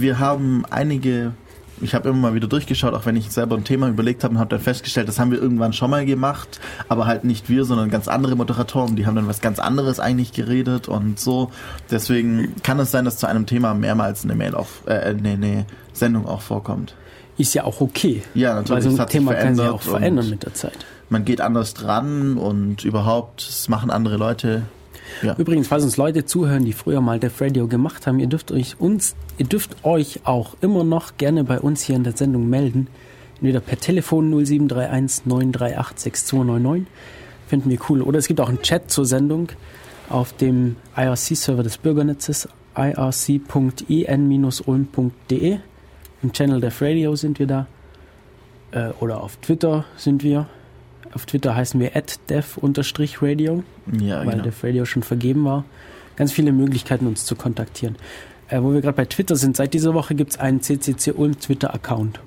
[0.00, 1.32] wir haben einige,
[1.80, 4.40] ich habe immer mal wieder durchgeschaut, auch wenn ich selber ein Thema überlegt habe und
[4.40, 7.90] habe dann festgestellt, das haben wir irgendwann schon mal gemacht, aber halt nicht wir, sondern
[7.90, 11.50] ganz andere Moderatoren, die haben dann was ganz anderes eigentlich geredet und so.
[11.90, 15.66] Deswegen kann es sein, dass zu einem Thema mehrmals eine Mail auf, äh, eine, eine
[15.92, 16.94] Sendung auch vorkommt.
[17.36, 18.22] Ist ja auch okay.
[18.34, 18.84] Ja, Weil natürlich.
[18.84, 20.86] so es ein Thema kann sich auch verändern mit der Zeit.
[21.08, 24.62] Man geht anders dran und überhaupt, es machen andere Leute.
[25.22, 25.36] Ja.
[25.36, 28.80] Übrigens, falls uns Leute zuhören, die früher mal Def Radio gemacht haben, ihr dürft euch
[28.80, 32.88] uns, ihr dürft euch auch immer noch gerne bei uns hier in der Sendung melden.
[33.36, 36.86] Entweder per Telefon 0731 938 6299.
[37.46, 38.00] Finden wir cool.
[38.02, 39.48] Oder es gibt auch einen Chat zur Sendung
[40.08, 43.98] auf dem IRC-Server des Bürgernetzes irc.en-ulm.de.
[46.22, 47.66] Im Channel Def Radio sind wir da.
[48.70, 50.48] Äh, oder auf Twitter sind wir.
[51.14, 51.92] Auf Twitter heißen wir
[52.28, 53.62] def-radio
[54.00, 54.42] Ja, weil genau.
[54.42, 55.64] der Radio schon vergeben war.
[56.16, 57.96] Ganz viele Möglichkeiten, uns zu kontaktieren.
[58.48, 61.38] Äh, wo wir gerade bei Twitter sind, seit dieser Woche gibt es einen CCC Ulm
[61.38, 62.20] Twitter-Account.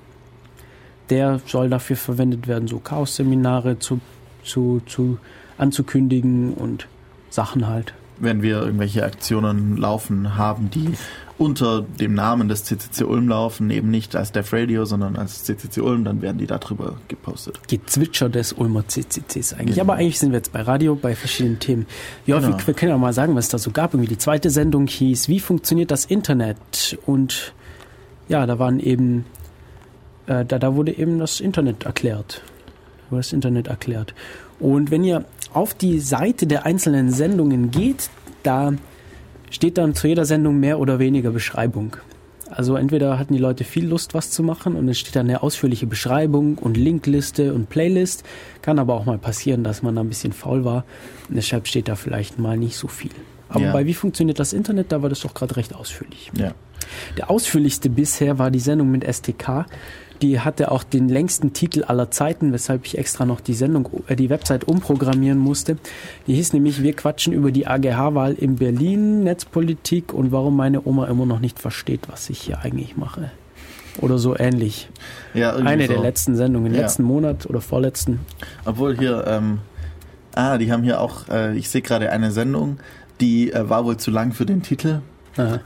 [1.10, 4.00] Der soll dafür verwendet werden, so Chaos-Seminare zu,
[4.44, 5.18] zu, zu
[5.56, 6.86] anzukündigen und
[7.30, 7.94] Sachen halt.
[8.18, 10.92] wenn wir irgendwelche Aktionen laufen haben, die
[11.38, 15.80] unter dem Namen des CCC Ulm laufen, eben nicht als Def Radio, sondern als CCC
[15.80, 17.60] Ulm, dann werden die darüber gepostet.
[17.68, 19.76] Gezwitscher des Ulmer CCCs eigentlich.
[19.76, 19.82] Genau.
[19.82, 21.86] Aber eigentlich sind wir jetzt bei Radio, bei verschiedenen Themen.
[22.26, 22.58] Ja, Genau.
[22.58, 23.94] wir, wir können ja mal sagen, was es da so gab.
[23.94, 26.98] Irgendwie die zweite Sendung hieß, wie funktioniert das Internet?
[27.06, 27.52] Und
[28.28, 29.24] ja, da waren eben,
[30.26, 32.42] äh, da, da wurde eben das Internet erklärt.
[33.10, 34.12] Wurde das Internet erklärt.
[34.58, 35.24] Und wenn ihr
[35.54, 38.10] auf die Seite der einzelnen Sendungen geht,
[38.42, 38.72] da
[39.50, 41.96] steht dann zu jeder Sendung mehr oder weniger Beschreibung.
[42.50, 45.42] Also entweder hatten die Leute viel Lust, was zu machen und es steht dann eine
[45.42, 48.24] ausführliche Beschreibung und Linkliste und Playlist.
[48.62, 50.84] Kann aber auch mal passieren, dass man da ein bisschen faul war
[51.28, 53.10] und deshalb steht da vielleicht mal nicht so viel.
[53.50, 53.72] Aber Ja.
[53.72, 56.30] bei Wie funktioniert das Internet, da war das doch gerade recht ausführlich.
[56.38, 56.52] Ja.
[57.18, 59.66] Der ausführlichste bisher war die Sendung mit STK.
[60.22, 64.16] Die hatte auch den längsten Titel aller Zeiten, weshalb ich extra noch die Sendung, äh,
[64.16, 65.76] die Website umprogrammieren musste.
[66.26, 71.06] Die hieß nämlich Wir quatschen über die AGH-Wahl in Berlin, Netzpolitik und warum meine Oma
[71.06, 73.30] immer noch nicht versteht, was ich hier eigentlich mache.
[74.00, 74.88] Oder so ähnlich.
[75.34, 75.92] Ja, Eine so.
[75.92, 76.82] der letzten Sendungen, Ja.
[76.82, 78.20] letzten Monat oder vorletzten.
[78.64, 79.58] Obwohl hier, ähm,
[80.34, 82.78] ah, die haben hier auch, äh, ich sehe gerade eine Sendung,
[83.20, 85.00] die äh, war wohl zu lang für den Titel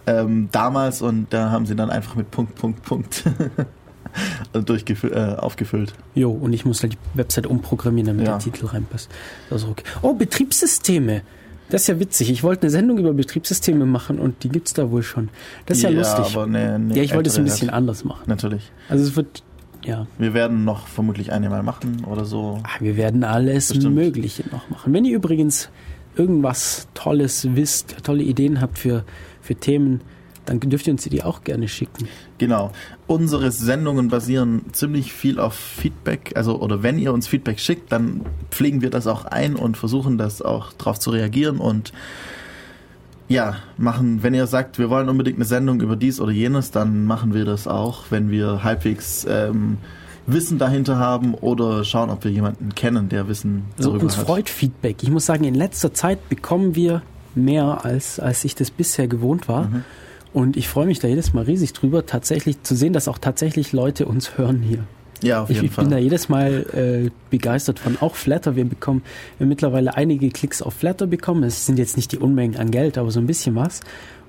[0.07, 3.24] ähm, damals und da haben sie dann einfach mit Punkt, Punkt, Punkt
[4.54, 5.94] äh, aufgefüllt.
[6.14, 8.32] Jo, und ich muss halt die Website umprogrammieren, damit Ja.
[8.32, 9.10] der Titel reinpasst.
[9.50, 9.84] Ist okay.
[10.02, 11.22] Oh, Betriebssysteme.
[11.70, 12.30] Das ist ja witzig.
[12.30, 15.30] Ich wollte eine Sendung über Betriebssysteme machen und die gibt's da wohl schon.
[15.64, 16.34] Das ist ja, lustig.
[16.34, 18.24] Aber ne, ne ja, ich wollte es ein bisschen anders machen.
[18.26, 18.70] Natürlich.
[18.90, 19.42] Also es wird,
[19.82, 22.60] ja, Wir werden noch vermutlich eine mal machen oder so.
[22.64, 23.94] ah, wir werden alles Bestimmt.
[23.94, 24.92] Mögliche noch machen.
[24.92, 25.70] Wenn ihr übrigens
[26.14, 29.04] irgendwas Tolles wisst, tolle Ideen habt für,
[29.40, 30.02] für Themen,
[30.45, 32.09] dann dürft ihr uns die auch gerne schicken.
[32.38, 32.72] Genau.
[33.07, 36.32] Unsere Sendungen basieren ziemlich viel auf Feedback.
[36.34, 40.18] Also, oder wenn ihr uns Feedback schickt, dann pflegen wir das auch ein und versuchen
[40.18, 41.93] das auch drauf zu reagieren und
[43.28, 47.05] ja, machen, wenn ihr sagt, wir wollen unbedingt eine Sendung über dies oder jenes, dann
[47.07, 49.78] machen wir das auch, wenn wir halbwegs ähm,
[50.26, 54.26] Wissen dahinter haben oder schauen, ob wir jemanden kennen, der Wissen Also darüber uns hat.
[54.26, 55.03] freut Feedback.
[55.03, 57.03] Ich muss sagen, in letzter Zeit bekommen wir
[57.34, 59.64] mehr, als, als ich das bisher gewohnt war.
[59.64, 59.84] Mhm.
[60.33, 63.72] Und ich freue mich da jedes Mal riesig drüber, tatsächlich zu sehen, dass auch tatsächlich
[63.72, 64.85] Leute uns hören hier.
[65.22, 66.03] Ja, auf Ich, jeden ich bin da Fall.
[66.03, 66.66] jedes Mal
[67.07, 67.97] äh, begeistert von.
[68.01, 69.03] Auch Flatter, wir bekommen
[69.39, 71.45] wir mittlerweile einige Klicks auf Flatter bekommen.
[71.45, 73.80] Es sind jetzt nicht die Unmengen an Geld, aber so ein bisschen was.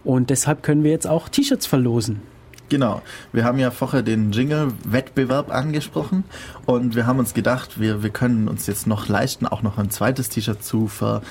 [0.04, 2.22] Und deshalb können wir jetzt auch T-Shirts verlosen.
[2.70, 3.02] Genau.
[3.32, 6.24] Wir haben ja vorher den Jingle-Wettbewerb angesprochen
[6.66, 9.90] und wir haben uns gedacht, wir, wir können uns jetzt noch leisten, auch noch ein
[9.92, 11.22] zweites T-Shirt zu ver,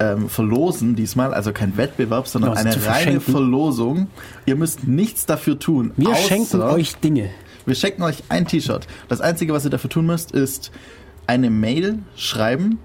[0.00, 1.32] ähm, verlosen diesmal.
[1.32, 3.32] Also kein Wettbewerb, sondern Also eine reine verschenken.
[3.32, 4.08] Verlosung.
[4.46, 5.92] Ihr müsst nichts dafür tun.
[5.96, 7.30] Wir schenken euch Dinge.
[7.66, 8.86] wir schenken euch ein T-Shirt.
[9.08, 10.72] Das Einzige, was ihr dafür tun müsst, ist
[11.26, 12.78] eine Mail schreiben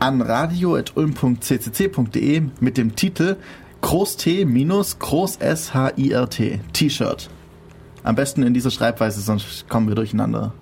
[0.00, 3.36] an radio.ulm.ccc.de mit dem Titel
[3.80, 7.30] Groß T minus Groß S H I R T T-Shirt.
[8.02, 10.52] Am besten in dieser Schreibweise, sonst kommen wir durcheinander.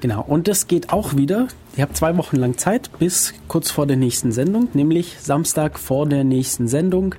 [0.00, 1.48] Genau, und das geht auch wieder.
[1.76, 6.06] Ihr habt zwei Wochen lang Zeit bis kurz vor der nächsten Sendung, nämlich Samstag vor
[6.06, 7.14] der nächsten Sendung.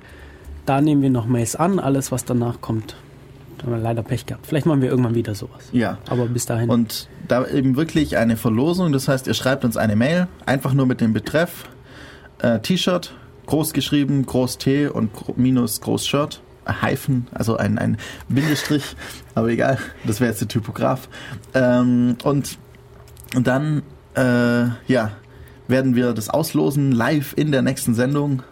[0.66, 2.96] Da nehmen wir noch Mails an, alles was danach kommt.
[3.58, 4.46] Da haben wir leider Pech gehabt.
[4.46, 5.68] Vielleicht machen wir irgendwann wieder sowas.
[5.72, 5.98] Ja.
[6.08, 6.68] Aber bis dahin.
[6.68, 10.86] Und da eben wirklich eine Verlosung, das heißt, ihr schreibt uns eine Mail, einfach nur
[10.86, 11.64] mit dem Betreff
[12.40, 13.14] äh, T-Shirt,
[13.46, 17.96] groß geschrieben, groß T und gro minus groß Shirt, ein Hyphen, also ein, ein
[18.28, 18.96] Bindestrich,
[19.34, 21.08] aber egal, das wäre jetzt der Typograph.
[21.54, 22.58] Ähm, und,
[23.34, 23.82] und dann,
[24.14, 25.12] äh, ja,
[25.68, 28.42] werden wir das auslosen live in der nächsten Sendung.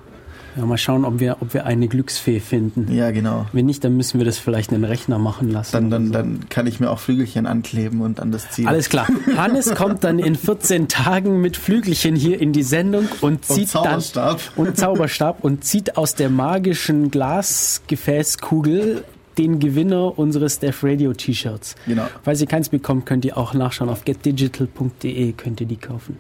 [0.57, 2.93] ja, mal schauen, ob wir, ob wir eine Glücksfee finden.
[2.93, 3.47] Ja, genau.
[3.53, 5.73] Wenn nicht, dann müssen wir das vielleicht in den Rechner machen lassen.
[5.73, 6.13] Dann, dann, so.
[6.13, 8.67] dann kann ich mir auch Flügelchen ankleben und an das ziehen.
[8.67, 9.07] Alles klar.
[9.37, 14.41] Hannes kommt dann in 14 Tagen mit Flügelchen hier in die Sendung und zieht Zauberstab.
[14.57, 19.05] dann und Zauberstab und zieht aus der magischen Glasgefäßkugel
[19.39, 21.75] den Gewinner unseres Def Radio T-Shirts.
[21.87, 22.07] Genau.
[22.23, 26.19] Falls ihr keins bekommt, könnt ihr auch nachschauen auf getdigital.de könnt ihr die kaufen.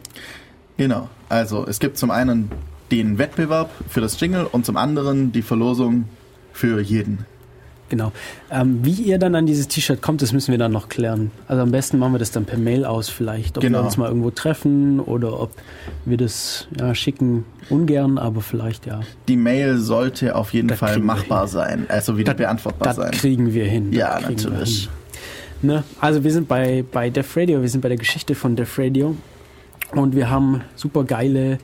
[0.76, 1.08] Genau.
[1.28, 2.50] Also es gibt zum einen
[2.90, 6.04] den Wettbewerb für das Jingle und zum anderen die Verlosung
[6.52, 7.26] für jeden.
[7.90, 8.12] Genau.
[8.50, 11.30] Ähm, wie ihr dann an dieses T-Shirt kommt, das müssen wir dann noch klären.
[11.48, 13.80] Also am besten machen wir das dann per Mail aus vielleicht, ob Genau.
[13.80, 15.50] wir uns mal irgendwo treffen oder ob
[16.04, 17.44] wir das ja, schicken.
[17.70, 19.00] Ungern, aber vielleicht ja.
[19.28, 23.10] Die Mail sollte auf jeden Das Fall machbar sein, also wieder beantwortbar Das sein.
[23.12, 23.90] kriegen wir hin.
[23.90, 24.80] das Ja, wir natürlich.
[25.60, 25.68] hin.
[25.70, 25.84] Ne?
[26.00, 29.14] Also wir sind bei, bei Def Radio, wir sind bei der Geschichte von Def Radio
[29.92, 31.58] und wir haben super geile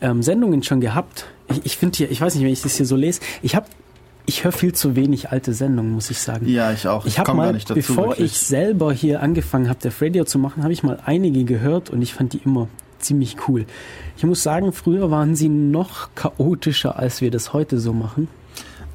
[0.00, 1.26] ähm, Sendungen schon gehabt.
[1.50, 3.66] Ich, ich finde hier, ich weiß nicht, wenn ich das hier so lese, ich habe,
[4.32, 6.48] ich höre viel zu wenig alte Sendungen, muss ich sagen.
[6.48, 7.04] Ja, ich auch.
[7.04, 7.76] Ich habe mal, gar nicht dazu.
[7.76, 8.32] bevor wirklich.
[8.32, 12.00] ich selber hier angefangen habe, Def Radio zu machen, habe ich mal einige gehört und
[12.00, 12.68] ich fand die immer
[12.98, 13.66] ziemlich cool.
[14.16, 18.28] Ich muss sagen, früher waren sie noch chaotischer, als wir das heute so machen.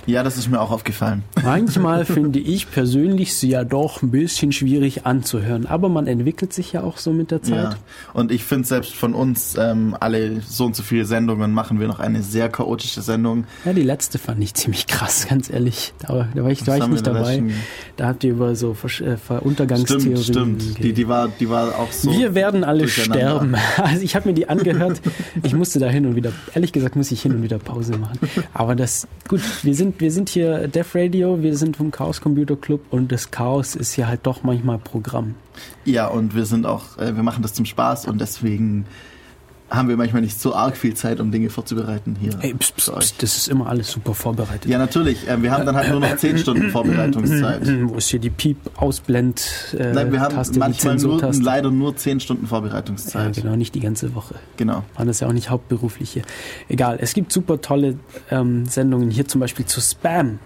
[0.08, 1.24] Ja, das ist mir auch aufgefallen.
[1.44, 6.74] Manchmal finde ich persönlich sie ja doch ein bisschen schwierig anzuhören, aber man entwickelt sich
[6.74, 7.70] ja auch so mit der Ja.
[7.70, 7.78] Zeit.
[8.14, 11.88] Und ich finde selbst von uns ähm, alle so und so viele Sendungen machen wir
[11.88, 13.44] noch eine sehr chaotische Sendung.
[13.66, 15.94] Ja, die letzte fand ich ziemlich krass, ganz ehrlich.
[16.00, 17.44] Da, da war ich, da war ich nicht dabei.
[17.98, 20.84] Da habt ihr über so Versch äh, Ver- Untergangstheorien Stimmt, stimmt.
[20.84, 22.12] Die, die, war, die war auch so.
[22.12, 23.56] wir werden alle sterben.
[23.78, 25.02] Also ich habe mir die angehört.
[25.44, 28.18] Ich musste da hin und wieder, ehrlich gesagt, muss ich hin und wieder Pause machen.
[28.54, 32.56] Aber das, gut, wir sind, wir sind hier Def Radio, wir sind vom Chaos Computer
[32.56, 35.36] Club und das Chaos ist hier halt doch manchmal Programm.
[35.86, 38.86] Ja, und wir sind auch, äh, wir machen das zum Spaß und deswegen
[39.70, 42.32] haben wir manchmal nicht so arg viel Zeit, um Dinge vorzubereiten hier.
[42.42, 44.72] Ey, pst, pst, pst, das ist immer alles super vorbereitet.
[44.72, 45.28] Ja, natürlich.
[45.28, 47.62] Ähm, wir haben dann halt nur noch 10 Stunden Vorbereitungszeit.
[47.90, 49.76] Wo ist hier die Piep-Ausblend?
[49.78, 53.36] Äh, Nein, wir haben Taste, die manchmal nur, leider nur 10 Stunden Ja, Vorbereitungszeit.
[53.36, 54.36] genau, nicht die ganze Woche.
[54.56, 54.84] genau.
[54.96, 56.24] Waren das ja auch nicht hauptberuflich hier.
[56.70, 58.00] Egal, es gibt super tolle
[58.32, 60.40] ähm, Sendungen hier zum Beispiel zu Spam.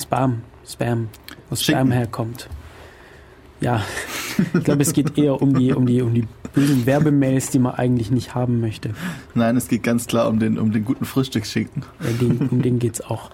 [0.00, 1.08] Spam, Spam,
[1.50, 2.48] wo Spam herkommt.
[3.60, 3.82] Ja,
[4.54, 7.74] ich glaube, es geht eher um die, um die, um die bösen Werbemails, die man
[7.74, 8.90] eigentlich nicht haben möchte.
[9.34, 11.82] Nein, es geht ganz klar um den, um den guten Frühstücksschinken.
[12.00, 13.30] Äh, den, um den geht's auch.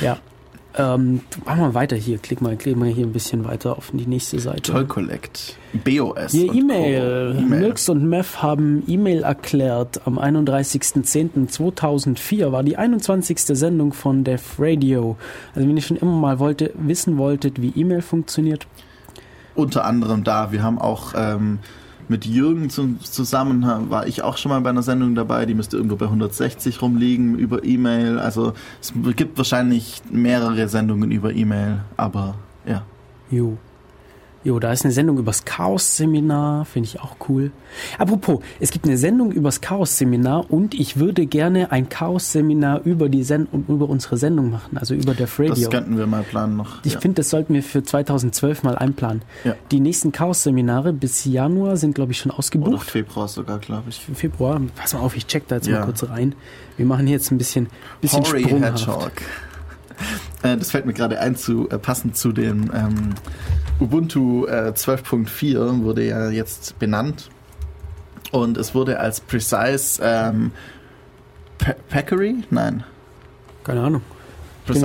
[0.00, 0.18] Ja.
[0.74, 2.16] Ähm, machen wir weiter hier.
[2.16, 4.72] Klick mal, klick mal hier ein bisschen weiter auf die nächste Seite.
[4.72, 5.58] Toll Collect.
[5.84, 6.32] BOS.
[6.32, 7.36] Hier E-Mail.
[7.38, 7.60] E-Mail.
[7.60, 10.00] Milks und Meth haben E-Mail erklärt.
[10.06, 13.38] Am 31.10.2004 war die 21.
[13.38, 15.18] Sendung von Def Radio.
[15.54, 18.66] Also wenn ihr schon immer mal wollte, wissen wolltet, wie E-Mail funktioniert,
[19.54, 20.52] Unter anderem da.
[20.52, 21.58] Wir haben auch ähm,
[22.12, 25.46] mit Jürgen zum, zusammen, war ich auch schon mal bei einer Sendung dabei.
[25.46, 28.18] Die müsste irgendwo bei 160 rumliegen über E-Mail.
[28.18, 31.80] Also es gibt wahrscheinlich mehrere Sendungen über E-Mail.
[31.96, 32.36] Aber
[32.66, 32.84] ja.
[33.30, 33.58] jo.
[34.44, 37.52] Jo, da ist eine Sendung übers Chaos-Seminar, finde ich auch cool.
[37.96, 43.22] Apropos, es gibt eine Sendung übers Chaos-Seminar und ich würde gerne ein Chaos-Seminar über die
[43.22, 45.54] Send über unsere Sendung machen, also über Def Radio.
[45.54, 46.84] Das könnten wir mal planen noch.
[46.84, 47.00] Ich ja.
[47.00, 49.22] finde, das sollten wir für 2012 mal einplanen.
[49.44, 49.54] Ja.
[49.70, 52.90] Die nächsten Chaos-Seminare bis Januar sind, glaube ich, schon Oder ausgebucht.
[52.90, 54.00] Februar sogar, glaube ich.
[54.14, 54.60] Februar.
[54.74, 55.78] Pass mal auf, ich check da jetzt Ja.
[55.80, 56.34] mal kurz rein.
[56.76, 57.68] Wir machen hier jetzt ein bisschen,
[58.00, 58.86] bisschen Hoary sprunghaft.
[58.86, 59.12] Hedgehog.
[60.42, 63.14] Äh, das fällt mir gerade ein, zu, äh, passend zu dem ähm,
[63.80, 67.28] Ubuntu äh, 12.4 wurde ja jetzt benannt.
[68.30, 70.52] Und es wurde als Precise ähm,
[71.58, 72.36] Pa- Packery?
[72.50, 72.84] Nein.
[73.64, 74.00] Keine Ahnung.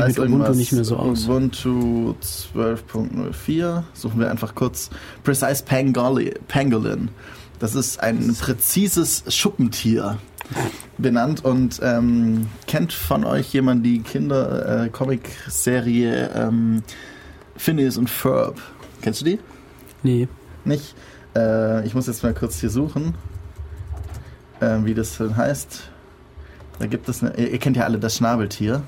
[0.07, 1.23] mit Ubuntu nicht mehr so aus.
[1.25, 3.83] Ubuntu 12.04.
[3.93, 4.89] Suchen wir einfach kurz.
[5.23, 7.09] Precise Pangoli, Pangolin.
[7.59, 10.17] Das ist ein präzises Schuppentier
[10.97, 16.81] benannt und ähm, kennt von euch jemand die Kinder-Comic-Serie ähm,
[17.55, 18.59] Phineas und Ferb?
[19.01, 19.39] Kennst du die?
[20.03, 20.27] Nee.
[20.65, 20.95] Nicht?
[21.35, 23.15] Äh, ich muss jetzt mal kurz hier suchen,
[24.59, 25.89] äh, wie das denn heißt.
[26.79, 28.83] Da gibt es eine, ihr, kennt ja alle das Schnabeltier.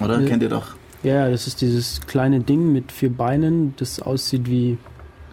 [0.00, 0.20] Oder?
[0.20, 0.28] Ja.
[0.28, 0.74] Kennt ihr doch.
[1.02, 4.78] Ja, das ist dieses kleine Ding mit vier Beinen, das aussieht wie,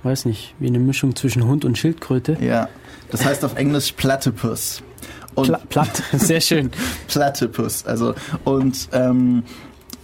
[0.04, 2.38] weiß nicht, wie eine Mischung zwischen Hund und Schildkröte.
[2.40, 2.70] Ja.
[3.10, 4.84] Das heißt auf Englisch Platypus.
[5.34, 6.72] Und Pla platt, sehr schön.
[7.08, 7.86] Platypus.
[7.86, 9.44] Also, und ähm,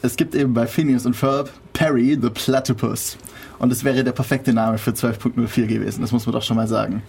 [0.01, 3.17] es gibt eben bei Phineas und Ferb Perry the Platypus.
[3.61, 6.67] Und es wäre der perfekte Name für 12.04 gewesen, das muss man doch schon mal
[6.67, 7.03] sagen.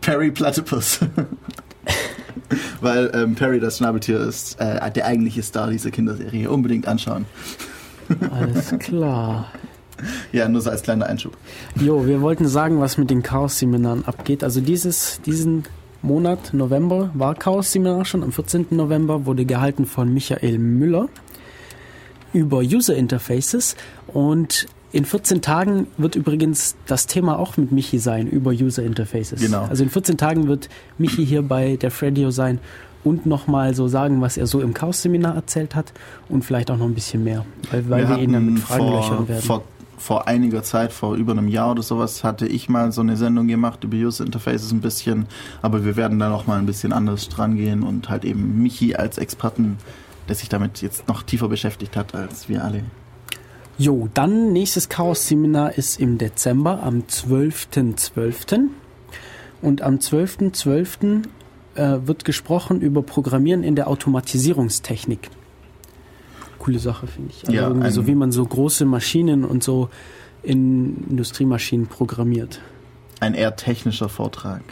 [0.00, 1.00] Perry Platypus.
[2.80, 6.48] Weil ähm, Perry das Schnabeltier ist äh, der eigentliche Star dieser Kinderserie.
[6.48, 7.26] Unbedingt anschauen.
[8.30, 9.50] Alles klar.
[10.30, 11.36] Ja, nur so als kleiner Einschub.
[11.74, 14.44] Jo, wir wollten sagen, was mit den Chaos-Seminaren abgeht.
[14.44, 15.64] Also dieses, diesen
[16.00, 18.22] Monat, November, war Chaos-Seminar schon.
[18.22, 18.66] Am 14.
[18.70, 21.08] November wurde gehalten von Michael Müller
[22.32, 23.74] über User Interfaces.
[24.06, 29.42] Und in 14 Tagen wird übrigens das Thema auch mit Michi sein, über User Interfaces.
[29.42, 29.66] Genau.
[29.68, 32.60] Also in 14 Tagen wird Michi hier bei der Radio sein
[33.04, 35.92] und nochmal so sagen, was er so im Chaos-Seminar erzählt hat
[36.30, 39.16] und vielleicht auch noch ein bisschen mehr, weil, weil wir, ihn dann mit Fragen löchern
[39.16, 39.42] vor, werden.
[39.42, 39.62] vor,
[39.98, 43.48] vor einiger Zeit, vor über einem Jahr oder sowas, hatte ich mal so eine Sendung
[43.48, 45.26] gemacht über User Interfaces ein bisschen,
[45.60, 48.96] aber wir werden da noch mal ein bisschen anders dran gehen und halt eben Michi
[48.96, 49.76] als Experten,
[50.26, 52.82] der sich damit jetzt noch tiefer beschäftigt hat als wir alle.
[53.78, 58.68] Jo, dann nächstes Chaos-Seminar ist im Dezember am 12.12.
[59.62, 61.22] Und am 12.12.
[61.74, 65.28] Äh, wird gesprochen über Programmieren in der Automatisierungstechnik.
[66.58, 67.46] Coole Sache, finde ich.
[67.46, 69.90] Also Ja, so wie man so große Maschinen und so
[70.42, 72.60] in Industriemaschinen programmiert.
[73.20, 74.62] Ein eher technischer Vortrag.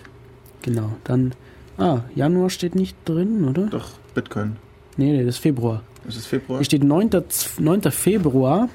[0.62, 0.92] Genau.
[1.04, 1.34] Dann,
[1.76, 3.66] ah, Januar steht nicht drin, oder?
[3.66, 4.56] Doch, Bitcoin.
[4.96, 5.82] Nee, nee, das ist Februar.
[6.08, 6.58] Ist es Februar?
[6.60, 7.10] Hier steht 9.
[7.28, 7.82] Z- 9.
[7.90, 8.70] Februar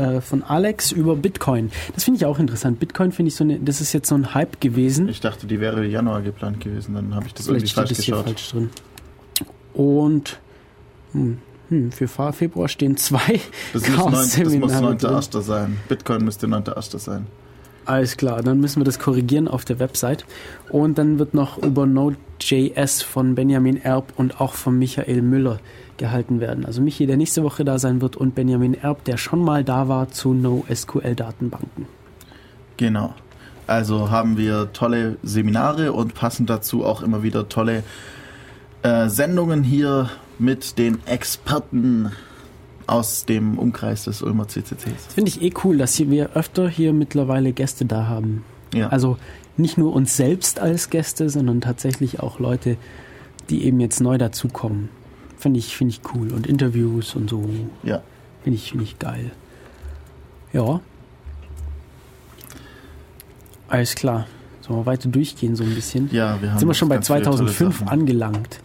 [0.00, 1.70] äh, von Alex über Bitcoin.
[1.94, 2.80] Das finde ich auch interessant.
[2.80, 5.08] Bitcoin finde ich so eine, das ist jetzt so ein Hype gewesen.
[5.08, 7.88] Ich dachte, die wäre Januar geplant gewesen, dann habe ich das Vielleicht irgendwie steht falsch
[7.96, 8.26] das hier geschaut.
[8.26, 8.70] falsch drin.
[9.74, 10.38] Und
[11.12, 11.38] hm,
[11.68, 13.40] hm, für Februar stehen zwei
[13.72, 15.10] Das, muss neun- das muss Chaos-Seminare drin.
[15.10, 15.40] 9.1.
[15.42, 15.76] sein.
[15.88, 16.98] Bitcoin müsste 9.1.
[16.98, 17.26] sein.
[17.86, 20.24] Alles klar, dann müssen wir das korrigieren auf der Website.
[20.70, 25.58] Und dann wird noch über Node.js von Benjamin Erb und auch von Michael Müller
[26.00, 26.66] gehalten werden.
[26.66, 29.86] Also Michi, der nächste Woche da sein wird und Benjamin Erb, der schon mal da
[29.86, 31.86] war zu NoSQL-Datenbanken.
[32.76, 33.14] Genau.
[33.68, 37.84] Also haben wir tolle Seminare und passend dazu auch immer wieder tolle
[38.82, 42.10] äh, Sendungen hier mit den Experten
[42.88, 45.14] aus dem Umkreis des Ulmer CCCs.
[45.14, 48.42] Finde ich eh cool, dass hier wir öfter hier mittlerweile Gäste da haben.
[48.74, 48.88] Ja.
[48.88, 49.18] Also
[49.56, 52.76] nicht nur uns selbst als Gäste, sondern tatsächlich auch Leute,
[53.50, 54.88] die eben jetzt neu dazukommen.
[55.40, 56.32] Finde ich, finde ich cool.
[56.32, 57.48] Und Interviews und so.
[57.82, 58.02] Ja.
[58.44, 59.30] Finde ich, finde ich geil.
[60.52, 60.80] Ja.
[63.68, 64.26] Alles klar.
[64.60, 66.10] Sollen wir weiter durchgehen so ein bisschen?
[66.12, 67.88] Ja, wir haben sind wir schon bei ganz viele tolle 2005 Sachen.
[67.88, 68.60] angelangt.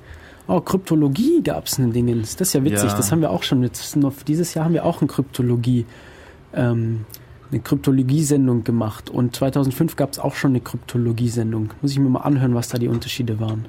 [0.47, 2.35] Oh, Kryptologie gab es ein Dingens.
[2.35, 2.89] Das ist ja witzig.
[2.89, 2.97] Ja.
[2.97, 3.63] Das haben wir auch schon.
[3.63, 3.97] Jetzt
[4.27, 5.85] dieses Jahr haben wir auch eine Kryptologie,
[6.53, 7.05] ähm,
[7.51, 9.09] eine Kryptologie-Sendung gemacht.
[9.09, 11.69] Und 2005 gab es auch schon eine Kryptologie-Sendung.
[11.81, 13.65] Muss ich mir mal anhören, was da die Unterschiede waren.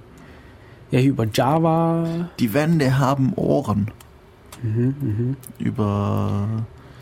[0.91, 2.29] Ja, hier über Java.
[2.39, 3.91] Die Wände haben Ohren.
[4.63, 5.37] Mhm, mhm.
[5.59, 6.49] Über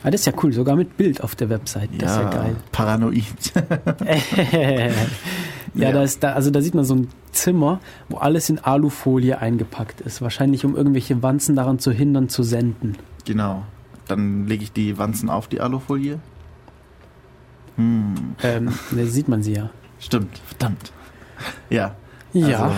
[0.03, 1.89] Ah, das ist ja cool, sogar mit Bild auf der Website.
[1.99, 2.57] Das ist ja geil.
[2.73, 3.25] Paranoid.
[4.53, 4.89] ja,
[5.75, 5.93] Ja.
[5.93, 10.03] Da ist da, also da sieht man so ein Zimmer, wo alles in Alufolie eingepackt
[10.03, 10.21] ist.
[10.23, 12.97] Wahrscheinlich um irgendwelche Wanzen daran zu hindern, zu senden.
[13.25, 13.65] genau.
[14.07, 16.19] Dann lege ich die Wanzen auf die Alufolie.
[17.77, 19.71] Hm, Ähm, da sieht man sie ja.
[19.99, 20.93] stimmt, verdammt.
[21.71, 21.95] Ja.
[22.35, 22.65] Ja.
[22.65, 22.77] Also,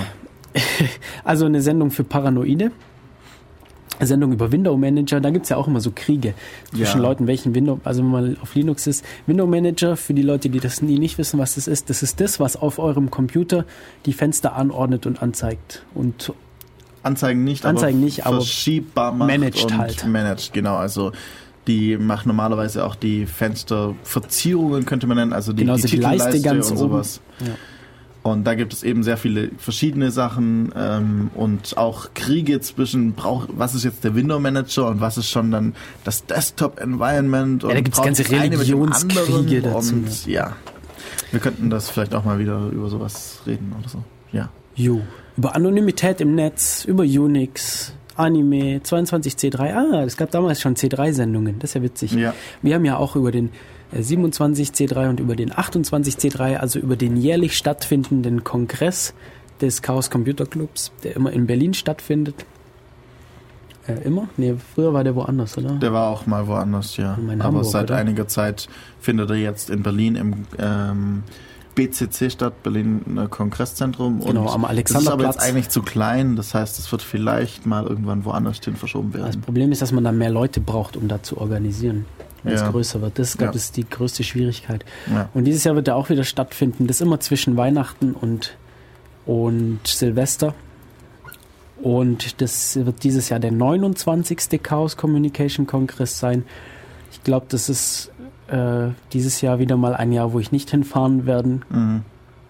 [1.24, 2.70] Also eine Sendung für Paranoide.
[3.98, 6.34] Eine Sendung über Window Manager, da gibt's ja auch immer so Kriege
[6.70, 7.02] zwischen Ja.
[7.02, 9.02] Leuten, welchen Window, also wenn man auf Linux ist.
[9.26, 12.20] Window Manager, für die Leute, die das nie nicht wissen, was das ist, das ist
[12.20, 13.64] das, was auf eurem Computer
[14.04, 15.82] die Fenster anordnet und anzeigt.
[15.94, 16.32] Und
[17.02, 20.07] Anzeigen nicht, Anzeigen aber nicht, aber verschiebbar macht managed und halt.
[20.07, 20.76] Managed, genau.
[20.76, 21.12] Also
[21.66, 26.32] die macht normalerweise auch die Fensterverzierungen, könnte man nennen, also die, Genau, so die Leiste
[26.32, 26.88] Titelleiste ganz und oben.
[26.90, 27.20] sowas.
[27.40, 27.46] Ja.
[28.27, 33.47] Und da gibt es eben sehr viele verschiedene Sachen ähm, und auch Kriege zwischen, brauch,
[33.53, 37.72] was ist jetzt der Window Manager und was ist schon dann das Desktop Environment und
[37.72, 40.57] da gibt's braucht ganze Religionskriege dazu, Und ja,
[41.31, 44.03] wir könnten das vielleicht auch mal wieder über sowas reden oder so.
[44.33, 44.49] Ja.
[44.74, 45.03] Jo.
[45.37, 49.72] Über Anonymität im Netz, über Unix, Anime, 22C3.
[49.72, 51.61] Ah, es gab damals schon C3-Sendungen.
[51.61, 52.12] Das ist ja witzig.
[52.14, 52.35] Ja.
[52.61, 53.51] Wir haben ja auch über den
[53.95, 59.14] 27C3 und über den 28C3, also über den jährlich stattfindenden Kongress
[59.61, 62.45] des Chaos Computer Clubs, der immer in Berlin stattfindet.
[63.87, 64.28] Äh, immer?
[64.37, 65.72] Nee, früher war der woanders, oder?
[65.76, 67.14] Der war auch mal woanders, ja.
[67.14, 67.97] In Aber Hamburg, seit oder?
[67.97, 68.68] einiger Zeit
[69.01, 71.22] findet er jetzt in Berlin im ähm,
[71.76, 74.20] BCC statt, Berlin äh, Kongresszentrum.
[74.20, 75.34] Genau, am Das ist aber Alexanderplatz.
[75.37, 79.20] jetzt eigentlich zu klein, das heißt, es wird vielleicht mal irgendwann woanders hin verschoben Das
[79.22, 79.41] werden.
[79.43, 82.07] Problem ist, dass man da mehr Leute braucht, um da zu organisieren,
[82.47, 82.64] wenn Ja.
[82.64, 83.18] es größer wird.
[83.18, 83.61] Das ist, glaube Ja.
[83.62, 84.84] ich, die größte Schwierigkeit.
[85.12, 85.28] Ja.
[85.34, 86.86] Und dieses Jahr wird er auch wieder stattfinden.
[86.86, 88.57] Das ist immer zwischen Weihnachten und,
[89.26, 90.55] und Silvester.
[91.82, 94.62] Und das wird dieses Jahr der 29.
[94.62, 96.44] Chaos Communication Kongress sein.
[97.12, 98.11] Ich glaube, das ist
[98.49, 102.03] äh, dieses Jahr wieder mal ein Jahr, wo ich nicht hinfahren werden Mhm.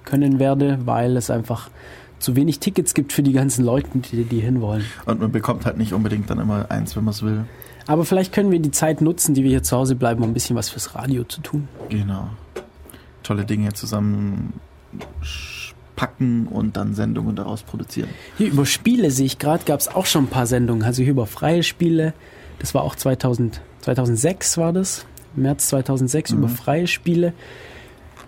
[0.05, 1.71] können werde, weil es einfach
[2.19, 4.85] zu wenig Tickets gibt für die ganzen Leute, die, die hinwollen.
[5.07, 7.45] Und man bekommt halt nicht unbedingt dann immer eins, wenn man es will.
[7.87, 10.35] Aber vielleicht können wir die Zeit nutzen, die wir hier zu Hause bleiben, um ein
[10.35, 11.69] bisschen was fürs Radio zu tun.
[11.89, 12.29] Genau.
[13.23, 14.55] Tolle Dinge zusammen
[15.95, 18.09] packen und dann Sendungen daraus produzieren.
[18.37, 20.83] Hier über Spiele sehe ich gerade, gab es auch schon ein paar Sendungen.
[20.85, 22.13] Also hier über freie Spiele.
[22.59, 25.07] Das war auch 2000, 2006 war das.
[25.35, 26.39] März 2006 Mhm.
[26.39, 27.33] über freie Spiele.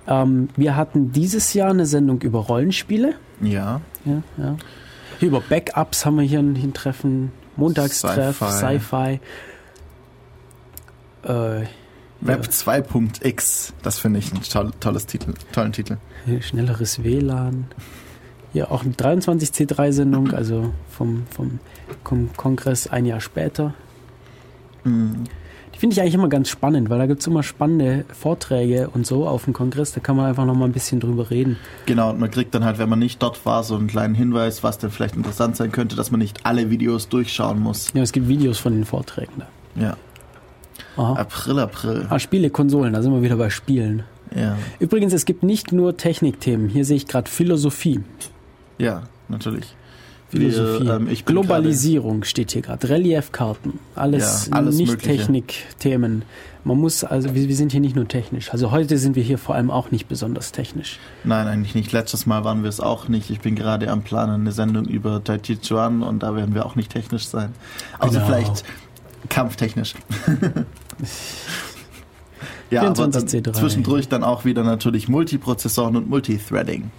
[0.06, 3.14] Ähm, wir hatten dieses Jahr eine Sendung über Rollenspiele.
[3.40, 4.56] Ja, Ja, ja.
[5.18, 7.32] Hier über Backups haben wir hier ein, hier ein Treffen.
[7.56, 8.78] Montagstreff, Sci-Fi.
[8.78, 9.20] Sci-Fi.
[11.24, 11.66] Äh,
[12.20, 15.98] Web 2.x, das finde ich ein toll, tolles Titel, tollen Titel.
[16.40, 17.66] Schnelleres WLAN.
[18.52, 21.60] Hier auch eine 23C3-Sendung, also vom, vom
[22.02, 23.74] Kon Kongress ein Jahr später.
[24.84, 25.24] Mhm.
[25.74, 29.06] Die finde ich eigentlich immer ganz spannend, weil da gibt es immer spannende Vorträge und
[29.06, 29.92] so auf dem Kongress.
[29.92, 31.56] Da kann man einfach noch mal ein bisschen drüber reden.
[31.86, 34.64] Genau, und man kriegt dann halt, wenn man nicht dort war, so einen kleinen Hinweis,
[34.64, 37.92] was denn vielleicht interessant sein könnte, dass man nicht alle Videos durchschauen muss.
[37.94, 39.46] Ja, es gibt Videos von den Vorträgen da.
[39.80, 39.96] Ja.
[40.98, 41.14] Aha.
[41.14, 42.06] April, April.
[42.10, 44.02] Ah, Spiele, Konsolen, da sind wir wieder bei Spielen.
[44.36, 44.56] Ja.
[44.78, 46.68] Übrigens, es gibt nicht nur Technikthemen.
[46.68, 48.00] Hier sehe ich gerade Philosophie.
[48.76, 49.74] Ja, natürlich.
[50.28, 50.84] Philosophie.
[50.84, 52.86] Wir, ähm, ich bin Globalisierung steht hier gerade.
[52.90, 53.78] Reliefkarten.
[53.94, 54.98] Alles, Ja, alles nicht.
[54.98, 56.22] Technikthemen.
[56.64, 58.52] Man muss, also wir, wir sind hier nicht nur technisch.
[58.52, 60.98] Also heute sind wir hier vor allem auch nicht besonders technisch.
[61.24, 61.92] Nein, eigentlich nicht.
[61.92, 63.30] Letztes Mal waren wir es auch nicht.
[63.30, 66.66] Ich bin gerade am Planen eine Sendung über Tai Chi Chuan und da werden wir
[66.66, 67.54] auch nicht technisch sein.
[68.00, 68.26] Außer Genau.
[68.26, 68.64] vielleicht
[69.30, 69.94] kampftechnisch.
[72.70, 73.52] ja, aber dann 24C3.
[73.52, 76.90] zwischendurch dann auch wieder natürlich Multiprozessoren und Multithreading.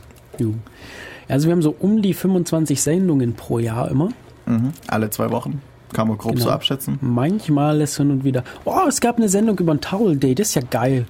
[1.28, 4.10] Also wir haben so um die 25 Sendungen pro Jahr immer.
[4.46, 4.72] Mhm.
[4.88, 5.62] Alle zwei Wochen.
[5.94, 6.46] Kann man grob Genau.
[6.46, 6.98] so abschätzen.
[7.02, 8.44] Manchmal ist hin und wieder.
[8.64, 11.06] Oh, es gab eine Sendung über ein Towel Day, das ist ja geil.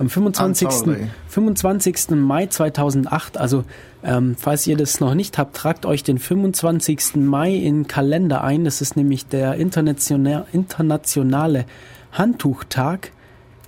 [0.00, 0.68] Am 25.
[0.68, 1.08] Towel Day.
[1.28, 2.10] 25.
[2.16, 3.62] Mai 2008, also
[4.02, 7.14] ähm, falls ihr das noch nicht habt, tragt euch den 25.
[7.16, 8.64] Mai in den Kalender ein.
[8.64, 11.64] Das ist nämlich der internationale, internationale
[12.14, 13.12] Handtuchtag.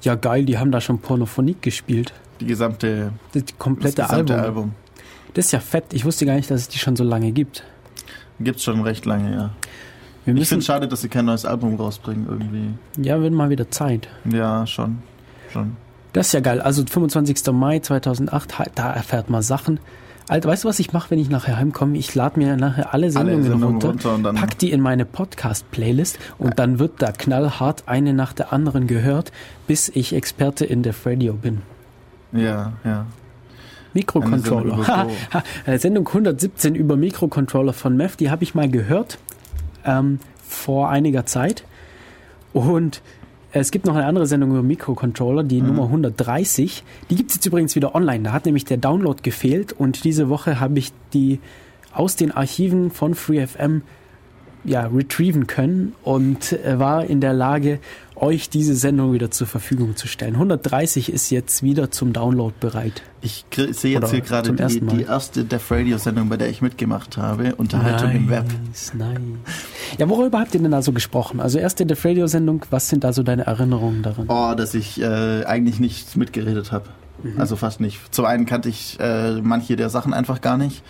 [0.02, 2.12] Ja geil, die haben da schon Pornophonik gespielt.
[2.40, 4.44] Die gesamte, Das komplette das gesamte Album.
[4.46, 4.74] Album.
[5.34, 5.92] Das ist ja fett.
[5.92, 7.64] Ich wusste gar nicht, dass es die schon so lange gibt.
[8.40, 9.50] Gibt's schon recht lange, ja.
[10.24, 12.74] Wir Ich finde schade, dass sie kein neues Album rausbringen irgendwie.
[13.02, 14.08] ja, wird mal wieder Zeit.
[14.24, 14.98] Ja, schon.
[15.52, 15.76] Schon.
[16.12, 16.60] Das ist ja geil.
[16.60, 17.52] Also 25.
[17.52, 19.78] Mai 2008, ha- da erfährt man Sachen.
[20.28, 21.96] Alter, weißt du, was ich mache, wenn ich nachher heimkomme?
[21.96, 26.58] Ich lade mir nachher alle Sendungen, Sendungen runter, runter pack die in meine Podcast-Playlist und
[26.58, 29.30] dann wird da knallhart eine nach der anderen gehört,
[29.68, 31.62] bis ich Experte in Def Radio bin.
[32.32, 33.06] Ja, ja.
[33.94, 34.74] Mikrocontroller.
[34.74, 38.68] Eine Sendung Ha, über ha, Sendung 117 über Mikrocontroller von Mev, die habe ich mal
[38.68, 39.18] gehört
[39.84, 41.64] ähm, vor einiger Zeit.
[42.52, 43.00] Und
[43.60, 45.68] es gibt noch eine andere Sendung über Mikrocontroller, die Mhm.
[45.68, 46.84] Nummer 130.
[47.10, 48.24] Die gibt es jetzt übrigens wieder online.
[48.24, 51.40] Da hat nämlich der Download gefehlt und diese Woche habe ich die
[51.92, 53.82] aus den Archiven von FreeFM
[54.64, 57.78] ja, retrieven können und äh, war in der Lage,
[58.16, 60.34] euch diese Sendung wieder zur Verfügung zu stellen.
[60.34, 63.02] 130 ist jetzt wieder zum Download bereit.
[63.20, 66.62] Ich sehe jetzt Oder hier gerade die, die erste Def Radio Sendung, bei der ich
[66.62, 67.54] mitgemacht habe.
[67.56, 68.46] Unterhaltung im Web.
[68.66, 69.18] Nice, nice.
[69.98, 71.40] Ja, worüber habt ihr denn da so gesprochen?
[71.40, 74.26] Also erste Def Radio Sendung, was sind da so deine Erinnerungen daran?
[74.28, 76.86] Oh, dass ich äh, eigentlich nicht mitgeredet habe.
[77.22, 77.40] Mhm.
[77.40, 78.14] Also fast nicht.
[78.14, 80.82] Zum einen kannte ich äh, manche der Sachen einfach gar nicht,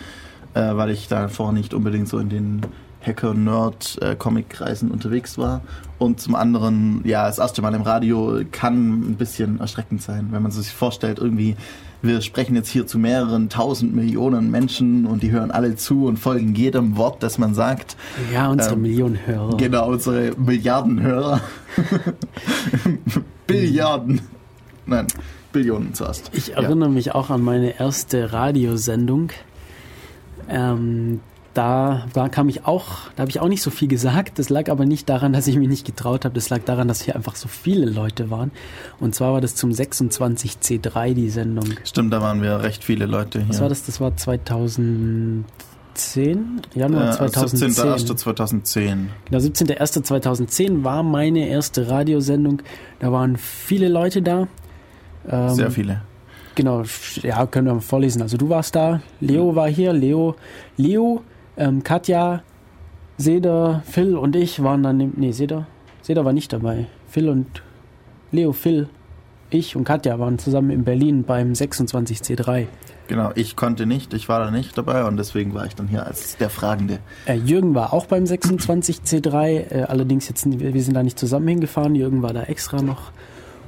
[0.53, 2.61] äh, weil ich davor nicht unbedingt so in den
[3.07, 5.61] Hacker-Nerd-Comic-Kreisen unterwegs war.
[5.99, 10.43] Und zum anderen, ja, das erste Mal im Radio kann ein bisschen erschreckend sein, wenn
[10.43, 11.55] man sich vorstellt, irgendwie,
[12.03, 16.17] wir sprechen jetzt hier zu mehreren tausend Millionen Menschen und die hören alle zu und
[16.17, 17.97] folgen jedem Wort, das man sagt.
[18.31, 19.57] Ja, unsere ähm, Millionen Hörer.
[19.57, 21.41] Genau, unsere Milliarden Hörer.
[23.47, 24.21] Billiarden.
[24.85, 25.07] Nein,
[25.51, 26.29] Billionen zuerst.
[26.33, 26.57] Ich Ja.
[26.61, 29.31] erinnere mich auch an meine erste Radiosendung.
[30.49, 31.21] Ähm,
[31.57, 32.85] da war, kam ich auch,
[33.15, 34.37] da habe ich auch nicht so viel gesagt.
[34.39, 36.35] Das lag aber nicht daran, dass ich mich nicht getraut habe.
[36.35, 38.51] Das lag daran, dass hier einfach so viele Leute waren.
[38.99, 41.65] Und zwar war das zum 26C3 die Sendung.
[41.83, 43.49] Stimmt, da waren wir recht viele Leute hier.
[43.49, 43.83] Was war das?
[43.85, 45.45] Das war 2010?
[46.75, 47.71] Januar Äh, 2010.
[47.71, 48.97] 17.01.2010.
[49.25, 52.61] Genau, 17.01.2010 war meine erste Radiosendung.
[52.99, 54.47] Da waren viele Leute da.
[55.27, 56.01] Ähm, Sehr viele.
[56.55, 56.83] Genau,
[57.21, 58.21] ja, können wir mal vorlesen.
[58.21, 60.35] Also du warst da, Leo war hier, Leo,
[60.75, 61.21] Leo,
[61.57, 62.41] ähm, Katja,
[63.17, 65.65] Seda, Phil und ich waren dann, im- nee, Seda,
[66.01, 66.85] Seda war nicht dabei.
[67.09, 67.47] Phil und
[68.31, 68.89] Leo, Phil,
[69.49, 72.67] ich und Katja waren zusammen in Berlin beim 26C3.
[73.07, 76.05] Genau, ich konnte nicht, ich war da nicht dabei und deswegen war ich dann hier
[76.05, 76.99] als der Fragende.
[77.25, 81.47] Äh, Jürgen war auch beim 26C3, äh, allerdings jetzt, wir wir sind da nicht zusammen
[81.47, 83.11] hingefahren, Jürgen war da extra noch.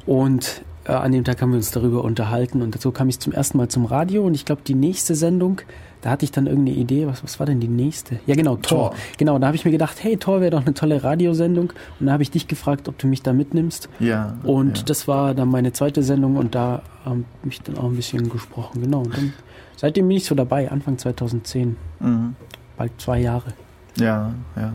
[0.06, 3.32] Und äh, an dem Tag haben wir uns darüber unterhalten und so kam ich zum
[3.32, 5.62] ersten Mal zum Radio und ich glaube, die nächste Sendung,
[6.02, 8.20] da hatte ich dann irgendeine Idee, was, was war denn die nächste?
[8.26, 8.92] Ja genau, Tor.
[8.92, 8.96] Tor.
[9.18, 12.14] Genau, da habe ich mir gedacht, hey, Tor wäre doch eine tolle Radiosendung und da
[12.14, 13.90] habe ich dich gefragt, ob du mich da mitnimmst.
[14.00, 14.38] Ja.
[14.44, 14.84] Und ja.
[14.86, 18.82] das war dann meine zweite Sendung und da habe ich dann auch ein bisschen gesprochen,
[18.82, 19.00] genau.
[19.02, 19.34] Und dann,
[19.76, 22.36] seitdem bin ich so dabei, Anfang 2010, Mhm.
[22.78, 23.54] bald zwei Jahre.
[23.98, 24.74] Ja, ja.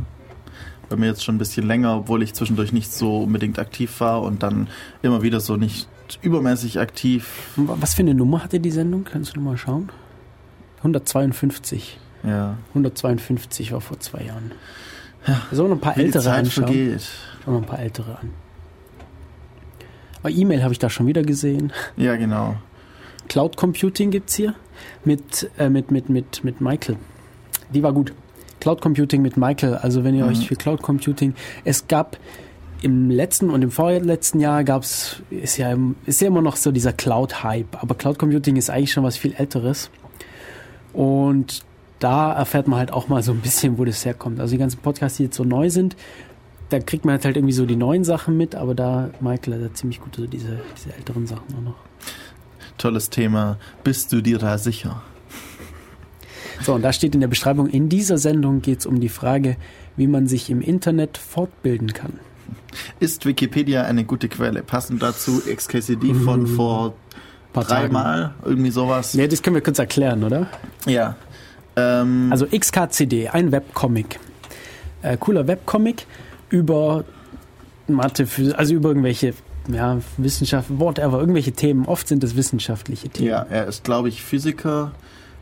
[0.90, 4.20] Bei mir jetzt schon ein bisschen länger, obwohl ich zwischendurch nicht so unbedingt aktiv war
[4.20, 4.68] und dann
[5.00, 5.88] immer wieder so nicht
[6.20, 7.48] übermäßig aktiv.
[7.56, 9.04] Was für eine Nummer hatte die Sendung?
[9.04, 9.88] Kannst du mal schauen?
[10.84, 11.98] 152.
[12.24, 12.56] Ja.
[12.70, 14.52] 152 war vor zwei Jahren.
[15.26, 15.40] Ja.
[15.50, 16.64] Sollen wir noch ein paar Wie die ältere Zeit anschauen?
[16.66, 17.02] vergeht.
[17.44, 18.30] Schauen wir noch ein paar ältere an.
[20.20, 21.72] Aber E-Mail habe ich da schon wieder gesehen.
[21.96, 22.56] Ja, genau.
[23.28, 24.54] Cloud Computing gibt's hier
[25.04, 26.96] mit, äh, mit, mit, mit, mit Michael.
[27.72, 28.12] Die war gut.
[28.60, 29.74] Cloud Computing mit Michael.
[29.76, 30.30] Also wenn ihr Mhm.
[30.30, 31.34] euch für Cloud Computing,
[31.64, 32.18] es gab
[32.82, 35.74] im letzten und im vorletzten Jahr gab's ist ja,
[36.04, 37.82] ist ja immer noch so dieser Cloud-Hype.
[37.82, 39.90] Aber Cloud Computing ist eigentlich schon was viel Älteres.
[40.94, 41.62] Und
[41.98, 44.40] da erfährt man halt auch mal so ein bisschen, wo das herkommt.
[44.40, 45.96] Also die ganzen Podcasts, die jetzt so neu sind,
[46.70, 50.00] da kriegt man halt irgendwie so die neuen Sachen mit, aber da, Michael hat ziemlich
[50.00, 51.76] gut so diese, diese älteren Sachen auch noch.
[52.78, 53.58] Tolles Thema.
[53.84, 55.02] Bist du dir da sicher?
[56.62, 59.56] So, und da steht in der Beschreibung, in dieser Sendung geht es um die Frage,
[59.96, 62.14] wie man sich im Internet fortbilden kann.
[63.00, 64.62] Ist Wikipedia eine gute Quelle?
[64.62, 66.94] Passend dazu XKCD von vor Mhm.
[67.54, 69.14] Paar dreimal, irgendwie sowas.
[69.14, 70.48] Ja, das können wir kurz erklären, oder?
[70.86, 71.16] Ja.
[71.76, 74.18] Ähm, Also XKCD, ein Webcomic.
[75.02, 76.06] Äh, cooler Webcomic
[76.50, 77.04] über
[77.86, 78.26] Mathe,
[78.56, 79.34] also über irgendwelche
[79.68, 81.86] ja, Wissenschaft, whatever, irgendwelche Themen.
[81.86, 83.28] Oft sind es wissenschaftliche Themen.
[83.30, 84.92] ja, er ist, glaube ich, Physiker,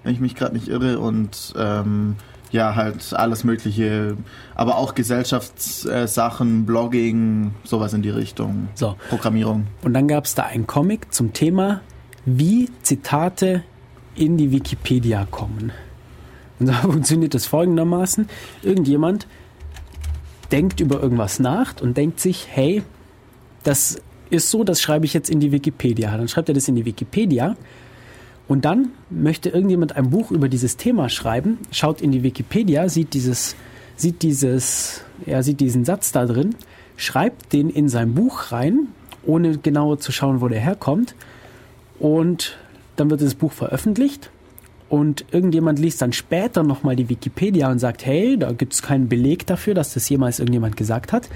[0.05, 2.17] wenn ich mich gerade nicht irre, und ähm,
[2.51, 4.17] ja, halt alles Mögliche,
[4.55, 8.69] aber auch Gesellschaftssachen, Blogging, sowas in die Richtung.
[8.75, 9.67] So, Programmierung.
[9.83, 11.81] und dann gab es da einen Comic zum Thema,
[12.25, 13.63] wie Zitate
[14.15, 15.73] in die Wikipedia kommen.
[16.59, 18.29] Und so funktioniert das folgendermaßen.
[18.63, 19.27] Irgendjemand
[20.51, 22.83] denkt über irgendwas nach und denkt sich, hey,
[23.63, 24.01] das
[24.31, 26.17] ist so, das schreibe ich jetzt in die Wikipedia.
[26.17, 27.57] Dann schreibt er das in die Wikipedia
[28.49, 33.15] und dann möchte irgendjemand ein Buch über dieses Thema schreiben, schaut in die Wikipedia, sieht
[33.15, 33.57] dieses,
[33.97, 36.55] sieht dieses, er sieht diesen Satz da drin,
[36.97, 38.89] schreibt den in sein Buch rein,
[39.25, 41.15] ohne genauer zu schauen, wo der herkommt.
[42.03, 42.59] Und
[42.97, 44.31] dann wird das Buch veröffentlicht.
[44.89, 49.09] Und irgendjemand liest dann später nochmal die Wikipedia und sagt, hey, da gibt es keinen
[49.09, 51.29] Beleg dafür, dass das jemals irgendjemand gesagt hat.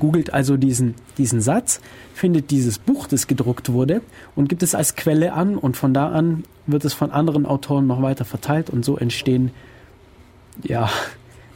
[0.00, 1.82] Googelt also diesen, diesen Satz,
[2.14, 4.00] findet dieses Buch, das gedruckt wurde
[4.34, 5.58] und gibt es als Quelle an.
[5.58, 8.70] Und von da an wird es von anderen Autoren noch weiter verteilt.
[8.70, 9.50] Und so entstehen,
[10.62, 10.88] ja,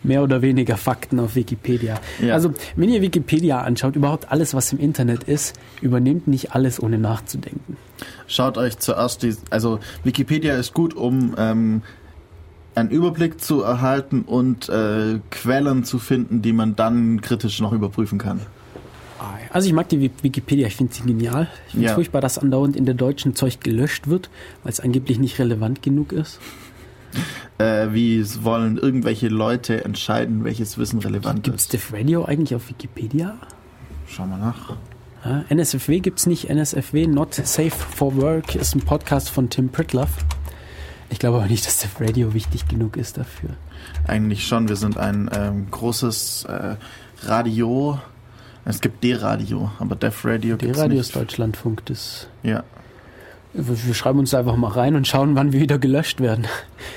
[0.03, 2.01] mehr oder weniger Fakten auf Wikipedia.
[2.21, 2.35] Ja.
[2.35, 6.99] Also, wenn ihr Wikipedia anschaut, überhaupt alles, was im Internet ist, übernehmt nicht alles, ohne
[6.99, 7.77] nachzudenken.
[8.27, 11.83] Schaut euch zuerst die, also Wikipedia ist gut, um ähm,
[12.75, 18.19] einen Überblick zu erhalten und äh, Quellen zu finden, die man dann kritisch noch überprüfen
[18.19, 18.41] kann.
[19.51, 21.49] Also ich mag die Wi- Wikipedia, ich finde sie genial.
[21.67, 21.95] Ich finde es Ja.
[21.95, 24.31] furchtbar, dass andauernd in der deutschen Zeug gelöscht wird,
[24.63, 26.39] weil es angeblich nicht relevant genug ist.
[27.59, 31.73] Äh, wie es wollen irgendwelche Leute entscheiden, welches Wissen relevant Gibt es ist.
[31.73, 33.37] Diff Radio eigentlich auf Wikipedia?
[34.07, 34.77] Schau mal nach.
[35.25, 36.49] Ja, NSFW gibt es nicht.
[36.49, 40.11] NSFW, Not Safe for Work, ist ein Podcast von Tim Pritloff.
[41.11, 43.51] Ich glaube aber nicht, dass Diff Radio wichtig genug ist dafür.
[44.07, 44.69] Eigentlich schon.
[44.69, 46.77] Wir sind ein ähm, großes äh,
[47.23, 47.99] Radio.
[48.65, 51.09] Es gibt D-Radio, aber Def Radio gibt's Radio nicht.
[51.09, 52.29] ist Deutschlandfunk, das...
[52.43, 52.65] Ja.
[53.55, 56.47] Wir schreiben uns einfach mal rein und schauen, wann wir wieder gelöscht werden.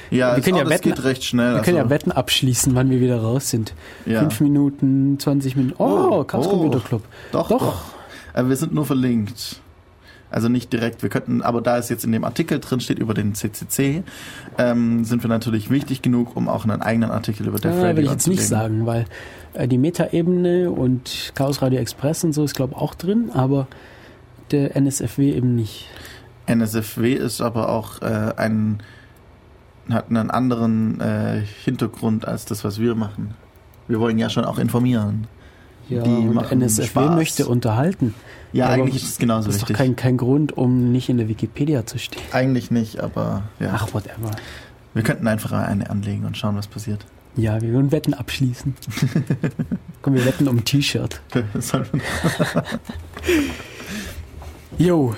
[0.10, 1.56] Ja, Wir es, können ja wetten- geht recht schnell.
[1.56, 3.74] Wir können ja also, Wetten abschließen, wann wir wieder raus sind.
[4.06, 4.20] ja.
[4.20, 5.76] Fünf Minuten, 20 Minuten.
[5.78, 6.50] Oh, Oh, Chaos oh.
[6.52, 7.04] Computer Club.
[7.32, 7.60] Doch, Doch.
[7.60, 7.82] doch.
[8.34, 9.62] Äh, wir sind nur verlinkt.
[10.30, 11.04] Also nicht direkt.
[11.04, 14.04] Wir könnten, aber da es jetzt in dem Artikel drin steht über den CCC,
[14.58, 17.98] ähm, sind wir natürlich wichtig genug, um auch einen eigenen Artikel über Def Ja, Radio
[17.98, 19.06] will ich jetzt nicht sagen, weil
[19.54, 23.68] äh, die Meta-Ebene und Chaos Radio Express und so ist, glaube ich, auch drin, aber
[24.52, 25.88] der NSFW eben nicht.
[26.52, 28.82] NSFW ist aber auch äh, ein
[29.90, 33.34] hat einen anderen äh, Hintergrund als das, was wir machen.
[33.88, 35.28] Wir wollen ja schon auch informieren.
[35.90, 37.16] Ja, Die und machen NSFW Spaß.
[37.16, 38.14] möchte unterhalten.
[38.54, 39.86] Ja, Aber eigentlich ist es genauso Das ist doch wichtig.
[39.86, 42.22] kein, kein Grund, um nicht in der Wikipedia zu stehen.
[42.32, 43.72] eigentlich nicht, aber ja.
[43.74, 44.32] Ach, whatever.
[44.94, 47.06] Wir könnten einfach eine anlegen und schauen, was passiert.
[47.36, 48.76] Ja, wir würden Wetten abschließen.
[50.02, 51.22] Komm, wir wetten um ein T-Shirt.
[54.78, 55.14] Jo,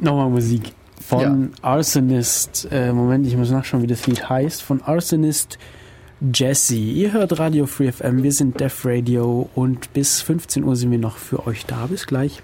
[0.00, 0.72] nochmal Musik.
[1.00, 4.62] Von Arsonist, äh, Moment, ich muss nachschauen, wie das Lied heißt.
[4.62, 5.58] Von Arsonist
[6.34, 6.76] Jesse.
[6.76, 10.98] Ihr hört Radio Free FM, wir sind Def Radio und bis 15 Uhr sind wir
[10.98, 11.86] noch für euch da.
[11.86, 12.42] Bis gleich.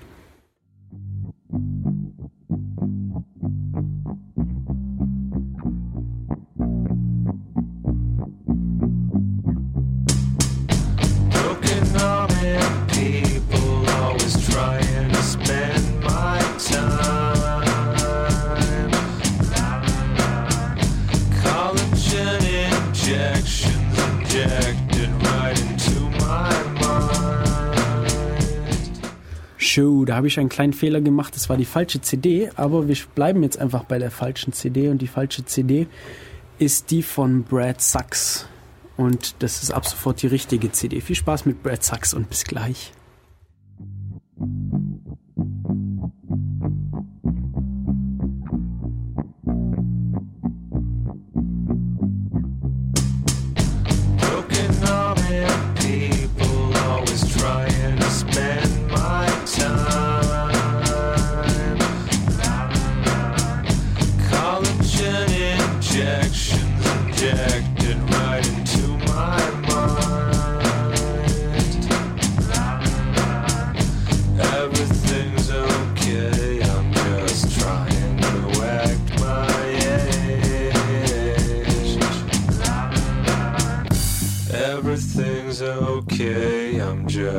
[29.74, 31.34] Show, da habe ich einen kleinen Fehler gemacht.
[31.34, 35.02] Das war die falsche CD, aber wir bleiben jetzt einfach bei der falschen CD und
[35.02, 35.88] die falsche CD
[36.59, 38.46] ist die von Brad Sachs.
[38.96, 41.01] Und das ist ab sofort die richtige CD.
[41.01, 42.92] Viel Spaß mit Brad Sachs und bis gleich.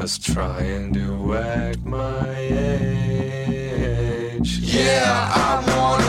[0.06, 3.80] Just trying to act my age.
[4.60, 6.05] Yeah, I wanna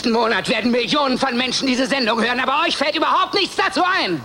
[0.00, 3.82] Nächsten Monat werden Millionen von Menschen diese Sendung hören, aber euch fällt überhaupt nichts dazu
[3.84, 4.18] ein.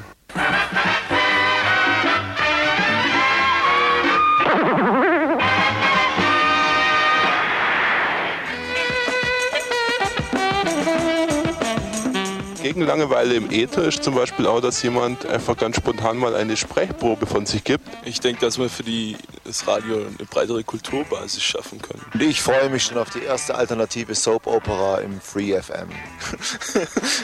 [12.64, 16.56] Gegen Langeweile im Äther ist zum Beispiel auch, dass jemand einfach ganz spontan mal eine
[16.56, 17.86] Sprechprobe von sich gibt.
[18.06, 21.95] Ich denke, dass wir für die, das Radio eine breitere Kulturbasis schaffen können.
[22.16, 25.90] Und ich freue mich schon auf die erste alternative Soap-Opera im Free FM.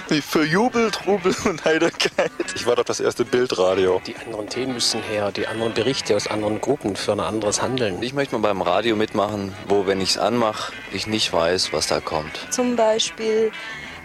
[0.21, 2.29] für Jubel, Trubel und Heiterkeit.
[2.53, 4.01] Ich warte auf das erste Bildradio.
[4.05, 8.03] Die anderen Themen müssen her, die anderen Berichte aus anderen Gruppen für ein anderes Handeln.
[8.03, 11.87] Ich möchte mal beim Radio mitmachen, wo, wenn ich es anmache, ich nicht weiß, was
[11.87, 12.47] da kommt.
[12.49, 13.53] Zum Beispiel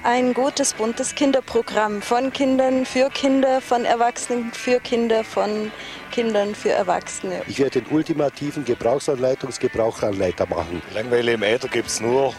[0.06, 5.72] ein gutes, buntes Kinderprogramm von Kindern für Kinder, von Erwachsenen für Kinder, von
[6.12, 7.42] Kindern für Erwachsene.
[7.48, 10.80] Ich werde den ultimativen Gebrauchsanleitungsgebrauchanleiter machen.
[10.94, 12.32] Langweile im Äther gibt es nur, äh,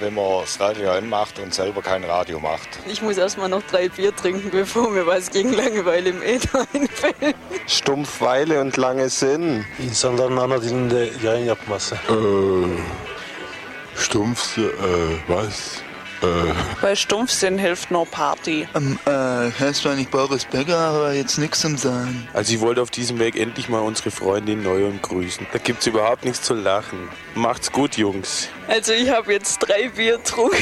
[0.00, 2.68] wenn man das Radio anmacht und selber kein Radio macht.
[2.86, 7.36] Ich muss erstmal noch drei Bier trinken, bevor mir was gegen Langeweile im Äther einfällt.
[7.66, 9.64] Stumpfweile und lange Sinn.
[9.78, 11.94] İnsanların ana dilinde yayın yapması.
[11.94, 12.78] Äh,
[13.96, 14.62] stumpf, äh,
[15.28, 15.82] was?
[16.80, 18.68] Bei Stumpfsinn hilft nur Party.
[18.74, 22.28] Ähm, äh, heißt zwar nicht Boris Becker, aber jetzt nichts zum Sagen.
[22.32, 25.46] Also ich wollte auf diesem Weg endlich mal unsere Freundin Neuem grüßen.
[25.52, 27.08] Da gibt's überhaupt nichts zu lachen.
[27.34, 28.48] Macht's gut, Jungs.
[28.68, 30.56] Also ich habe jetzt drei Bier getrunken.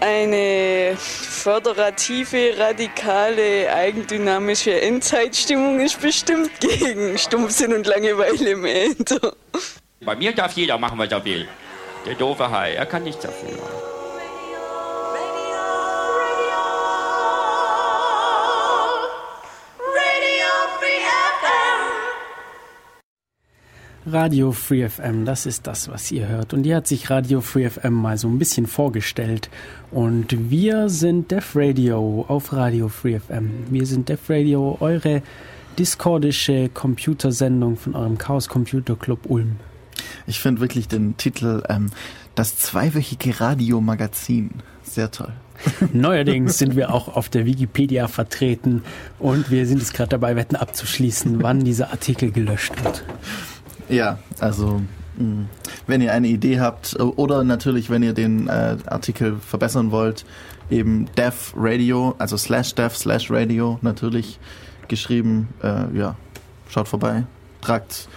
[0.00, 9.34] Eine föderative, radikale, eigendynamische Endzeitstimmung ist bestimmt gegen Stumpfsinn und Langeweile im Äther.
[10.00, 11.48] Bei mir darf jeder machen, was er will.
[12.06, 13.58] Der doofe Hai, er kann nichts dafür.
[24.06, 26.52] Radio Free FM, das ist das, was ihr hört.
[26.52, 29.48] Und hier hat sich Radio Free FM mal so ein bisschen vorgestellt.
[29.90, 33.64] Und wir sind Def Radio auf Radio Free FM.
[33.70, 35.22] Wir sind Def Radio, eure
[35.78, 39.56] discordische Computersendung von eurem Chaos Computer Club Ulm.
[40.26, 41.90] Ich finde wirklich den Titel ähm,
[42.34, 44.50] Das zweiwöchige Radiomagazin
[44.82, 45.32] sehr toll.
[45.92, 48.82] Neuerdings sind wir auch auf der Wikipedia vertreten
[49.18, 53.04] und wir sind jetzt gerade dabei, Wetten abzuschließen, wann dieser Artikel gelöscht wird.
[53.88, 54.82] Ja, also
[55.16, 55.46] mh,
[55.86, 60.24] wenn ihr eine Idee habt oder natürlich, wenn ihr den äh, Artikel verbessern wollt,
[60.70, 64.38] eben Dev Radio, also slash Dev slash Radio natürlich
[64.88, 65.48] geschrieben.
[65.62, 66.16] Äh, ja,
[66.68, 67.24] schaut vorbei,
[67.60, 68.08] tragt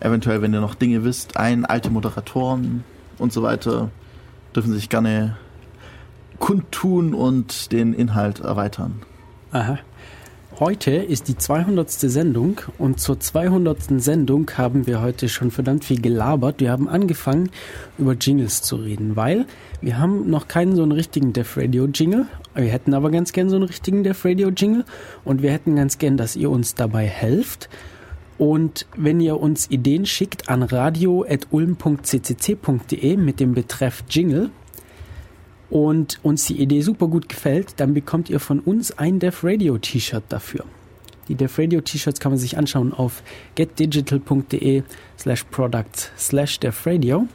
[0.00, 2.84] eventuell, wenn ihr noch Dinge wisst, ein, alte Moderatoren
[3.18, 3.90] und so weiter,
[4.54, 5.36] dürfen sich gerne
[6.38, 9.02] kundtun und den Inhalt erweitern.
[9.52, 9.78] Aha.
[10.58, 11.88] Heute ist die 200.
[11.88, 14.02] Sendung und zur 200.
[14.02, 16.58] Sendung haben wir heute schon verdammt viel gelabert.
[16.58, 17.50] Wir haben angefangen,
[17.96, 19.46] über Jingles zu reden, weil
[19.80, 22.26] wir haben noch keinen so einen richtigen Def Radio Jingle.
[22.56, 24.84] Wir hätten aber ganz gern so einen richtigen Def Radio Jingle
[25.24, 27.68] und wir hätten ganz gern, dass ihr uns dabei helft.
[28.38, 34.50] Und wenn ihr uns Ideen schickt an radio.ulm.ccc.de mit dem Betreff Jingle
[35.70, 39.76] und uns die Idee super gut gefällt, dann bekommt ihr von uns ein Def Radio
[39.76, 40.64] T-Shirt dafür.
[41.26, 43.24] Die Def Radio T-Shirts kann man sich anschauen auf
[43.56, 44.84] getdigital.de
[45.18, 47.26] slash products slash Def Radio.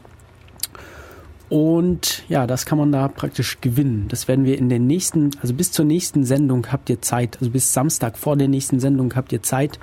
[1.49, 4.07] Und ja, das kann man da praktisch gewinnen.
[4.07, 7.51] Das werden wir in den nächsten, also bis zur nächsten Sendung habt ihr Zeit, also
[7.51, 9.77] bis Samstag vor der nächsten Sendung habt ihr Zeit,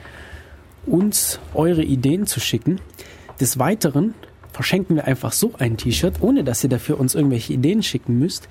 [0.87, 2.81] uns eure Ideen zu schicken.
[3.41, 4.15] Des Weiteren
[4.53, 8.49] verschenken wir einfach so ein T-Shirt, ohne dass ihr dafür uns irgendwelche Ideen schicken müsst.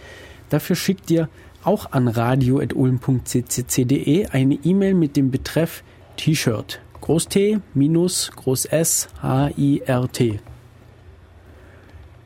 [0.49, 1.29] Dafür schickt ihr
[1.63, 5.83] auch an radio.ulm.ccc.de eine E-Mail mit dem Betreff
[6.17, 6.79] T-Shirt.
[7.01, 10.39] Groß T minus Groß S H I R T.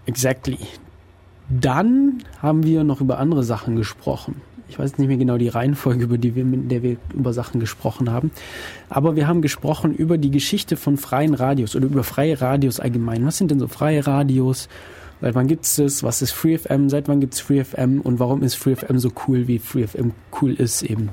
[0.05, 0.57] Exactly.
[1.49, 4.41] Dann haben wir noch über andere Sachen gesprochen.
[4.73, 7.59] Ich weiß nicht mehr genau die Reihenfolge, über die wir, mit der wir über Sachen
[7.59, 8.31] gesprochen haben.
[8.89, 13.23] Aber wir haben gesprochen über die Geschichte von freien Radios oder über freie Radios allgemein.
[13.23, 14.69] Was sind denn so freie Radios?
[15.21, 16.01] Seit wann gibt es das?
[16.01, 16.89] Was ist FreeFM?
[16.89, 18.01] Seit wann gibt es FreeFM?
[18.01, 20.09] Und warum ist FreeFM so cool, wie FreeFM
[20.41, 21.09] cool ist eben?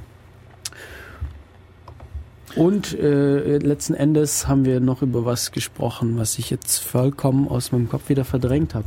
[2.57, 7.73] Und äh, letzten Endes haben wir noch über was gesprochen, was ich jetzt vollkommen aus
[7.73, 8.87] meinem Kopf wieder verdrängt habe.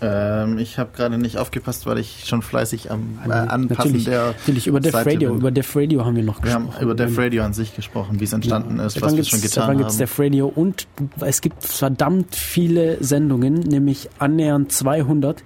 [0.00, 4.26] Ähm, ich habe gerade nicht aufgepasst, weil ich schon fleißig am äh, Anpassen natürlich, der
[4.28, 5.38] natürlich über Def Seite Radio, bin.
[5.38, 6.74] über Def Radio haben wir noch Wir gesprochen.
[6.74, 9.40] haben über Def Radio an sich gesprochen, wie es entstanden ist, Seit was wir schon
[9.40, 9.98] getan wann gibt's haben.
[9.98, 10.86] Def Radio und
[11.20, 15.42] es gibt verdammt viele Sendungen, nämlich annähernd 200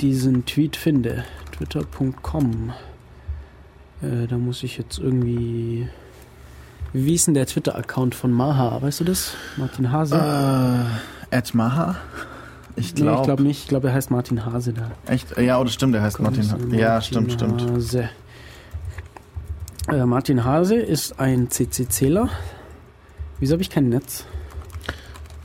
[0.00, 1.24] diesen Tweet finde.
[1.52, 2.72] Twitter.com.
[4.02, 5.88] Äh, da muss ich jetzt irgendwie.
[6.96, 8.80] Wie ist denn der Twitter-Account von Maha?
[8.80, 9.34] Weißt du das?
[9.56, 10.14] Martin Hase?
[10.16, 11.96] Äh, Ed Maha?
[12.76, 13.18] Ich Nee, glaube.
[13.20, 13.62] ich glaube nicht.
[13.64, 14.90] Ich glaube, er heißt Martin Hase da.
[15.06, 15.36] Echt?
[15.38, 16.46] Ja, oder stimmt, der heißt Martin.
[16.46, 17.68] Martin Ha- Ja, stimmt, stimmt.
[17.68, 18.08] Hase.
[19.88, 22.28] Äh, Martin Hase ist ein CCCler.
[23.40, 24.24] Wieso habe ich kein Netz?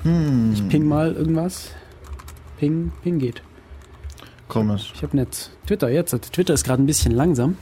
[0.04, 0.54] Hm.
[0.54, 1.72] Ich ping mal irgendwas.
[2.60, 3.42] Ping, ping geht.
[4.48, 4.92] Komisch.
[4.96, 5.50] Ich habe Netz.
[5.66, 6.12] Twitter jetzt.
[6.32, 7.58] Twitter ist gerade ein bisschen langsam.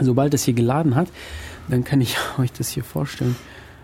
[0.00, 1.08] Sobald es hier geladen hat,
[1.68, 3.36] dann kann ich euch das hier vorstellen.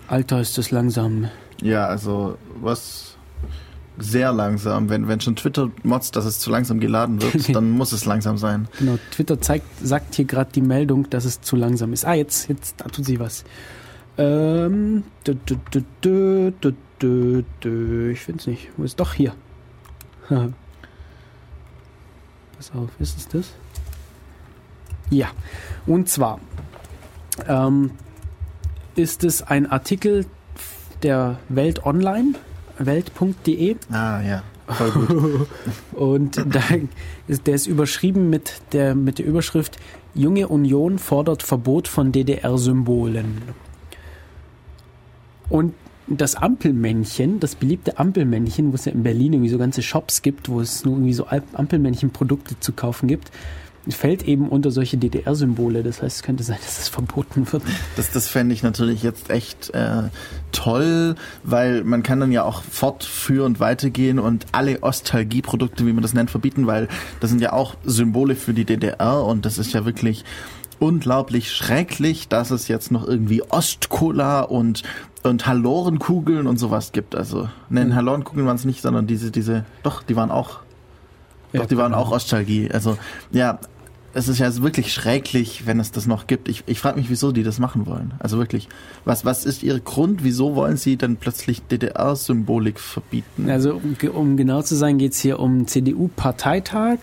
[0.07, 1.29] Alter, ist das langsam.
[1.61, 3.17] Ja, also was
[3.99, 4.89] sehr langsam.
[4.89, 8.39] Wenn, wenn schon Twitter motzt, dass es zu langsam geladen wird, dann muss es langsam
[8.39, 8.69] sein.
[8.79, 12.05] Genau, Twitter zeigt, sagt hier gerade die Meldung, dass es zu langsam ist.
[12.05, 13.45] Ah, jetzt, jetzt, da tut sie was.
[14.17, 15.37] Ähm, dü,
[16.03, 18.11] dü, dü.
[18.11, 18.69] ich finde es nicht.
[18.77, 19.35] Wo ist doch hier?
[20.29, 20.53] Pass
[22.75, 23.53] auf, ist es das?
[25.11, 25.29] Ja,
[25.87, 26.41] und zwar
[27.47, 27.93] ähm,
[28.95, 30.27] ist es ein Artikel
[31.03, 32.35] der Welt Online,
[32.79, 33.77] welt.de.
[33.91, 34.43] Ah, ja.
[34.67, 35.49] Voll gut.
[35.93, 36.63] Und da
[37.27, 39.79] ist, der ist überschrieben mit der, mit der Überschrift
[40.15, 43.43] Junge Union fordert Verbot von DDR-Symbolen.
[45.49, 45.75] Und
[46.07, 50.49] das Ampelmännchen, das beliebte Ampelmännchen, wo es ja in Berlin irgendwie so ganze Shops gibt,
[50.49, 53.31] wo es nur irgendwie so Ampelmännchen-Produkte zu kaufen gibt,
[53.91, 55.83] fällt eben unter solche DDR-Symbole.
[55.83, 57.63] Das heißt, es könnte sein, dass es verboten wird.
[57.97, 60.05] Das, das fände ich natürlich jetzt echt äh,
[60.53, 66.15] toll, weil man kann dann ja auch fortführend weitergehen und alle Ostalgieprodukte, wie man das
[66.15, 66.89] nennt, verbieten, weil
[67.21, 70.25] das sind ja auch Symbole für die DDR und das ist ja wirklich
[70.79, 74.83] unglaublich schrecklich, dass es jetzt noch irgendwie Ostcola und
[75.25, 77.15] und Hallorenkugeln und sowas gibt.
[77.15, 80.61] Also, nein, Hallorenkugeln waren es nicht, sondern diese, diese, doch, die waren auch,
[81.53, 82.05] doch, die waren genau.
[82.05, 82.71] auch Ostalgie.
[82.71, 82.97] Also,
[83.33, 83.59] ja,
[84.15, 86.49] es ist ja wirklich schrecklich, wenn es das noch gibt.
[86.49, 88.15] Ich, ich frage mich, wieso die das machen wollen.
[88.19, 88.69] Also wirklich,
[89.05, 90.25] was, was ist ihr Grund?
[90.25, 93.51] Wieso wollen sie dann plötzlich DDR-Symbolik verbieten?
[93.51, 96.99] Also um, um genau zu sein, geht es hier um CDU-Parteitag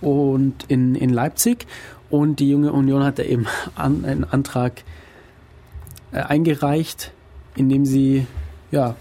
[0.00, 1.66] und in, in Leipzig.
[2.10, 4.84] Und die junge Union hat da eben an, einen Antrag
[6.12, 7.12] äh, eingereicht,
[7.56, 8.26] in dem sie
[8.70, 8.96] ja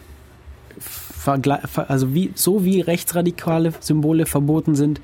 [1.89, 5.01] also wie so wie rechtsradikale Symbole verboten sind,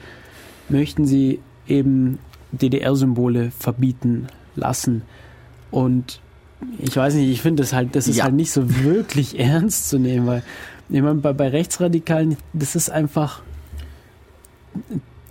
[0.70, 2.20] möchten sie eben
[2.54, 5.02] DDR-Symbole verbieten lassen.
[5.72, 6.22] Und
[6.80, 8.24] ich weiß nicht, ich finde das halt, das ist Ja.
[8.26, 10.44] halt nicht so wirklich ernst zu nehmen, weil
[10.90, 13.42] ich meine, bei, bei Rechtsradikalen, das ist einfach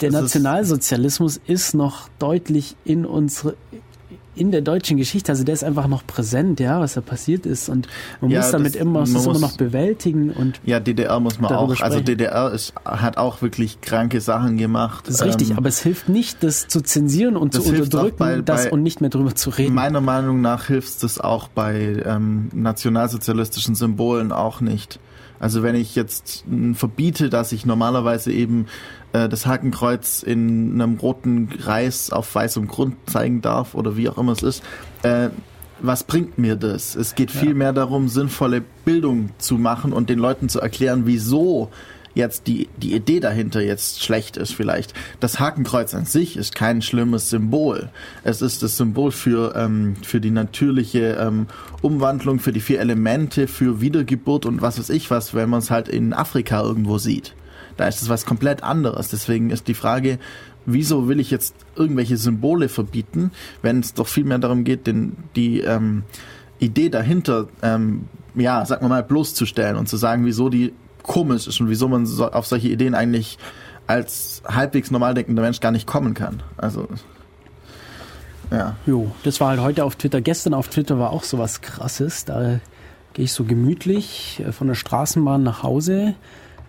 [0.01, 3.55] der Das ist- Nationalsozialismus ist noch deutlich in unsere
[4.35, 7.69] in der deutschen Geschichte, also der ist einfach noch präsent, ja, was da passiert ist
[7.69, 7.87] und
[8.21, 11.21] man Ja, muss damit das- immer, muss das immer muss- noch bewältigen und Ja, DDR
[11.21, 11.69] muss man auch.
[11.69, 12.05] Also sprechen.
[12.07, 15.07] DDR ist, hat auch wirklich kranke Sachen gemacht.
[15.07, 18.41] das ist richtig, Ähm, aber es hilft nicht, das zu zensieren und zu unterdrücken, bei-
[18.41, 19.75] das bei- und nicht mehr drüber zu reden.
[19.75, 24.99] Meiner Meinung nach hilft es auch bei ähm, nationalsozialistischen Symbolen auch nicht.
[25.41, 26.45] Also wenn ich jetzt
[26.75, 28.67] verbiete, dass ich normalerweise eben
[29.13, 34.19] äh, das Hakenkreuz in einem roten Kreis auf weißem Grund zeigen darf oder wie auch
[34.19, 34.63] immer es ist,
[35.03, 35.29] äh,
[35.81, 36.95] was bringt mir das?
[36.95, 41.71] Es geht viel mehr darum, sinnvolle Bildung zu machen und den Leuten zu erklären, wieso
[42.15, 44.95] jetzt die, die Idee dahinter jetzt schlecht ist vielleicht.
[45.21, 47.91] Das Hakenkreuz an sich ist kein schlimmes Symbol.
[48.23, 51.47] Es ist das Symbol für, ähm, für die natürliche ähm,
[51.81, 55.71] Umwandlung, für die vier Elemente, für Wiedergeburt und was weiß ich was, wenn man es
[55.71, 57.35] halt in Afrika irgendwo sieht.
[57.77, 59.09] Da ist es was komplett anderes.
[59.09, 60.19] Deswegen ist die Frage,
[60.67, 63.33] wieso will ich jetzt irgendwelche Symbole verbieten,
[63.63, 66.05] wenn es doch viel mehr darum geht, den, die ähm,
[66.59, 70.73] Idee dahinter, ähm, ja, sagen wir mal, bloßzustellen und zu sagen, wieso die
[71.03, 73.39] komisch ist und wieso man so, auf solche Ideen eigentlich
[73.87, 76.43] als halbwegs normal denkender Mensch gar nicht kommen kann.
[76.57, 76.87] Also,
[78.51, 78.77] ja.
[78.87, 80.21] Jo, das war halt heute auf Twitter.
[80.21, 82.25] Gestern auf Twitter war auch sowas krasses.
[82.25, 82.61] Da
[83.15, 86.15] gehe ich so gemütlich äh, von der Straßenbahn nach Hause,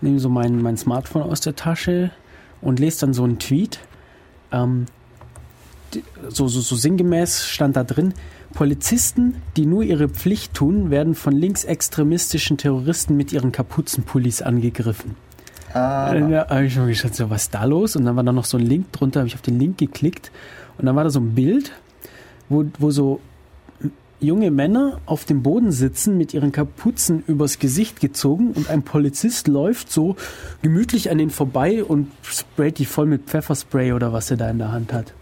[0.00, 2.10] nehme so mein, mein Smartphone aus der Tasche
[2.60, 3.80] und lese dann so einen Tweet.
[4.52, 4.86] Ähm,
[6.28, 8.14] so, so, so sinngemäß stand da drin,
[8.52, 15.16] Polizisten, die nur ihre Pflicht tun, werden von linksextremistischen Terroristen mit ihren Kapuzenpullis angegriffen.
[15.72, 17.96] Ah, Da habe ich schon geschaut, so, was ist da los?
[17.96, 20.30] Und dann war da noch so ein Link drunter, habe ich auf den Link geklickt
[20.78, 21.72] und dann war da so ein Bild,
[22.48, 23.20] wo, wo so
[24.24, 29.48] junge Männer auf dem Boden sitzen mit ihren Kapuzen übers Gesicht gezogen und ein Polizist
[29.48, 30.16] läuft so
[30.62, 34.58] gemütlich an denen vorbei und sprayt die voll mit Pfefferspray oder was er da in
[34.58, 35.12] der Hand hat.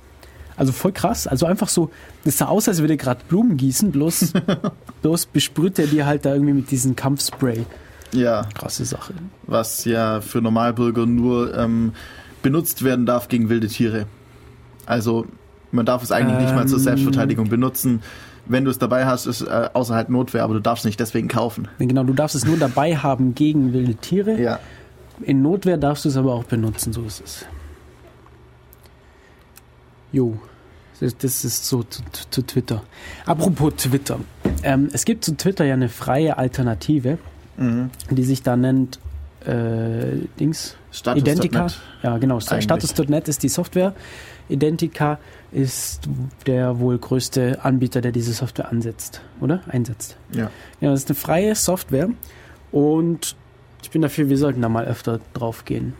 [0.57, 1.27] Also voll krass.
[1.27, 1.91] Also einfach so,
[2.25, 4.33] das sah aus, als würde er gerade Blumen gießen, bloß,
[5.03, 7.65] bloß besprüht er dir halt da irgendwie mit diesem Kampfspray.
[8.13, 8.47] Ja.
[8.55, 9.15] Krasse Sache.
[9.45, 11.93] Was ja für Normalbürger nur ähm,
[12.43, 14.07] benutzt werden darf gegen wilde Tiere.
[14.87, 15.27] Also
[15.71, 16.85] man darf es eigentlich nicht mal zur Ähm.
[16.85, 18.03] Selbstverteidigung benutzen.
[18.47, 21.29] Wenn du es dabei hast, ist äh, außer halt Notwehr, aber du darfst nicht deswegen
[21.29, 21.69] kaufen.
[21.79, 24.41] Genau, du darfst es nur dabei haben gegen wilde Tiere.
[24.41, 24.59] Ja.
[25.21, 27.47] In Notwehr darfst du es aber auch benutzen, so ist es.
[30.11, 30.37] Jo,
[31.01, 32.83] das, ist so zu, zu- Twitter.
[33.27, 34.19] Apropos Twitter.
[34.63, 37.19] Ähm, es gibt zu Twitter ja eine freie Alternative,
[37.57, 37.91] Mhm.
[38.11, 38.99] die sich da nennt
[39.45, 40.77] äh, Dings.
[40.91, 41.29] Status.net.
[41.37, 41.67] Identica.
[42.03, 42.41] Ja, genau.
[42.41, 43.95] Status.net ist die Software.
[44.53, 45.19] Identica
[45.51, 46.09] ist
[46.47, 49.61] der wohl größte Anbieter, der diese Software ansetzt, oder?
[49.69, 50.17] Einsetzt.
[50.33, 50.51] Ja.
[50.81, 52.11] Ja, das ist eine freie Software
[52.71, 53.37] und
[53.83, 55.95] ich bin dafür, wir sollten da mal öfter drauf gehen.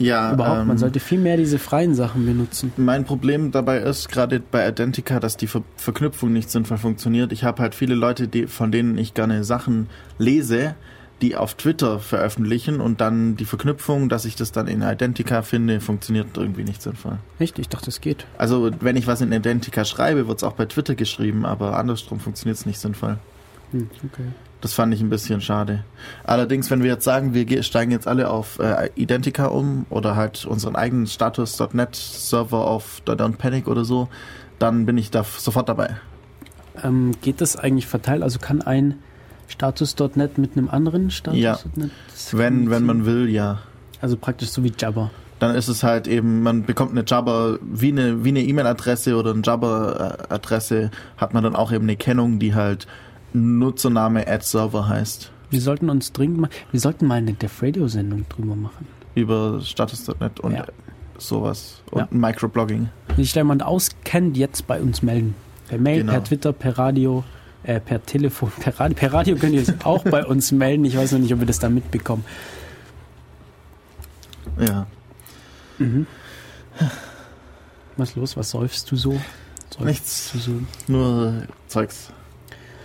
[0.00, 2.72] Ja, Überhaupt, man ähm, sollte viel mehr diese freien Sachen benutzen.
[2.78, 7.32] Mein Problem dabei ist gerade bei Identica, dass die Ver Verknüpfung nicht sinnvoll funktioniert.
[7.32, 10.74] Ich habe halt viele Leute, die, von denen ich gerne Sachen lese,
[11.22, 15.80] die auf Twitter veröffentlichen und dann die Verknüpfung, dass ich das dann in Identica finde,
[15.80, 17.18] funktioniert irgendwie nicht sinnvoll.
[17.38, 17.58] Echt?
[17.58, 18.26] Ich dachte, es geht.
[18.38, 22.20] Also wenn ich was in Identica schreibe, wird es auch bei Twitter geschrieben, aber andersrum
[22.20, 23.18] funktioniert es nicht sinnvoll.
[23.72, 24.24] Hm, okay.
[24.62, 25.84] Das fand ich ein bisschen schade.
[26.24, 30.16] Allerdings, wenn wir jetzt sagen, wir ge- steigen jetzt alle auf äh, Identica um oder
[30.16, 34.08] halt unseren eigenen Status.net Server auf Don't Panic oder so,
[34.58, 35.96] dann bin ich da sofort dabei.
[36.82, 38.22] Ähm, geht das eigentlich verteilt?
[38.22, 38.98] Also kann ein
[39.50, 41.54] Status.net mit einem anderen Ja.
[41.56, 41.90] Status.net?
[42.32, 43.58] Wenn, wenn man will, ja.
[44.00, 45.10] Also praktisch so wie Jabber.
[45.40, 49.32] Dann ist es halt eben, man bekommt eine Jabber, wie eine wie eine E-Mail-Adresse oder
[49.32, 52.86] eine Jabber-Adresse, hat man dann auch eben eine Kennung, die halt
[53.32, 55.30] Nutzername at Server heißt.
[55.50, 58.86] Wir sollten uns dringend mal, wir sollten mal eine Def Radio Sendung drüber machen.
[59.14, 60.64] Über Status.net und Ja.
[61.18, 61.82] sowas.
[61.90, 62.08] Und Ja.
[62.10, 62.88] Microblogging.
[63.08, 65.34] Wenn sich jemand auskennt, jetzt bei uns melden.
[65.68, 66.12] Per Mail, Genau.
[66.12, 67.24] per Twitter, per Radio,
[67.64, 68.96] äh, per Telefon, per Radio.
[68.96, 70.84] Per Radio könnt ihr es auch bei uns melden.
[70.84, 72.24] Ich weiß noch nicht, ob wir das da mitbekommen.
[74.58, 74.86] Ja.
[75.78, 76.06] Mhm.
[77.96, 78.36] Was ist los?
[78.36, 79.12] Was säufst du so?
[79.70, 80.32] Säufst Nichts.
[80.32, 80.52] Du so?
[80.88, 82.12] Nur Zeugs.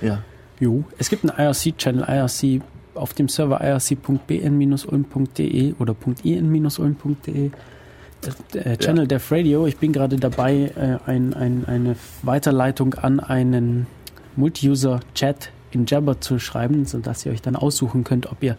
[0.01, 0.21] Ja.
[0.59, 0.83] Jo.
[0.97, 2.61] Es gibt einen IRC-Channel, IRC
[2.95, 7.51] auf dem Server irc.bn-ulm.de oder .in-ulm.de.
[8.53, 9.67] Äh, Channel Def Radio.
[9.67, 13.87] Ich bin gerade dabei, äh, ein, ein, eine Weiterleitung an einen
[14.35, 18.57] Multi-User-Chat in Jabber zu schreiben, sodass ihr euch dann aussuchen könnt, ob ihr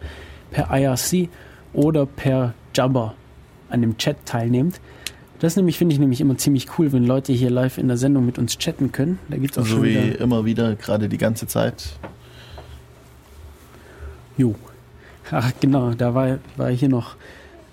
[0.51, 1.29] per IRC
[1.73, 3.15] oder per Jabber
[3.69, 4.79] an dem Chat teilnehmt.
[5.39, 8.25] Das nämlich finde ich nämlich immer ziemlich cool, wenn Leute hier live in der Sendung
[8.25, 9.19] mit uns chatten können.
[9.29, 11.89] Da gibt's auch So schon wie wieder immer wieder, gerade die ganze Zeit.
[14.37, 14.55] Jo.
[15.31, 17.15] Ach, genau, da war, war hier noch.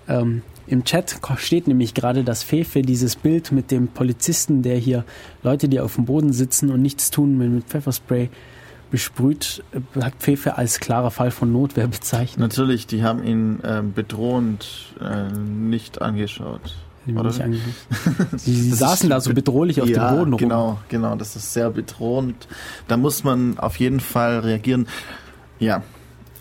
[0.08, 5.04] Ähm, Im Chat steht nämlich gerade, dass Fefe dieses Bild mit dem Polizisten, der hier
[5.42, 8.30] Leute, die auf dem Boden sitzen und nichts tun, mit Pfefferspray
[8.90, 12.38] besprüht, äh, hat Fefe als klarer Fall von Notwehr bezeichnet.
[12.38, 16.76] Natürlich, die haben ihn ähm, bedrohend äh, nicht angeschaut.
[17.06, 17.28] Nicht oder?
[17.42, 17.64] angeschaut.
[18.36, 20.38] Sie, sie Das saßen da so be- bedrohlich auf ja, dem Boden rum.
[20.38, 22.46] Genau, genau, das ist sehr bedrohend.
[22.88, 24.86] Da muss man auf jeden Fall reagieren.
[25.58, 25.82] Ja.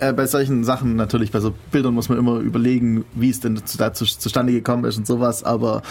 [0.04, 3.66] Äh, bei solchen Sachen natürlich, bei so Bildern muss man immer überlegen, wie es denn
[3.66, 5.82] zu, dazu zustande gekommen ist und sowas, aber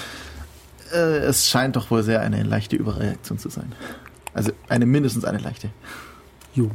[0.92, 3.72] äh, es scheint doch wohl sehr eine leichte Überreaktion zu sein.
[4.34, 5.70] Also eine mindestens eine leichte.
[6.54, 6.70] Jo.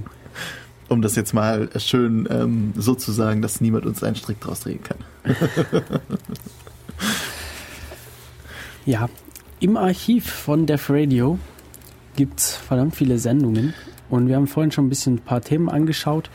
[0.90, 4.62] Um das jetzt mal schön ähm, so zu sagen, dass niemand uns einen Strick draus
[4.62, 4.98] drehen kann.
[8.86, 9.10] Ja,
[9.60, 11.38] im Archiv von Def Radio
[12.16, 13.74] gibt es verdammt viele Sendungen
[14.10, 16.30] und wir haben vorhin schon ein bisschen ein paar Themen angeschaut.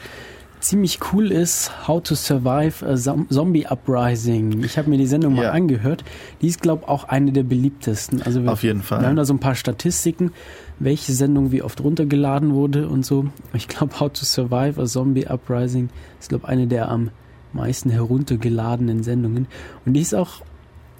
[0.62, 4.62] Ziemlich cool ist How to Survive a Zom- Zombie Uprising.
[4.62, 5.51] Ich habe mir die Sendung mal Ja.
[5.51, 6.05] angehört.
[6.40, 8.22] Die ist, glaube ich, auch eine der beliebtesten.
[8.22, 9.01] Also wir, Auf jeden Fall.
[9.01, 10.30] Wir haben da so ein paar Statistiken,
[10.78, 13.26] welche Sendung wie oft runtergeladen wurde und so.
[13.55, 15.89] Ich glaube, How to Survive a Zombie Uprising
[16.20, 17.10] ist, glaube ich, eine der am
[17.52, 19.48] meisten heruntergeladenen Sendungen.
[19.84, 20.43] Und die ist auch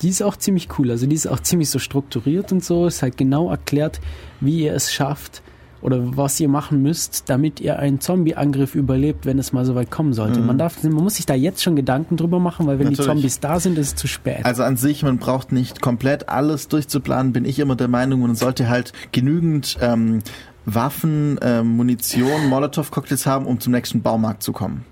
[0.03, 0.91] die ist auch ziemlich cool.
[0.91, 2.87] Also die ist auch ziemlich so strukturiert und so.
[2.89, 4.01] Ist halt genau erklärt,
[4.41, 5.41] wie ihr es schafft
[5.83, 9.91] oder was ihr machen müsst, damit ihr einen Zombie-Angriff überlebt, wenn es mal so weit
[9.91, 10.41] kommen sollte.
[10.41, 10.47] Mhm.
[10.47, 13.07] Man darf, man muss sich da jetzt schon Gedanken drüber machen, weil wenn die Natürlich.
[13.07, 14.45] Zombies da sind, ist es zu spät.
[14.45, 18.21] Also an sich, man braucht nicht komplett alles durchzuplanen, bin ich immer der Meinung.
[18.21, 20.21] Man sollte halt genügend ähm,
[20.65, 24.85] Waffen, ähm, Munition, Molotow-Cocktails haben, um zum nächsten Baumarkt zu kommen.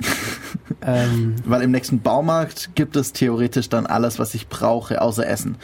[0.82, 5.56] Ähm, Weil im nächsten Baumarkt gibt es theoretisch dann alles, was ich brauche, außer Essen.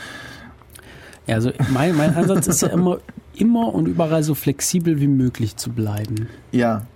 [1.27, 2.99] Ja, also mein, mein Ansatz ist ja immer,
[3.37, 6.29] immer und überall so flexibel wie möglich zu bleiben.
[6.53, 6.87] Ja.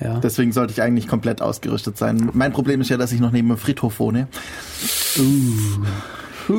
[0.00, 0.18] Ja.
[0.20, 2.30] Deswegen sollte ich eigentlich komplett ausgerüstet sein.
[2.34, 4.26] Mein Problem ist ja, dass ich noch neben einem Friedhof wohne.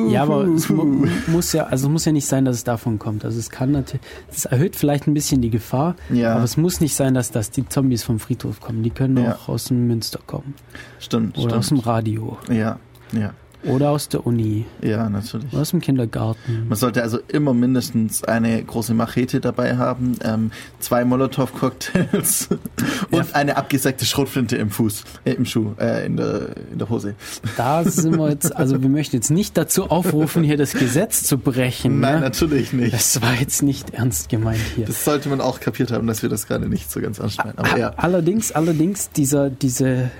[0.08, 3.24] Ja, aber es mu muss ja, also muss ja nicht sein, dass es davon kommt.
[3.24, 6.34] Also es kann natürlich, es erhöht vielleicht ein bisschen die Gefahr, Ja.
[6.34, 8.82] aber es muss nicht sein, dass, dass die Zombies vom Friedhof kommen.
[8.82, 9.34] Die können Ja.
[9.36, 10.54] auch aus dem Münster kommen.
[10.98, 11.54] Stimmt, Oder stimmt.
[11.58, 12.36] aus dem Radio.
[12.50, 12.80] Ja,
[13.12, 13.32] ja.
[13.64, 14.64] Oder aus der Uni.
[14.82, 15.52] Ja, natürlich.
[15.52, 16.66] Oder aus dem Kindergarten.
[16.68, 22.48] Man sollte also immer mindestens eine große Machete dabei haben, ähm, zwei Molotow-Cocktails
[23.10, 27.14] und eine abgesägte Schrotflinte im Fuß, äh, im Schuh, äh, in, der, in der Hose.
[27.56, 31.38] Da sind wir jetzt, also wir möchten jetzt nicht dazu aufrufen, hier das Gesetz zu
[31.38, 32.00] brechen.
[32.00, 32.20] Nein, ne?
[32.20, 32.92] natürlich nicht.
[32.92, 34.86] Das war jetzt nicht ernst gemeint hier.
[34.86, 37.58] Das sollte man auch kapiert haben, dass wir das gerade nicht so ganz anschneiden.
[37.58, 37.90] Aber ja.
[37.96, 40.10] Allerdings, allerdings dieser, diese,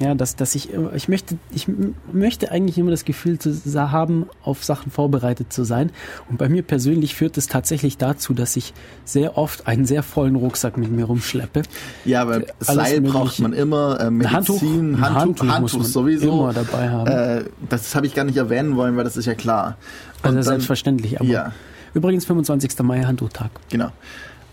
[0.00, 1.66] ja, dass, dass ich, ich möchte, ich
[2.10, 3.52] möchte eigentlich immer das Gefühl zu
[3.92, 5.90] haben, auf Sachen vorbereitet zu sein.
[6.30, 8.72] Und bei mir persönlich führt es tatsächlich dazu, dass ich
[9.04, 11.62] sehr oft einen sehr vollen Rucksack mit mir rumschleppe.
[12.06, 13.12] Ja, aber Alles Seil Mögliche.
[13.18, 16.32] braucht man immer, äh, Ein Medizin, Handtuch, ein Handtuch, Handtuch muss Handtuch man sowieso.
[16.32, 17.06] immer dabei haben.
[17.10, 19.76] Äh, das habe ich gar nicht erwähnen wollen, weil das ist ja klar.
[20.22, 21.20] Also Und dann- selbstverständlich.
[21.20, 21.52] Aber Ja,
[21.92, 22.82] Übrigens 25.
[22.84, 23.50] Mai Handtuchtag.
[23.68, 23.90] genau.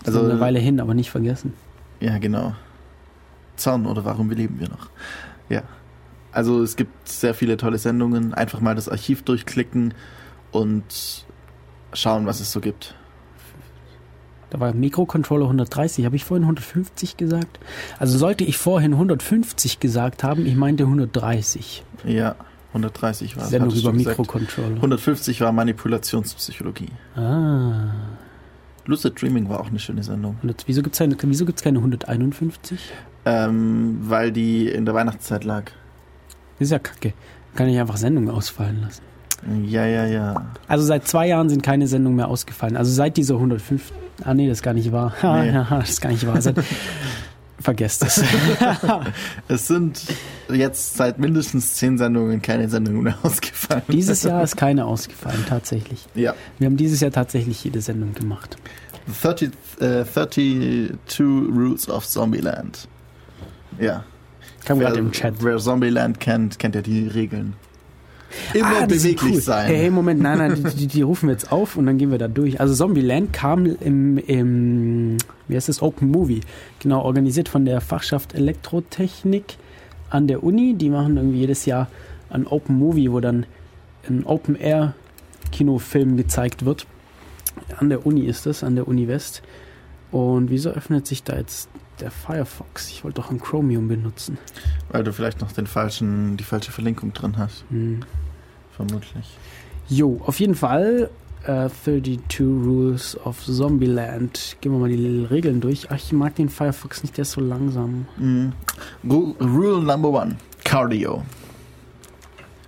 [0.06, 1.54] Also Also eine Weile hin, aber nicht vergessen.
[2.02, 2.54] Ja, genau.
[3.56, 4.90] Zorn oder warum leben wir noch?
[5.50, 5.64] Ja.
[6.32, 8.34] Also es gibt sehr viele tolle Sendungen.
[8.34, 9.94] Einfach mal das Archiv durchklicken
[10.52, 11.26] und
[11.94, 12.96] schauen, was es so gibt.
[14.50, 16.06] Da war Mikrocontroller 130.
[16.06, 17.60] Habe ich vorhin 150 gesagt?
[18.00, 21.84] Also sollte ich vorhin 150 gesagt haben, ich meinte 130.
[22.06, 22.36] Ja,
[22.70, 23.50] 130 war es.
[23.50, 23.92] Sendung über.
[23.92, 24.76] Mikrocontroller.
[24.76, 26.90] 150 war Manipulationspsychologie.
[27.16, 27.92] Ah.
[28.86, 30.38] Lucid Dreaming war auch eine schöne Sendung.
[30.42, 32.80] Und wieso gibt es keine, wieso gibt's keine 151?
[33.28, 35.64] Ähm, weil die in der Weihnachtszeit lag.
[36.60, 37.14] Das ist ja kacke.
[37.56, 39.02] Kann ich einfach Sendungen ausfallen lassen.
[39.66, 40.46] Ja, ja, ja.
[40.68, 42.78] Also seit zwei Jahren sind keine Sendungen mehr ausgefallen.
[42.78, 43.92] Also seit dieser 105.
[44.24, 45.14] Ah nee, das ist gar nicht wahr.
[45.24, 45.52] Nee.
[45.70, 46.42] das ist gar nicht wahr.
[46.42, 46.56] Seit,
[47.60, 48.24] vergesst es.
[49.48, 50.02] Es sind
[50.50, 53.84] jetzt seit mindestens zehn Sendungen keine Sendungen mehr ausgefallen.
[53.90, 56.06] dieses Jahr ist keine ausgefallen, tatsächlich.
[56.16, 56.34] Ja.
[56.60, 58.58] Wir haben dieses Jahr tatsächlich jede Sendung gemacht.
[59.22, 62.88] 30, äh, 32 Rules of Zombieland.
[63.80, 64.04] Ja.
[64.66, 65.36] Kam wer, gerade im Chat.
[65.42, 67.54] Wer Zombieland kennt, kennt ja die Regeln.
[68.54, 69.42] Immer Ah, die sind beweglich cool.
[69.42, 69.68] sein.
[69.68, 72.12] Hey, hey, Moment, nein, nein, die, die, die rufen wir jetzt auf und dann gehen
[72.12, 72.60] wir da durch.
[72.60, 75.18] Also Zombieland kam im, im
[75.48, 76.42] wie heißt das, Open Movie,
[76.80, 79.56] genau, organisiert von der Fachschaft Elektrotechnik
[80.10, 80.74] an der Uni.
[80.74, 81.88] Die machen irgendwie jedes Jahr
[82.30, 83.46] ein Open Movie, wo dann
[84.10, 84.94] ein Open Air
[85.52, 86.86] Kinofilm gezeigt wird.
[87.78, 89.42] An der Uni ist das, an der Uni West.
[90.12, 91.70] Und wieso öffnet sich da jetzt
[92.02, 92.90] der Firefox?
[92.90, 94.38] Ich wollte doch ein Chromium benutzen.
[94.90, 97.64] Weil du vielleicht noch den falschen, die falsche Verlinkung drin hast.
[97.70, 98.02] Hm.
[98.76, 99.38] Vermutlich.
[99.90, 101.10] Jo, auf jeden Fall
[101.44, 104.58] äh, 32 Rules of Zombieland.
[104.62, 105.88] Gehen wir mal die Regeln durch.
[105.90, 108.06] Ach, ich mag den Firefox nicht, der ist so langsam.
[109.08, 110.36] Ru- Rule number one.
[110.64, 111.24] Cardio.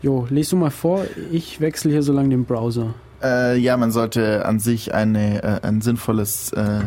[0.02, 1.06] Jo, les du mal vor.
[1.32, 2.94] Ich wechsle hier so lange den Browser.
[3.22, 6.80] Äh, ja, man sollte an sich eine, äh, ein sinnvolles äh,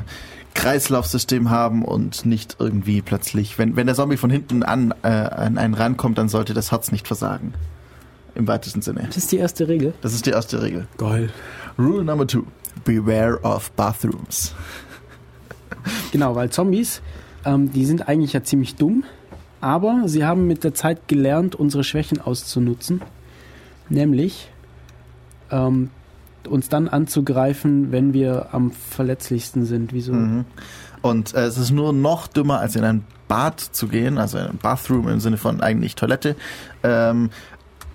[0.55, 5.59] Kreislaufsystem haben und nicht irgendwie plötzlich, wenn, wenn der Zombie von hinten an, äh, an
[5.59, 7.55] einen rankommt, dann sollte das Herz nicht versagen.
[8.35, 9.05] Im weitesten Sinne.
[9.07, 9.93] Das ist die erste Regel.
[10.01, 10.87] Das ist die erste Regel.
[10.97, 11.31] Geil.
[11.79, 12.45] Rule number two.
[12.85, 14.55] Beware of bathrooms.
[16.13, 17.03] Genau, weil Zombies,
[17.45, 19.05] ähm, die sind eigentlich ja ziemlich dumm,
[19.61, 23.03] aber sie haben mit der Zeit gelernt, unsere Schwächen auszunutzen.
[23.89, 24.51] Nämlich
[25.51, 25.91] ähm,
[26.49, 29.93] uns dann anzugreifen, wenn wir am verletzlichsten sind.
[29.93, 30.13] Wieso?
[30.13, 30.45] Mhm.
[31.03, 34.45] Und äh, es ist nur noch dümmer, als in ein Bad zu gehen, also in
[34.45, 36.37] ein Bathroom im Sinne von eigentlich Toilette.
[36.83, 37.31] Ähm,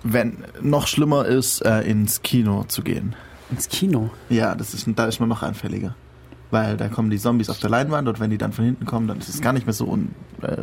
[0.02, 3.14] wenn noch schlimmer ist, äh, ins Kino zu gehen.
[3.50, 4.10] Ins Kino?
[4.28, 5.94] Ja, das ist, da ist man noch anfälliger.
[6.50, 9.06] Weil da kommen die Zombies auf der Leinwand und wenn die dann von hinten kommen,
[9.08, 10.56] dann ist es gar nicht mehr so un, äh,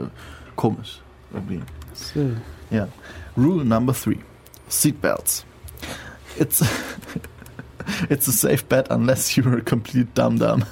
[0.55, 1.01] komisch.
[1.33, 1.61] Irgendwie.
[1.93, 2.31] So.
[2.69, 2.87] Ja.
[3.37, 4.17] Rule number three.
[4.67, 5.45] Seatbelts.
[6.37, 6.63] It's,
[8.09, 10.65] it's a safe bet unless you're a complete dum-dum.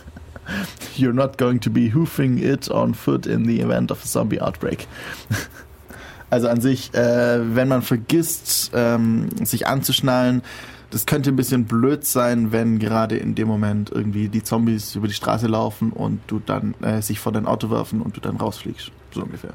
[0.96, 4.42] You're not going to be hoofing it on foot in the event of a zombie
[4.42, 4.88] outbreak.
[6.34, 10.42] Also an sich, äh, wenn man vergisst, ähm, sich anzuschnallen,
[10.90, 15.08] das könnte ein bisschen blöd sein, wenn gerade in dem Moment irgendwie die Zombies über
[15.08, 18.38] die Straße laufen und du dann äh, sich vor dein Auto werfen und du dann
[18.38, 18.92] rausfliegst.
[19.12, 19.54] So ungefähr.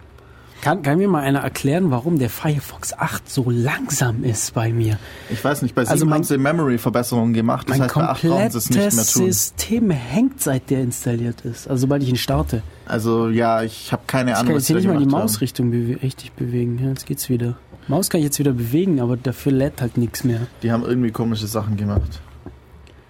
[0.61, 4.99] Kann, kann mir mal einer erklären, warum der Firefox 8 so langsam ist bei mir?
[5.31, 8.03] Ich weiß nicht, bei 7 Also mein- haben sie Memory-Verbesserungen gemacht, das mein heißt, bei
[8.03, 9.33] 8 brauchen sie es nicht mehr tun.
[9.33, 11.69] System hängt, seit der installiert ist.
[11.69, 12.63] Also sobald ich ihn starte.
[12.87, 15.23] Also ja, ich habe keine Ich Ahnung, kann was jetzt hier die nicht mal die.
[15.25, 16.79] Mausrichtung bewe richtig bewegen.
[16.83, 17.57] Ja, jetzt geht's wieder.
[17.87, 20.41] Maus kann ich jetzt wieder bewegen, aber dafür lädt halt nichts mehr.
[20.63, 22.21] Die haben irgendwie komische Sachen gemacht.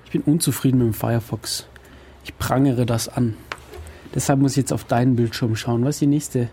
[0.04, 1.66] Ich bin unzufrieden mit dem Firefox.
[2.24, 3.34] Ich prangere das an.
[4.14, 5.84] Deshalb muss ich jetzt auf deinen Bildschirm schauen.
[5.84, 6.48] Was ist die nächste?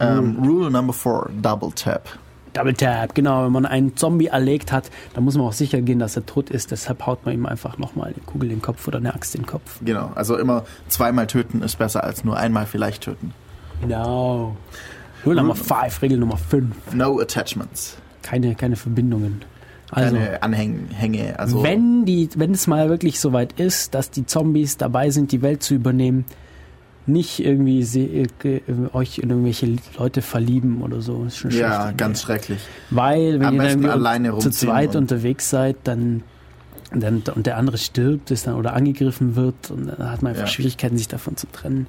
[0.00, 2.08] Ähm, Rule Number 4, Double Tap.
[2.52, 3.44] Double Tap, genau.
[3.44, 6.50] Wenn man einen Zombie erlegt hat, dann muss man auch sicher gehen, dass er tot
[6.50, 6.70] ist.
[6.70, 9.42] Deshalb haut man ihm einfach nochmal eine Kugel in den Kopf oder eine Axt in
[9.42, 9.78] den Kopf.
[9.84, 13.32] Genau, also immer zweimal töten ist besser als nur einmal vielleicht töten.
[13.80, 14.56] Genau.
[15.24, 16.94] Rule Nummer 5, Regel Nummer 5.
[16.94, 17.96] No Attachments.
[18.22, 19.42] Keine, keine Verbindungen.
[19.90, 24.76] Also, Keine Anhänge, also wenn, die, wenn es mal wirklich soweit ist, dass die Zombies
[24.76, 26.26] dabei sind, die Welt zu übernehmen,
[27.08, 28.60] nicht irgendwie se, äh,
[28.92, 31.24] euch in irgendwelche Leute verlieben oder so.
[31.24, 31.98] Ist schon ja, schlecht.
[31.98, 32.60] ganz schrecklich.
[32.90, 36.22] Weil, wenn Am ihr dann zu zweit unterwegs seid, dann,
[36.92, 40.44] dann und der andere stirbt ist dann oder angegriffen wird und dann hat man einfach
[40.44, 40.46] Ja.
[40.48, 41.86] Schwierigkeiten, sich davon zu trennen.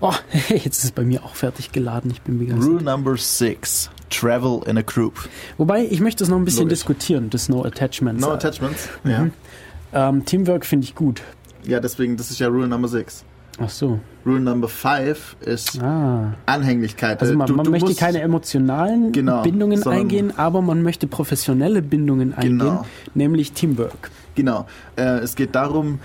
[0.00, 0.14] Oh,
[0.48, 2.10] jetzt ist es bei mir auch fertig geladen.
[2.10, 2.64] Ich bin begeistert.
[2.66, 5.28] Rule Number 6, Travel in a Group.
[5.58, 6.78] Wobei, ich möchte es noch ein bisschen Logisch.
[6.78, 8.20] diskutieren, das No Attachments.
[8.22, 8.88] No Attachments?
[9.04, 9.10] Mhm.
[9.10, 10.08] Ja.
[10.08, 11.22] Ähm, Teamwork finde ich gut.
[11.64, 13.24] Ja, deswegen, das ist ja Rule Number 6.
[13.58, 14.00] Ach so.
[14.24, 16.34] Rule Number 5 ist Ah.
[16.46, 17.20] Anhänglichkeit.
[17.20, 21.82] Also man, Du- man du möchte keine emotionalen Genau, Bindungen eingehen, aber man möchte professionelle
[21.82, 22.86] Bindungen eingehen, Genau.
[23.14, 24.10] nämlich Teamwork.
[24.34, 24.66] Genau.
[24.96, 25.98] Äh, es geht darum,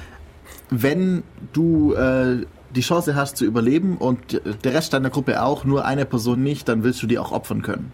[0.69, 1.23] wenn
[1.53, 2.45] du äh,
[2.75, 6.67] die Chance hast zu überleben und der Rest deiner Gruppe auch, nur eine Person nicht,
[6.67, 7.91] dann willst du die auch opfern können.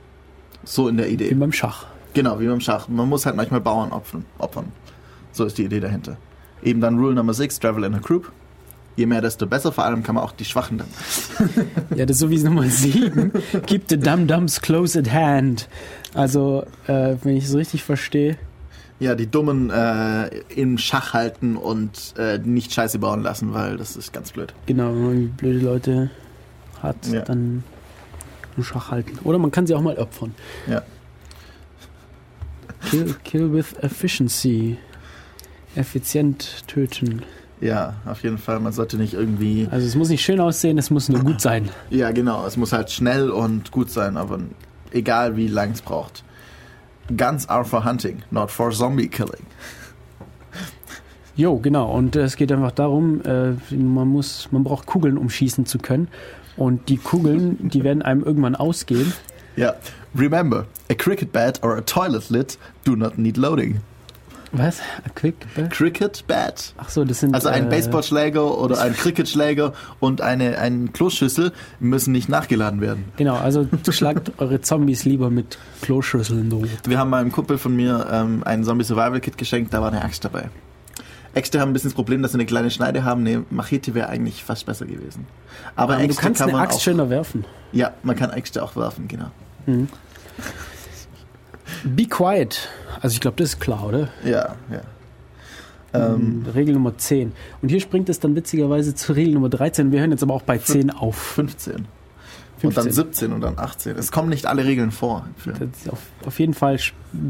[0.64, 1.30] So in der Idee.
[1.30, 1.86] Wie beim Schach.
[2.14, 2.88] Genau, wie beim Schach.
[2.88, 4.26] Man muss halt manchmal Bauern opfern.
[4.38, 4.66] opfern.
[5.34, 6.18] So ist die Idee dahinter.
[6.64, 8.32] Eben dann Rule Number 6, Travel in a Group.
[8.98, 9.72] Je mehr, desto besser.
[9.72, 10.88] Vor allem kann man auch die Schwachen dann.
[11.96, 13.32] Ja, das ist so wie es Nummer 7.
[13.66, 15.68] Keep the dumb dumbs close at hand.
[16.14, 18.38] Also, äh, wenn ich es richtig verstehe.
[19.00, 23.96] Ja, die Dummen äh, im Schach halten und äh, nicht Scheiße bauen lassen, weil das
[23.96, 24.54] ist ganz blöd.
[24.68, 26.12] Genau, wenn man blöde Leute
[26.84, 27.22] hat, Ja.
[27.22, 27.64] dann
[28.58, 29.18] im Schach halten.
[29.24, 30.36] Oder man kann sie auch mal opfern.
[30.68, 30.84] Ja.
[32.90, 34.78] Kill, kill with efficiency.
[35.76, 37.24] Effizient töten.
[37.62, 38.60] Ja, auf jeden Fall.
[38.60, 39.68] Man sollte nicht irgendwie.
[39.70, 41.70] Also es muss nicht schön aussehen, es muss nur gut sein.
[41.92, 42.46] Ja, genau.
[42.46, 44.40] Es muss halt schnell und gut sein, aber
[44.92, 46.24] egal wie lang es braucht.
[47.16, 49.46] Guns are for hunting, not for zombie killing.
[51.36, 51.92] Jo, genau.
[51.92, 55.78] Und äh, es geht einfach darum, äh, man muss, man braucht Kugeln, um schießen zu
[55.78, 56.08] können.
[56.58, 59.14] Und die Kugeln, die werden einem irgendwann ausgehen.
[59.56, 59.76] Ja.
[60.14, 63.80] Remember, a cricket bat or a toilet lid do not need loading.
[64.54, 64.80] Was?
[65.06, 65.72] A quick bat?
[65.72, 66.74] Cricket bat.
[66.78, 71.54] Ach so, das sind Also ein äh, Baseballschläger oder ein Cricketschläger und eine ein Kloschüssel
[71.80, 73.06] müssen nicht nachgeladen werden.
[73.18, 76.68] Genau, also schlagt eure Zombies lieber mit Kloschüsseln tot.
[76.86, 80.04] Wir haben meinem Kumpel von mir ähm, ein Zombie Survival Kit geschenkt, da war eine
[80.04, 80.50] Axt dabei.
[81.34, 83.22] Äxte haben ein bisschen das Problem, dass sie eine kleine Schneide haben.
[83.26, 85.28] Eine Machete wäre eigentlich fast besser gewesen.
[85.76, 87.46] Aber, Aber du Äxte kannst kann eine man Axt auch, schöner werfen.
[87.72, 89.32] Ja, man kann Äxte auch werfen, genau.
[89.66, 89.88] Mhm.
[91.84, 92.70] Be quiet.
[93.02, 94.10] Also ich glaube, das ist klar, oder?
[94.24, 94.82] Ja, ja.
[95.94, 97.34] Ähm, Regel Nummer 10.
[97.62, 99.92] Und hier springt es dann witzigerweise zu Regel Nummer 13.
[99.92, 101.18] Wir hören jetzt aber auch bei 10 auf.
[101.18, 101.76] 15.
[102.64, 102.84] Und 15.
[102.84, 103.98] dann 17 und dann 18.
[103.98, 105.26] Es kommen nicht alle Regeln vor.
[105.90, 106.80] Auf, auf jeden Fall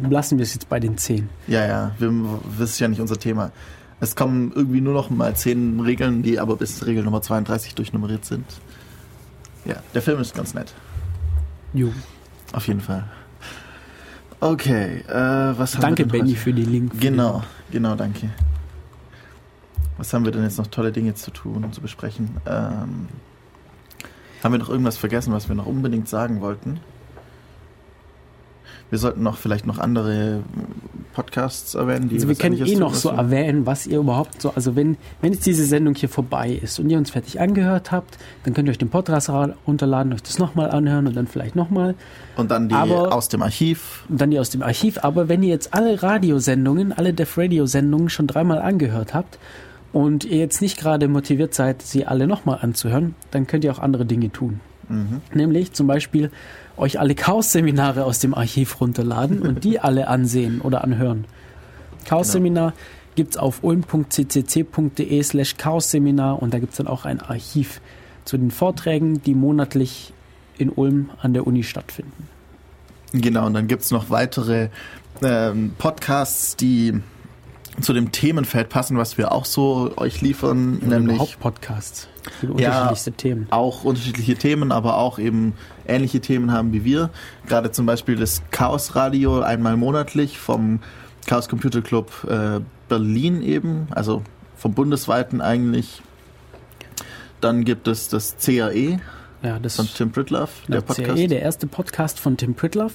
[0.10, 1.30] lassen wir es jetzt bei den 10.
[1.48, 2.12] Ja, ja, wir,
[2.60, 3.52] das ist ja nicht unser Thema.
[4.00, 8.26] Es kommen irgendwie nur noch mal 10 Regeln, die aber bis Regel Nummer 32 durchnummeriert
[8.26, 8.46] sind.
[9.66, 10.74] Ja, der Film ist ganz nett.
[11.74, 11.92] Jo.
[12.52, 13.06] Auf jeden Fall.
[14.42, 17.00] Okay, äh, was haben Danke, wir denn Benny, für die Link.
[17.00, 18.30] Genau, genau, danke.
[19.98, 22.38] Was haben wir denn jetzt noch tolle Dinge zu tun, zu besprechen?
[22.48, 23.08] Ähm,
[24.44, 26.80] haben wir noch irgendwas vergessen, was wir noch unbedingt sagen wollten?
[28.92, 30.42] Wir sollten noch vielleicht noch andere
[31.14, 34.76] Podcasts erwähnen, die Also wir können eh noch so erwähnen, was ihr überhaupt so, also
[34.76, 38.54] wenn, wenn jetzt diese Sendung hier vorbei ist und ihr uns fertig angehört habt, dann
[38.54, 41.96] könnt ihr euch den Podcast runterladen, euch das nochmal anhören und dann vielleicht nochmal.
[42.36, 44.04] Und dann die Aber- aus dem Archiv.
[44.10, 45.00] Und dann die aus dem Archiv.
[45.04, 49.40] Aber wenn ihr jetzt alle Radiosendungen, alle Def Radio Sendungen schon dreimal angehört habt
[49.94, 53.80] und ihr jetzt nicht gerade motiviert seid, sie alle nochmal anzuhören, dann könnt ihr auch
[53.80, 54.60] andere Dinge tun.
[54.90, 55.22] Mhm.
[55.34, 56.32] Nämlich zum Beispiel
[56.82, 61.26] euch alle Chaos-Seminare aus dem Archiv runterladen und die alle ansehen oder anhören.
[62.06, 62.74] Chaos-Seminar
[63.16, 67.82] gibt's auf ulm.ccc.de slash Chaos-Seminar und da gibt's dann auch ein Archiv
[68.26, 70.14] zu den Vorträgen, die monatlich
[70.58, 72.28] in Ulm an der Uni stattfinden.
[73.14, 74.70] Genau, und dann gibt's noch weitere
[75.22, 77.00] ähm, Podcasts, die
[77.80, 82.11] zu dem Themenfeld passen, was wir auch so euch liefern, Oder nämlich überhaupt Podcasts für
[82.58, 83.48] Ja, Themen.
[83.50, 85.54] auch unterschiedliche Themen, aber auch eben
[85.88, 87.10] ähnliche Themen haben wie wir.
[87.48, 90.80] Gerade zum Beispiel das Chaos Radio einmal monatlich vom
[91.28, 94.22] Chaos Computer Club äh, Berlin eben, also
[94.56, 96.02] vom bundesweiten eigentlich.
[97.40, 99.00] Dann gibt es das CAE
[99.42, 101.16] Ja, das von Tim Pritloff, der der Podcast.
[101.18, 102.94] CAE, der erste Podcast von Tim Pritloff.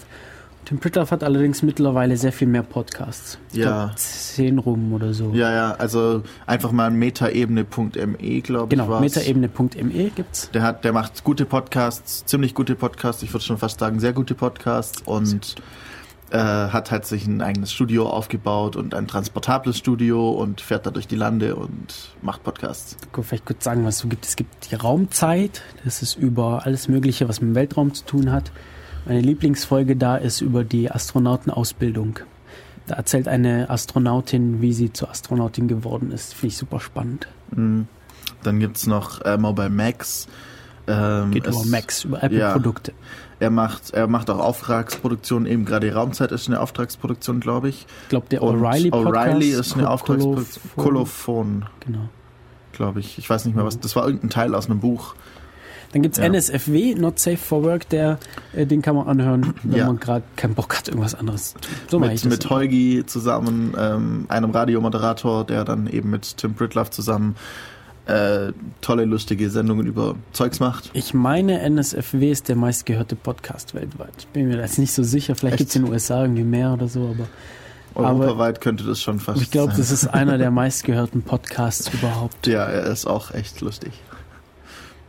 [0.67, 3.39] Tim Pritloff hat allerdings mittlerweile sehr viel mehr Podcasts.
[3.53, 3.85] Ich Ja.
[3.87, 5.31] glaub, Zehn rum oder so.
[5.33, 10.51] Ja, ja, also einfach mal metaebene.me, glaube ich, Genau, metaebene.me gibt's.
[10.51, 14.13] Der hat, der macht gute Podcasts, ziemlich gute Podcasts, ich würde schon fast sagen, sehr
[14.13, 15.55] gute Podcasts und
[16.33, 20.91] äh, hat halt sich ein eigenes Studio aufgebaut und ein transportables Studio und fährt da
[20.91, 22.97] durch die Lande und macht Podcasts.
[23.07, 24.27] Ich kann vielleicht kurz sagen, was es so gibt.
[24.27, 25.63] Es gibt die Raumzeit.
[25.85, 28.51] Das ist über alles Mögliche, was mit dem Weltraum zu tun hat.
[29.07, 32.19] Meine Lieblingsfolge da ist über die Astronautenausbildung.
[32.87, 36.35] Da erzählt eine Astronautin, wie sie zur Astronautin geworden ist.
[36.35, 37.27] Finde ich super spannend.
[37.55, 37.87] Mhm.
[38.43, 40.29] Dann gibt's noch äh, Mobile Max.
[40.89, 42.93] Ähm, Geht über es- Macs, über Apple-Produkte.
[43.39, 47.87] Er macht, er macht auch Auftragsproduktionen, eben gerade die Raumzeit ist eine Auftragsproduktion, glaube ich.
[48.05, 48.41] Ich glaube, der.
[48.41, 50.63] O'Reilly ist eine Auftragsproduktion.
[50.77, 50.85] Kolophon.
[50.85, 52.09] Kolophon, Genau.
[52.73, 53.19] glaube ich.
[53.19, 53.79] Ich weiß nicht mehr was.
[53.79, 55.15] Das war irgendein Teil aus einem Buch.
[55.93, 56.25] Dann gibt's Ja.
[56.25, 58.19] NSFW, Not Safe for Work, der,
[58.55, 59.87] äh, den kann man anhören, wenn Ja.
[59.87, 61.59] man gerade keinen Bock hat, irgendwas anderes zu.
[61.89, 66.55] So mache ich mit, mit Heugi zusammen, ähm, einem Radiomoderator, der dann eben mit Tim
[66.55, 67.37] Pritloff zusammen
[68.07, 68.53] äh,
[68.83, 70.91] tolle, lustige Sendungen über Zeugs macht.
[70.93, 74.13] Ich meine, NSFW ist der meistgehörte Podcast weltweit.
[74.19, 75.35] Ich bin mir da jetzt nicht so sicher.
[75.35, 75.59] Vielleicht Echt?
[75.59, 77.27] gibt's in den USA irgendwie mehr oder so, aber
[77.97, 82.47] Aber- Europaweit könnte das schon fast ich glaube, das ist einer der meistgehörten Podcasts überhaupt.
[82.47, 83.91] Ja, er ist auch echt lustig.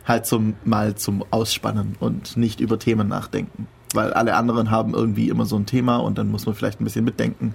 [0.08, 3.68] Halt zum mal zum Ausspannen und nicht über Themen nachdenken.
[3.94, 6.84] Weil alle anderen haben irgendwie immer so ein Thema und dann muss man vielleicht ein
[6.84, 7.54] bisschen mitdenken.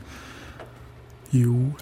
[1.30, 1.72] Ju.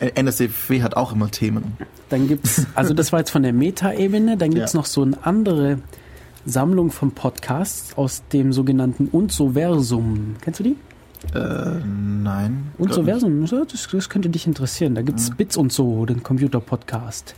[0.00, 1.76] Äh, NSFW hat auch immer Themen.
[2.08, 4.78] Dann gibt's, also das war jetzt von der Meta-Ebene, dann gibt's Ja.
[4.80, 5.78] noch so eine andere
[6.46, 10.36] Sammlung von Podcasts aus dem sogenannten Unsoversum.
[10.40, 10.76] Kennst du die?
[11.34, 12.68] Äh, nein.
[12.78, 14.94] Unsoversum, ja, das, das könnte dich interessieren.
[14.94, 17.34] Da gibt's Bits und so, den Computer-Podcast.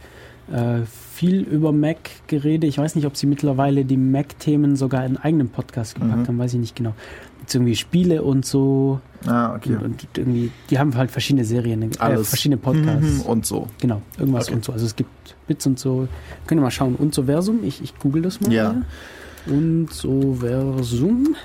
[0.53, 0.81] Äh,
[1.21, 2.67] viel über Mac-Geräte.
[2.67, 6.27] Ich weiß nicht, ob sie mittlerweile die Mac-Themen sogar in eigenen Podcast gepackt Mhm.
[6.29, 6.95] haben, weiß ich nicht genau.
[7.41, 9.01] Gibt's irgendwie Spiele und so.
[9.27, 9.75] Ah, okay.
[9.75, 13.19] Und, und irgendwie, die haben halt verschiedene Serien, äh, verschiedene Podcasts.
[13.19, 13.67] Mhm, und so.
[13.83, 14.55] Genau, irgendwas Okay.
[14.55, 14.73] und so.
[14.73, 15.11] Also es gibt
[15.47, 16.09] Bits und so.
[16.47, 17.65] Könnt ihr mal schauen, Unsoversum.
[17.65, 18.51] Ich, ich google das mal.
[18.51, 18.77] Ja.
[19.47, 21.37] Unsoversum.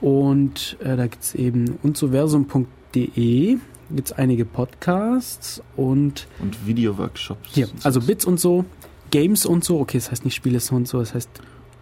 [0.00, 3.56] Und äh, da gibt's eben unsoversum.de.
[3.90, 7.48] Gibt's einige Podcasts und Und Videoworkshops.
[7.52, 8.64] hier, also Bits und so,
[9.10, 9.78] Games und so.
[9.80, 11.28] Okay, das heißt nicht Spiele so und so, das heißt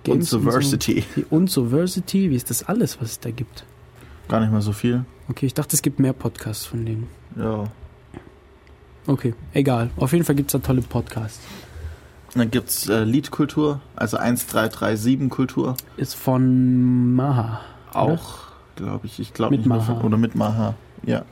[0.04, 0.94] Games Unsoversity.
[0.96, 1.20] Und so.
[1.20, 3.64] Die Unsoversity, wie ist das alles, was es da gibt?
[4.28, 5.04] Gar nicht mal so viel.
[5.28, 7.08] Okay, ich dachte, es gibt mehr Podcasts von denen.
[7.36, 7.64] Ja.
[9.06, 9.90] Okay, egal.
[9.96, 11.40] Auf jeden Fall gibt's da tolle Podcasts.
[12.34, 15.76] Dann gibt's äh, Liedkultur, also 1337 Kultur.
[15.96, 17.60] Ist von Maha.
[17.92, 18.44] Auch,
[18.76, 19.18] glaube ich.
[19.20, 19.94] Ich glaube Mit nicht Maha.
[19.96, 20.74] von- Oder mit Maha.
[21.04, 21.24] Ja.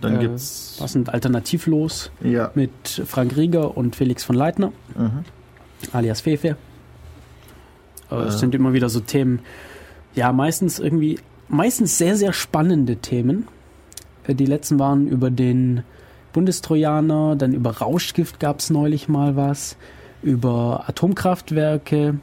[0.00, 0.76] Dann Äh, gibt's.
[0.78, 2.50] Was sind alternativlos Ja.
[2.54, 5.24] mit Frank Rieger und Felix von Leitner, Mhm.
[5.92, 6.56] alias Fefe.
[8.10, 8.38] Äh, Es Äh.
[8.38, 9.40] sind immer wieder so Themen,
[10.14, 11.18] ja, meistens irgendwie,
[11.48, 13.46] meistens sehr, sehr spannende Themen.
[14.26, 15.82] Äh, Die letzten waren über den
[16.32, 19.76] Bundestrojaner, dann über Rauschgift gab es neulich mal was,
[20.22, 22.18] über Atomkraftwerke.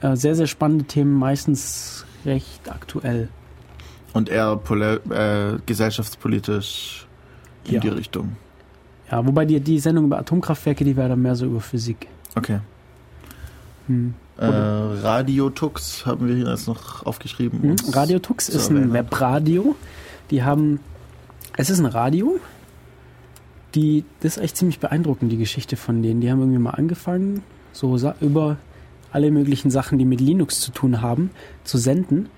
[0.00, 3.28] Äh, Sehr, sehr spannende Themen, meistens recht aktuell.
[4.14, 4.58] Und eher
[5.10, 7.06] äh, gesellschaftspolitisch
[7.64, 7.80] in Ja.
[7.80, 8.36] die Richtung.
[9.10, 12.06] Ja, wobei die, die Sendung über Atomkraftwerke, die war dann mehr so über Physik.
[12.36, 12.60] Okay.
[13.88, 14.14] Hm.
[14.38, 17.60] Äh, Radiotux haben wir hier jetzt noch aufgeschrieben.
[17.62, 17.76] Hm?
[17.92, 18.92] Radio Tux ist ein erwähnen.
[18.92, 19.74] Webradio.
[20.30, 20.80] Die haben,
[21.56, 22.38] es ist ein Radio.
[23.74, 26.20] Die, das ist echt ziemlich beeindruckend, die Geschichte von denen.
[26.20, 27.42] Die haben irgendwie mal angefangen,
[27.72, 28.56] so über
[29.12, 31.30] alle möglichen Sachen, die mit Linux zu tun haben,
[31.64, 32.28] zu senden.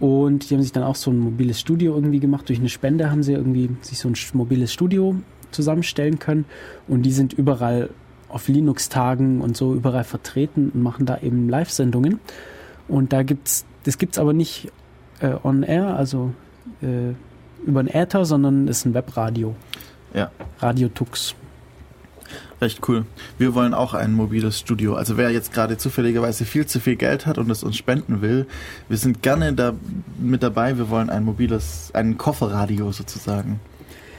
[0.00, 2.48] Und die haben sich dann auch so ein mobiles Studio irgendwie gemacht.
[2.48, 5.16] Durch eine Spende haben sie irgendwie sich so ein mobiles Studio
[5.50, 6.44] zusammenstellen können.
[6.88, 7.90] Und die sind überall
[8.28, 12.18] auf Linux-Tagen und so überall vertreten und machen da eben Live-Sendungen.
[12.88, 14.72] Und da gibt's, das gibt's aber nicht
[15.20, 16.32] äh, on air, also
[16.82, 17.14] äh,
[17.64, 19.54] über ein Äther, sondern ist ein Webradio.
[20.12, 20.30] Ja.
[20.58, 21.34] Radio Tux.
[22.60, 23.04] Recht cool.
[23.38, 24.94] Wir wollen auch ein mobiles Studio.
[24.94, 28.46] Also wer jetzt gerade zufälligerweise viel zu viel Geld hat und es uns spenden will,
[28.88, 29.74] wir sind gerne da
[30.20, 30.78] mit dabei.
[30.78, 33.60] Wir wollen ein mobiles, ein Kofferradio sozusagen.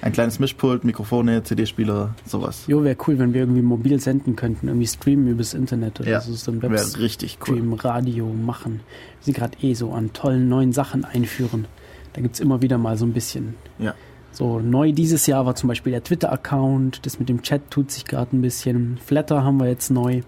[0.02, 2.66] Ein kleines Mischpult, Mikrofone, CD-Spieler, sowas.
[2.68, 6.22] Jo, wäre cool, wenn wir irgendwie mobil senden könnten, irgendwie streamen übers Internet oder Ja,
[6.22, 7.76] so, so ein wär Webstream, richtig cool.
[7.80, 8.82] Radio machen.
[9.22, 11.66] Sie gerade eh so an tollen neuen Sachen einführen.
[12.14, 13.56] Da gibt's immer wieder mal so ein bisschen.
[13.80, 13.95] Ja.
[14.36, 17.06] So neu dieses Jahr war zum Beispiel der Twitter-Account.
[17.06, 18.98] Das mit dem Chat tut sich gerade ein bisschen.
[18.98, 20.24] Flatter haben wir jetzt neu.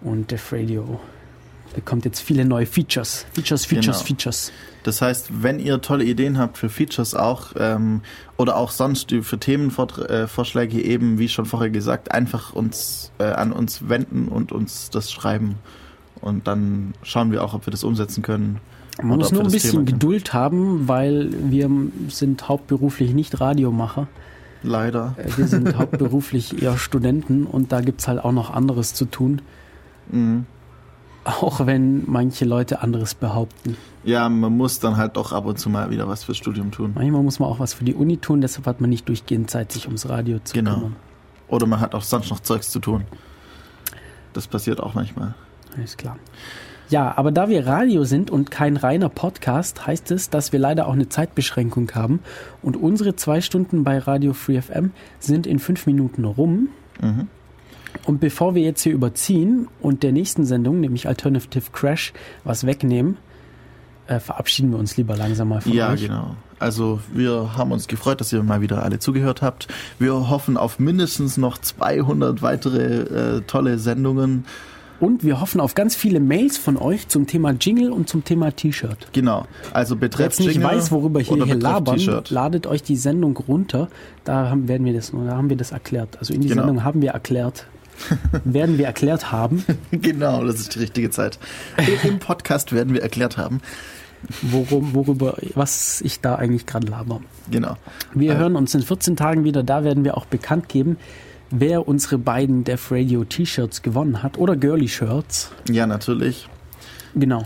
[0.00, 0.98] Und Def Radio
[1.74, 3.26] bekommt jetzt viele neue Features.
[3.34, 4.06] Features, Features, Genau.
[4.06, 4.52] Features.
[4.82, 8.00] Das heißt, wenn ihr tolle Ideen habt für Features auch ähm,
[8.38, 13.90] oder auch sonst für Themenvorschläge eben, wie schon vorher gesagt, einfach uns äh, an uns
[13.90, 15.56] wenden und uns das schreiben.
[16.20, 18.60] Und dann schauen wir auch, ob wir das umsetzen können.
[19.02, 19.84] Man muss nur ein bisschen Thema.
[19.84, 21.68] Geduld haben, weil wir
[22.08, 24.06] sind hauptberuflich nicht Radiomacher.
[24.62, 25.14] Leider.
[25.18, 29.42] Äh, Wir sind hauptberuflich eher Studenten und da gibt's halt auch noch anderes zu tun.
[30.10, 30.46] Mhm.
[31.24, 33.76] Auch wenn manche Leute anderes behaupten.
[34.04, 36.92] Ja, man muss dann halt doch ab und zu mal wieder was fürs Studium tun.
[36.94, 39.72] Manchmal muss man auch was für die Uni tun, deshalb hat man nicht durchgehend Zeit,
[39.72, 40.74] sich ums Radio zu Genau.
[40.74, 40.96] kümmern.
[41.48, 43.04] Oder man hat auch sonst noch Zeugs zu tun.
[44.34, 45.34] Das passiert auch manchmal.
[45.76, 46.16] Alles klar.
[46.90, 50.86] Ja, aber da wir Radio sind und kein reiner Podcast, heißt es, dass wir leider
[50.86, 52.20] auch eine Zeitbeschränkung haben.
[52.62, 56.68] Und unsere zwei Stunden bei Radio Free FM sind in fünf Minuten rum.
[57.00, 57.28] Mhm.
[58.04, 62.12] Und bevor wir jetzt hier überziehen und der nächsten Sendung, nämlich Alternative Crash,
[62.42, 63.16] was wegnehmen,
[64.06, 66.02] äh, verabschieden wir uns lieber langsam mal von Ja, euch.
[66.02, 66.36] genau.
[66.58, 69.68] Also wir haben uns gefreut, dass ihr mal wieder alle zugehört habt.
[69.98, 74.44] Wir hoffen auf mindestens noch 200 weitere äh, tolle Sendungen.
[75.00, 78.52] Und wir hoffen auf ganz viele Mails von euch zum Thema Jingle und zum Thema
[78.52, 79.08] T-Shirt.
[79.12, 79.46] Genau.
[79.72, 83.36] Also Wer betreff jetzt nicht Jingle weiß, worüber hier, hier labern, ladet euch die Sendung
[83.36, 83.88] runter.
[84.24, 86.16] Da haben, werden wir das, da haben wir das erklärt.
[86.18, 86.62] Also in die Genau.
[86.62, 87.66] Sendung haben wir erklärt,
[88.44, 91.38] werden wir erklärt haben, genau, das ist die richtige Zeit.
[92.04, 93.60] Im Podcast werden wir erklärt haben.
[94.42, 97.20] worum, worüber, was ich da eigentlich gerade laber.
[97.50, 97.76] Genau.
[98.14, 99.62] Wir Äh, hören uns in 14 Tagen wieder.
[99.62, 100.96] Da werden wir auch bekannt geben,
[101.56, 105.50] wer unsere beiden Def Radio T-Shirts gewonnen hat oder Girly Shirts.
[105.70, 106.48] Ja, natürlich.
[107.14, 107.44] Genau.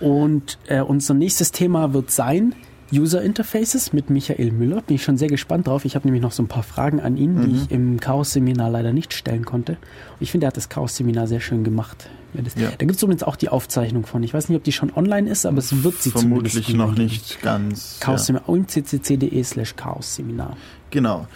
[0.00, 2.54] Und äh, unser nächstes Thema wird sein
[2.92, 4.82] User Interfaces mit Michael Müller.
[4.82, 5.84] Bin ich schon sehr gespannt drauf.
[5.84, 7.54] Ich habe nämlich noch so ein paar Fragen an ihn, die Mhm.
[7.54, 9.72] ich im Chaos-Seminar leider nicht stellen konnte.
[9.72, 12.10] Und ich finde, er hat das Chaos-Seminar sehr schön gemacht.
[12.34, 12.68] Ja, Ja.
[12.70, 14.22] Da gibt es übrigens auch die Aufzeichnung von.
[14.22, 16.94] Ich weiß nicht, ob die schon online ist, aber es wird sie Vermutlich zumindest noch
[16.96, 17.98] nicht ganz.
[18.00, 20.56] Chaos-Seminar und ccc.de slash Chaos-Seminar.
[20.90, 21.26] Genau.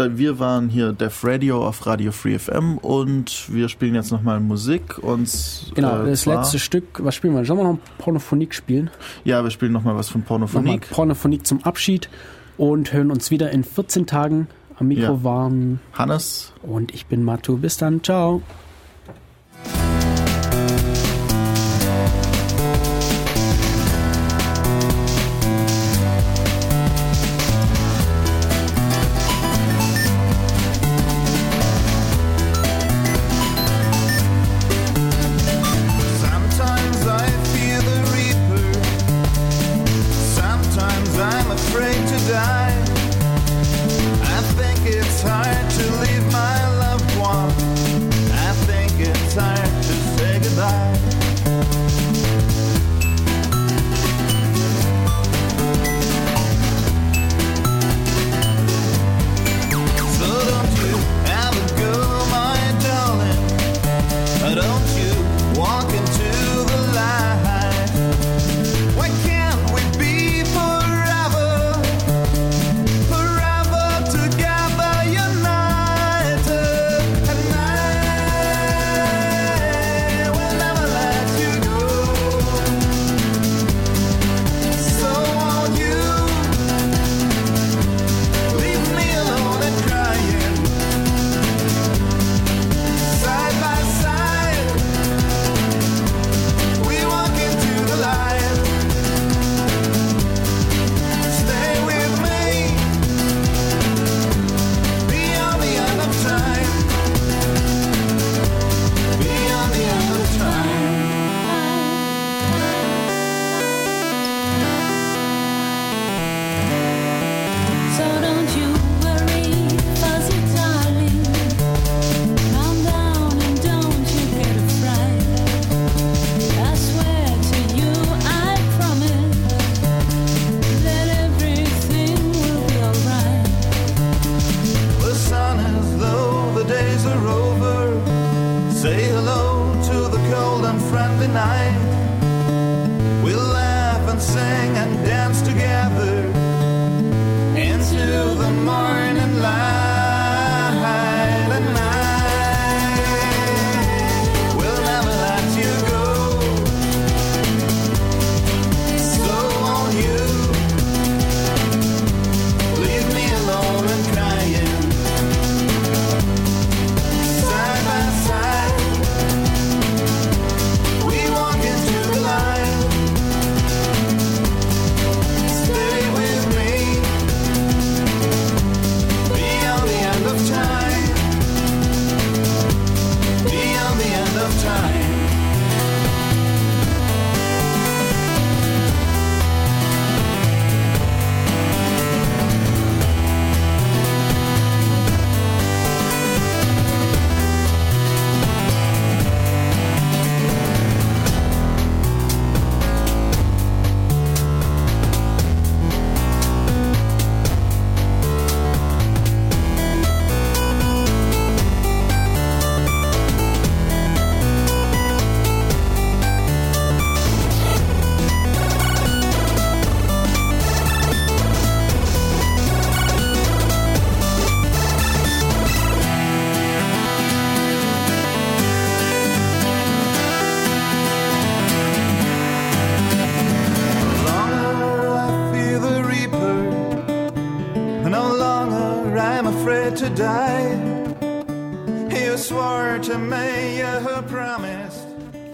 [0.00, 4.98] Wir waren hier Def Radio auf Radio Free FM und wir spielen jetzt nochmal Musik.
[4.98, 7.44] Und, Genau, äh, das letzte Stück, was spielen wir?
[7.44, 8.90] Sollen wir noch Pornophonik spielen?
[9.24, 10.90] Ja, wir spielen nochmal was von Nochmal Pornophonik.
[10.90, 12.08] Pornophonik zum Abschied
[12.56, 14.46] und hören uns wieder in 14 Tagen.
[14.78, 15.24] Am Mikro Ja.
[15.24, 16.52] waren Hannes.
[16.62, 17.56] und ich bin Matu.
[17.56, 18.02] Bis dann.
[18.04, 18.42] Ciao.